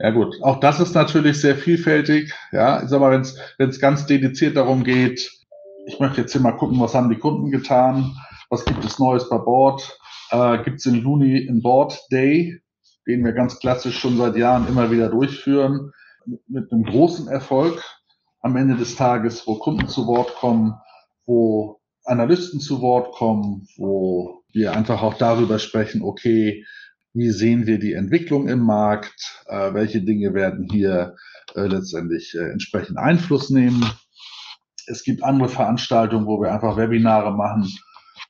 Ja 0.01 0.11
gut, 0.11 0.35
auch 0.41 0.59
das 0.59 0.81
ist 0.81 0.93
natürlich 0.93 1.39
sehr 1.39 1.55
vielfältig. 1.55 2.33
Ja, 2.51 2.83
ich 2.83 2.89
sag 2.89 2.99
mal, 2.99 3.11
wenn 3.57 3.69
es 3.69 3.79
ganz 3.79 4.05
dediziert 4.05 4.55
darum 4.55 4.85
geht, 4.85 5.38
ich 5.89 5.99
möchte 5.99 6.21
jetzt 6.21 6.31
hier 6.33 6.41
mal 6.41 6.51
gucken, 6.51 6.79
was 6.79 6.93
haben 6.93 7.09
die 7.09 7.17
Kunden 7.17 7.49
getan, 7.49 8.15
was 8.51 8.63
gibt 8.63 8.85
es 8.85 8.99
Neues 8.99 9.27
bei 9.27 9.39
Bord. 9.39 9.97
Äh, 10.29 10.63
gibt 10.63 10.77
es 10.77 10.85
im 10.85 10.95
Juni 10.95 11.47
einen 11.49 11.63
Board 11.63 11.99
Day, 12.11 12.61
den 13.07 13.25
wir 13.25 13.33
ganz 13.33 13.59
klassisch 13.59 13.97
schon 13.97 14.15
seit 14.17 14.35
Jahren 14.37 14.67
immer 14.67 14.91
wieder 14.91 15.09
durchführen, 15.09 15.91
mit, 16.27 16.47
mit 16.47 16.71
einem 16.71 16.83
großen 16.83 17.27
Erfolg 17.27 17.83
am 18.41 18.55
Ende 18.55 18.77
des 18.77 18.95
Tages, 18.95 19.47
wo 19.47 19.55
Kunden 19.55 19.87
zu 19.87 20.05
Wort 20.05 20.35
kommen, 20.35 20.75
wo 21.25 21.79
Analysten 22.03 22.59
zu 22.59 22.81
Wort 22.81 23.15
kommen, 23.15 23.67
wo 23.75 24.43
wir 24.53 24.73
einfach 24.73 25.01
auch 25.01 25.15
darüber 25.15 25.57
sprechen, 25.57 26.03
okay, 26.03 26.65
wie 27.13 27.31
sehen 27.31 27.65
wir 27.65 27.79
die 27.79 27.93
Entwicklung 27.93 28.47
im 28.47 28.59
Markt, 28.59 29.43
äh, 29.47 29.73
welche 29.73 30.03
Dinge 30.03 30.35
werden 30.35 30.67
hier 30.71 31.15
äh, 31.55 31.65
letztendlich 31.65 32.35
äh, 32.35 32.51
entsprechend 32.51 32.99
Einfluss 32.99 33.49
nehmen 33.49 33.83
es 34.89 35.03
gibt 35.03 35.23
andere 35.23 35.49
Veranstaltungen, 35.49 36.25
wo 36.25 36.41
wir 36.41 36.51
einfach 36.51 36.77
Webinare 36.77 37.31
machen, 37.31 37.71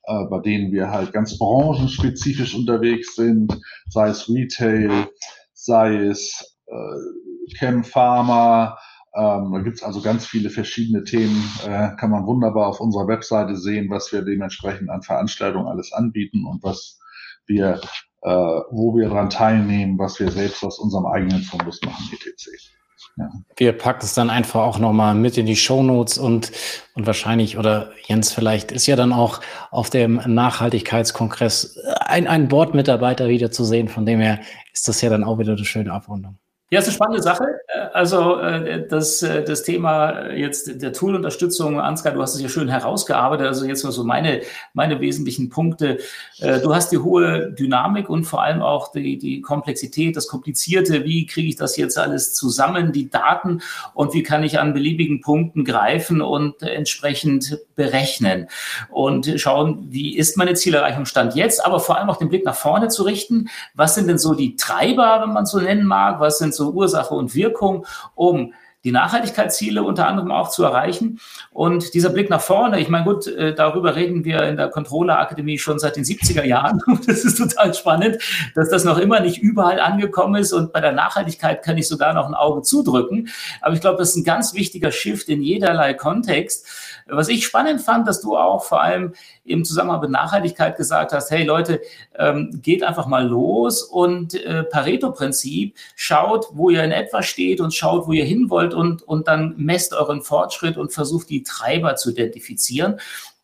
äh, 0.03 0.25
bei 0.29 0.39
denen 0.39 0.71
wir 0.71 0.91
halt 0.91 1.13
ganz 1.13 1.37
branchenspezifisch 1.37 2.55
unterwegs 2.55 3.15
sind, 3.15 3.59
sei 3.89 4.09
es 4.09 4.29
Retail, 4.29 5.07
sei 5.53 5.95
es 6.05 6.57
äh, 6.67 7.55
Chem 7.57 7.83
Pharma, 7.83 8.77
ähm, 9.15 9.51
da 9.53 9.59
gibt's 9.61 9.81
also 9.81 10.01
ganz 10.01 10.27
viele 10.27 10.49
verschiedene 10.49 11.03
Themen, 11.03 11.43
äh, 11.65 11.95
kann 11.95 12.11
man 12.11 12.27
wunderbar 12.27 12.67
auf 12.67 12.79
unserer 12.79 13.07
Webseite 13.07 13.55
sehen, 13.55 13.89
was 13.89 14.11
wir 14.11 14.21
dementsprechend 14.21 14.89
an 14.89 15.01
Veranstaltungen 15.01 15.67
alles 15.67 15.91
anbieten 15.93 16.45
und 16.45 16.61
was 16.63 16.99
wir, 17.47 17.81
äh, 18.21 18.29
wo 18.29 18.95
wir 18.95 19.09
daran 19.09 19.31
teilnehmen, 19.31 19.97
was 19.97 20.19
wir 20.19 20.29
selbst 20.29 20.63
aus 20.63 20.77
unserem 20.77 21.07
eigenen 21.07 21.41
Fundus 21.41 21.81
machen, 21.83 22.09
etc. 22.11 22.78
Ja. 23.17 23.29
Wir 23.55 23.73
packen 23.73 24.05
es 24.05 24.13
dann 24.13 24.29
einfach 24.29 24.61
auch 24.61 24.79
nochmal 24.79 25.15
mit 25.15 25.37
in 25.37 25.45
die 25.45 25.55
Shownotes 25.55 26.17
und, 26.17 26.51
und 26.95 27.05
wahrscheinlich, 27.05 27.57
oder 27.57 27.91
Jens, 28.07 28.31
vielleicht 28.31 28.71
ist 28.71 28.87
ja 28.87 28.95
dann 28.95 29.13
auch 29.13 29.41
auf 29.71 29.89
dem 29.89 30.21
Nachhaltigkeitskongress 30.25 31.77
ein, 31.99 32.27
ein 32.27 32.47
Bordmitarbeiter 32.47 33.27
wieder 33.27 33.51
zu 33.51 33.63
sehen. 33.63 33.87
Von 33.89 34.05
dem 34.05 34.19
her 34.19 34.39
ist 34.73 34.87
das 34.87 35.01
ja 35.01 35.09
dann 35.09 35.23
auch 35.23 35.39
wieder 35.39 35.53
eine 35.53 35.65
schöne 35.65 35.91
Abrundung. 35.91 36.39
Ja, 36.71 36.79
ist 36.79 36.85
eine 36.85 36.93
spannende 36.93 37.23
Sache. 37.23 37.45
Äh, 37.67 37.79
also 37.93 38.37
äh, 38.37 38.87
das, 38.87 39.23
äh, 39.23 39.43
das 39.43 39.63
Thema 39.63 40.29
jetzt 40.29 40.79
der 40.79 40.93
Tool-Unterstützung, 40.93 41.79
Ansgar, 41.79 42.13
du 42.13 42.21
hast 42.21 42.35
es 42.35 42.41
ja 42.41 42.49
schön 42.49 42.69
herausgearbeitet. 42.69 43.47
Also 43.47 43.65
jetzt 43.65 43.83
mal 43.83 43.91
so 43.91 44.03
meine, 44.03 44.41
meine 44.73 44.99
wesentlichen 45.01 45.49
Punkte. 45.49 45.97
Du 46.39 46.73
hast 46.73 46.91
die 46.91 46.97
hohe 46.97 47.51
Dynamik 47.51 48.09
und 48.09 48.25
vor 48.25 48.43
allem 48.43 48.61
auch 48.61 48.91
die, 48.91 49.17
die 49.17 49.41
Komplexität, 49.41 50.15
das 50.15 50.27
Komplizierte. 50.27 51.03
Wie 51.03 51.25
kriege 51.25 51.49
ich 51.49 51.55
das 51.55 51.75
jetzt 51.75 51.97
alles 51.97 52.33
zusammen, 52.33 52.91
die 52.91 53.09
Daten 53.09 53.61
und 53.93 54.13
wie 54.13 54.23
kann 54.23 54.43
ich 54.43 54.59
an 54.59 54.73
beliebigen 54.73 55.21
Punkten 55.21 55.65
greifen 55.65 56.21
und 56.21 56.61
entsprechend 56.61 57.57
berechnen 57.79 58.49
und 58.89 59.39
schauen, 59.39 59.87
wie 59.89 60.17
ist 60.17 60.35
meine 60.35 60.53
Zielerreichung 60.53 61.05
Stand 61.05 61.33
jetzt, 61.33 61.65
aber 61.65 61.79
vor 61.79 61.97
allem 61.97 62.09
auch 62.09 62.17
den 62.17 62.27
Blick 62.27 62.43
nach 62.43 62.55
vorne 62.55 62.89
zu 62.89 63.03
richten. 63.03 63.49
Was 63.73 63.95
sind 63.95 64.07
denn 64.07 64.17
so 64.17 64.33
die 64.33 64.57
Treiber, 64.57 65.21
wenn 65.21 65.31
man 65.31 65.45
so 65.45 65.61
nennen 65.61 65.85
mag? 65.85 66.19
Was 66.19 66.39
sind 66.39 66.53
so 66.53 66.71
Ursache 66.71 67.15
und 67.15 67.35
Wirkung, 67.35 67.85
um 68.15 68.53
die 68.83 68.91
Nachhaltigkeitsziele 68.91 69.83
unter 69.83 70.07
anderem 70.07 70.31
auch 70.31 70.49
zu 70.49 70.63
erreichen. 70.63 71.19
Und 71.51 71.93
dieser 71.93 72.09
Blick 72.09 72.29
nach 72.29 72.41
vorne, 72.41 72.79
ich 72.79 72.87
meine, 72.87 73.03
gut, 73.03 73.27
äh, 73.27 73.53
darüber 73.53 73.95
reden 73.95 74.23
wir 74.23 74.43
in 74.43 74.55
der 74.55 74.69
Controller 74.69 75.19
Akademie 75.19 75.57
schon 75.57 75.79
seit 75.79 75.97
den 75.97 76.03
70er 76.03 76.43
Jahren. 76.43 76.81
Das 77.09 77.23
ist 77.23 77.37
total 77.37 77.73
spannend, 77.73 78.17
dass 78.55 78.69
das 78.69 78.83
noch 78.83 78.97
immer 78.97 79.19
nicht 79.19 79.41
überall 79.41 79.79
angekommen 79.79 80.35
ist. 80.35 80.53
Und 80.53 80.73
bei 80.73 80.79
der 80.79 80.91
Nachhaltigkeit 80.91 81.63
kann 81.63 81.77
ich 81.77 81.87
sogar 81.87 82.13
noch 82.13 82.27
ein 82.27 82.35
Auge 82.35 82.61
zudrücken. 82.61 83.29
Aber 83.61 83.73
ich 83.73 83.81
glaube, 83.81 83.97
das 83.97 84.09
ist 84.09 84.17
ein 84.17 84.23
ganz 84.23 84.53
wichtiger 84.53 84.91
Shift 84.91 85.27
in 85.29 85.41
jederlei 85.41 85.93
Kontext. 85.93 86.67
Was 87.07 87.29
ich 87.29 87.45
spannend 87.45 87.81
fand, 87.81 88.07
dass 88.07 88.21
du 88.21 88.37
auch 88.37 88.63
vor 88.63 88.81
allem 88.81 89.13
im 89.49 89.65
Zusammenhang 89.65 90.01
mit 90.01 90.11
Nachhaltigkeit 90.11 90.77
gesagt 90.77 91.11
hast, 91.11 91.31
hey 91.31 91.43
Leute, 91.43 91.81
ähm, 92.17 92.59
geht 92.61 92.83
einfach 92.83 93.07
mal 93.07 93.27
los 93.27 93.83
und 93.83 94.35
äh, 94.35 94.63
Pareto-Prinzip, 94.63 95.75
schaut, 95.95 96.47
wo 96.53 96.69
ihr 96.69 96.83
in 96.83 96.91
etwa 96.91 97.23
steht 97.23 97.61
und 97.61 97.73
schaut, 97.73 98.07
wo 98.07 98.13
ihr 98.13 98.25
hin 98.25 98.49
wollt 98.49 98.73
und, 98.73 99.03
und 99.03 99.27
dann 99.27 99.55
messt 99.57 99.93
euren 99.93 100.21
Fortschritt 100.21 100.77
und 100.77 100.93
versucht, 100.93 101.29
die 101.29 101.43
Treiber 101.43 101.95
zu 101.95 102.11
identifizieren. 102.11 102.99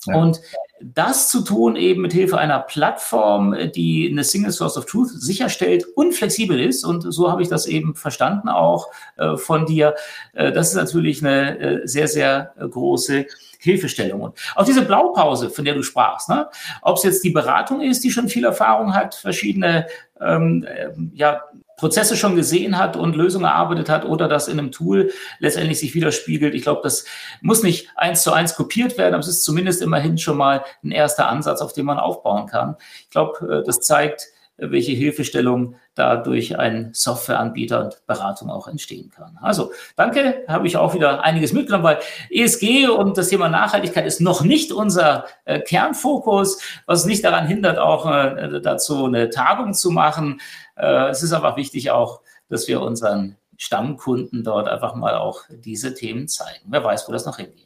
Ja. 0.06 0.16
Und 0.16 0.42
das 0.82 1.30
zu 1.30 1.42
tun 1.42 1.76
eben 1.76 2.02
mit 2.02 2.14
Hilfe 2.14 2.38
einer 2.38 2.60
Plattform, 2.60 3.56
die 3.74 4.10
eine 4.12 4.24
Single 4.24 4.52
Source 4.52 4.78
of 4.78 4.86
Truth 4.86 5.10
sicherstellt 5.10 5.86
und 5.96 6.14
flexibel 6.14 6.60
ist. 6.60 6.84
Und 6.84 7.02
so 7.02 7.32
habe 7.32 7.42
ich 7.42 7.48
das 7.48 7.66
eben 7.66 7.96
verstanden 7.96 8.50
auch 8.50 8.90
äh, 9.18 9.38
von 9.38 9.66
dir. 9.66 9.96
Äh, 10.34 10.52
das 10.52 10.70
ist 10.70 10.76
natürlich 10.76 11.26
eine 11.26 11.60
äh, 11.60 11.88
sehr, 11.88 12.08
sehr 12.08 12.54
große 12.60 13.26
Hilfestellung. 13.66 14.22
Und 14.22 14.38
auch 14.56 14.66
diese 14.66 14.84
Blaupause, 14.84 15.50
von 15.50 15.66
der 15.66 15.74
du 15.74 15.84
sprachst, 15.84 16.30
ne? 16.30 16.48
ob 16.82 16.98
es 16.98 17.04
jetzt 17.04 17.24
die 17.24 17.32
Beratung 17.32 17.82
ist, 17.82 18.04
die 18.04 18.12
schon 18.12 18.30
viel 18.30 18.46
Erfahrung 18.46 18.94
hat, 18.94 19.16
verschiedene 19.16 19.88
ähm, 20.22 20.66
ja, 21.14 21.42
Prozesse 21.78 22.16
schon 22.16 22.36
gesehen 22.36 22.78
hat 22.78 22.96
und 22.96 23.16
Lösungen 23.16 23.46
erarbeitet 23.46 23.90
hat 23.90 24.06
oder 24.06 24.28
das 24.28 24.48
in 24.48 24.60
einem 24.60 24.72
Tool 24.72 25.12
letztendlich 25.40 25.80
sich 25.80 25.94
widerspiegelt. 25.94 26.56
Ich 26.56 26.64
glaube, 26.64 26.82
das 26.84 27.06
muss 27.42 27.64
nicht 27.64 27.90
eins 27.96 28.24
zu 28.24 28.32
eins 28.32 28.56
kopiert 28.56 28.98
werden, 28.98 29.14
aber 29.14 29.22
es 29.22 29.28
ist 29.28 29.44
zumindest 29.44 29.82
immerhin 29.82 30.18
schon 30.18 30.38
mal 30.38 30.64
ein 30.84 30.92
erster 30.92 31.28
Ansatz, 31.28 31.62
auf 31.62 31.74
den 31.74 31.86
man 31.86 32.00
aufbauen 32.00 32.48
kann. 32.48 32.78
Ich 33.02 33.10
glaube, 33.10 33.62
äh, 33.62 33.66
das 33.66 33.82
zeigt, 33.82 34.28
welche 34.58 34.94
Hilfestellung 34.94 35.76
da 35.96 36.16
durch 36.16 36.58
einen 36.58 36.94
Softwareanbieter 36.94 37.84
und 37.84 38.06
Beratung 38.08 38.50
auch 38.50 38.68
entstehen 38.68 39.10
kann. 39.10 39.38
Also 39.42 39.72
danke, 39.96 40.44
habe 40.48 40.68
ich 40.68 40.78
auch 40.78 40.94
wieder 40.94 41.24
einiges 41.24 41.54
mitgenommen, 41.54 41.84
weil 41.84 42.00
ESG 42.30 42.88
und 42.88 43.18
das 43.18 43.30
Thema 43.30 43.50
Nachhaltigkeit 43.50 44.06
ist 44.06 44.22
noch 44.22 44.44
nicht 44.44 44.72
unser 44.72 45.26
äh, 45.46 45.60
Kernfokus, 45.60 46.62
was 46.86 47.06
nicht 47.06 47.24
daran 47.24 47.48
hindert, 47.48 47.80
auch 47.80 48.10
äh, 48.10 48.62
dazu 48.62 49.06
eine 49.06 49.30
Tagung 49.30 49.74
zu 49.74 49.92
machen. 49.92 50.40
Äh, 50.76 51.10
es 51.10 51.24
ist 51.24 51.34
einfach 51.34 51.58
wichtig 51.58 51.92
auch, 51.92 52.22
dass 52.50 52.68
wir 52.68 52.82
unseren 52.82 53.38
Stammkunden 53.58 54.44
dort 54.44 54.68
einfach 54.68 54.96
mal 54.96 55.16
auch 55.16 55.44
diese 55.50 55.94
Themen 55.94 56.28
zeigen. 56.28 56.66
Wer 56.68 56.84
weiß, 56.84 57.08
wo 57.08 57.12
das 57.12 57.26
noch 57.26 57.38
hingeht. 57.38 57.65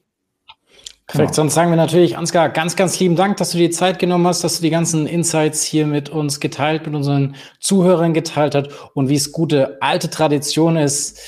Perfekt. 1.09 1.33
Sonst 1.33 1.55
sagen 1.55 1.71
wir 1.71 1.75
natürlich, 1.75 2.17
Ansgar, 2.17 2.49
ganz, 2.49 2.75
ganz 2.75 2.99
lieben 2.99 3.15
Dank, 3.15 3.37
dass 3.37 3.49
du 3.49 3.57
dir 3.57 3.71
Zeit 3.71 3.97
genommen 3.97 4.27
hast, 4.27 4.43
dass 4.43 4.57
du 4.57 4.61
die 4.61 4.69
ganzen 4.69 5.07
Insights 5.07 5.63
hier 5.63 5.87
mit 5.87 6.09
uns 6.09 6.39
geteilt, 6.39 6.85
mit 6.85 6.93
unseren 6.93 7.35
Zuhörern 7.59 8.13
geteilt 8.13 8.53
hast 8.53 8.69
und 8.93 9.09
wie 9.09 9.15
es 9.15 9.31
gute 9.31 9.81
alte 9.81 10.11
Tradition 10.11 10.77
ist, 10.77 11.19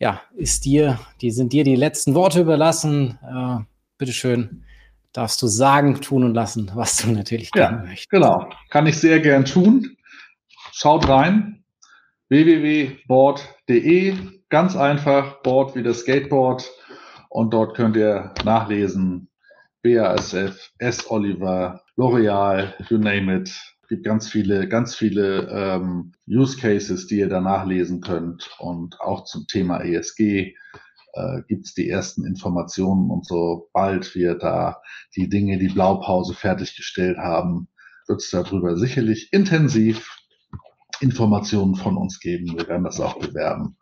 ja, 0.00 0.20
ist 0.34 0.64
dir, 0.64 0.98
die 1.20 1.30
sind 1.30 1.52
dir 1.52 1.62
die 1.62 1.76
letzten 1.76 2.16
Worte 2.16 2.40
überlassen. 2.40 3.16
Äh, 3.22 3.62
bitteschön, 3.98 4.64
darfst 5.12 5.40
du 5.42 5.46
sagen, 5.46 6.00
tun 6.00 6.24
und 6.24 6.34
lassen, 6.34 6.72
was 6.74 6.96
du 6.96 7.12
natürlich 7.12 7.52
gerne 7.52 7.76
ja, 7.76 7.82
möchtest. 7.84 8.10
Genau, 8.10 8.48
kann 8.70 8.88
ich 8.88 8.98
sehr 8.98 9.20
gern 9.20 9.44
tun. 9.44 9.96
Schaut 10.72 11.08
rein, 11.08 11.62
www.board.de, 12.30 14.16
ganz 14.48 14.74
einfach, 14.74 15.40
Board 15.42 15.76
wie 15.76 15.84
das 15.84 16.00
Skateboard 16.00 16.68
und 17.34 17.52
dort 17.52 17.74
könnt 17.76 17.96
ihr 17.96 18.32
nachlesen, 18.44 19.28
BASF, 19.82 20.70
S. 20.78 21.10
Oliver, 21.10 21.82
L'Oreal, 21.96 22.74
you 22.88 22.96
name 22.96 23.34
it. 23.34 23.48
Es 23.82 23.88
gibt 23.88 24.04
ganz 24.04 24.28
viele, 24.28 24.68
ganz 24.68 24.94
viele 24.94 25.48
ähm, 25.50 26.12
Use 26.28 26.56
Cases, 26.56 27.08
die 27.08 27.18
ihr 27.18 27.28
da 27.28 27.40
nachlesen 27.40 28.00
könnt. 28.00 28.48
Und 28.60 29.00
auch 29.00 29.24
zum 29.24 29.48
Thema 29.48 29.80
ESG 29.80 30.54
äh, 31.14 31.42
gibt 31.48 31.66
es 31.66 31.74
die 31.74 31.90
ersten 31.90 32.24
Informationen 32.24 33.10
und 33.10 33.26
sobald 33.26 34.14
wir 34.14 34.36
da 34.36 34.80
die 35.16 35.28
Dinge, 35.28 35.58
die 35.58 35.68
Blaupause 35.68 36.34
fertiggestellt 36.34 37.18
haben, 37.18 37.66
wird 38.06 38.22
es 38.22 38.30
darüber 38.30 38.76
sicherlich 38.76 39.32
intensiv 39.32 40.08
Informationen 41.00 41.74
von 41.74 41.96
uns 41.96 42.20
geben. 42.20 42.56
Wir 42.56 42.68
werden 42.68 42.84
das 42.84 43.00
auch 43.00 43.18
bewerben. 43.18 43.76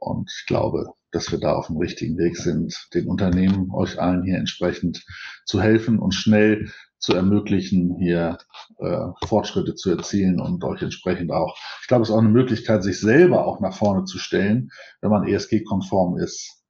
Und 0.00 0.30
ich 0.30 0.46
glaube, 0.46 0.92
dass 1.10 1.30
wir 1.32 1.38
da 1.38 1.54
auf 1.54 1.68
dem 1.68 1.78
richtigen 1.78 2.18
Weg 2.18 2.36
sind, 2.36 2.88
den 2.94 3.08
Unternehmen, 3.08 3.70
euch 3.72 4.00
allen 4.00 4.22
hier 4.22 4.36
entsprechend 4.36 5.04
zu 5.44 5.60
helfen 5.60 5.98
und 5.98 6.12
schnell 6.12 6.70
zu 6.98 7.14
ermöglichen, 7.14 7.96
hier 7.98 8.38
äh, 8.78 9.06
Fortschritte 9.26 9.74
zu 9.74 9.90
erzielen 9.90 10.40
und 10.40 10.64
euch 10.64 10.82
entsprechend 10.82 11.30
auch. 11.30 11.56
Ich 11.82 11.88
glaube, 11.88 12.02
es 12.02 12.08
ist 12.08 12.14
auch 12.14 12.20
eine 12.20 12.28
Möglichkeit, 12.28 12.82
sich 12.82 13.00
selber 13.00 13.46
auch 13.46 13.60
nach 13.60 13.74
vorne 13.74 14.04
zu 14.04 14.18
stellen. 14.18 14.70
Wenn 15.00 15.10
man 15.10 15.26
ESG-konform 15.26 16.18
ist, 16.18 16.62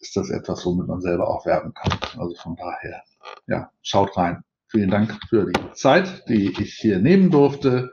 ist 0.00 0.16
das 0.16 0.30
etwas, 0.30 0.64
womit 0.66 0.88
man 0.88 1.00
selber 1.00 1.28
auch 1.28 1.46
werben 1.46 1.72
kann. 1.74 1.98
Also 2.18 2.34
von 2.36 2.56
daher, 2.56 3.02
ja, 3.46 3.70
schaut 3.82 4.16
rein. 4.16 4.42
Vielen 4.68 4.90
Dank 4.90 5.18
für 5.28 5.46
die 5.46 5.72
Zeit, 5.72 6.28
die 6.28 6.52
ich 6.60 6.74
hier 6.74 6.98
nehmen 6.98 7.30
durfte. 7.30 7.90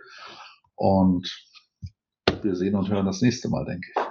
Und 0.76 1.30
wir 2.42 2.56
sehen 2.56 2.76
und 2.76 2.90
hören 2.90 3.06
das 3.06 3.22
nächste 3.22 3.50
Mal, 3.50 3.66
denke 3.66 3.88
ich. 3.96 4.11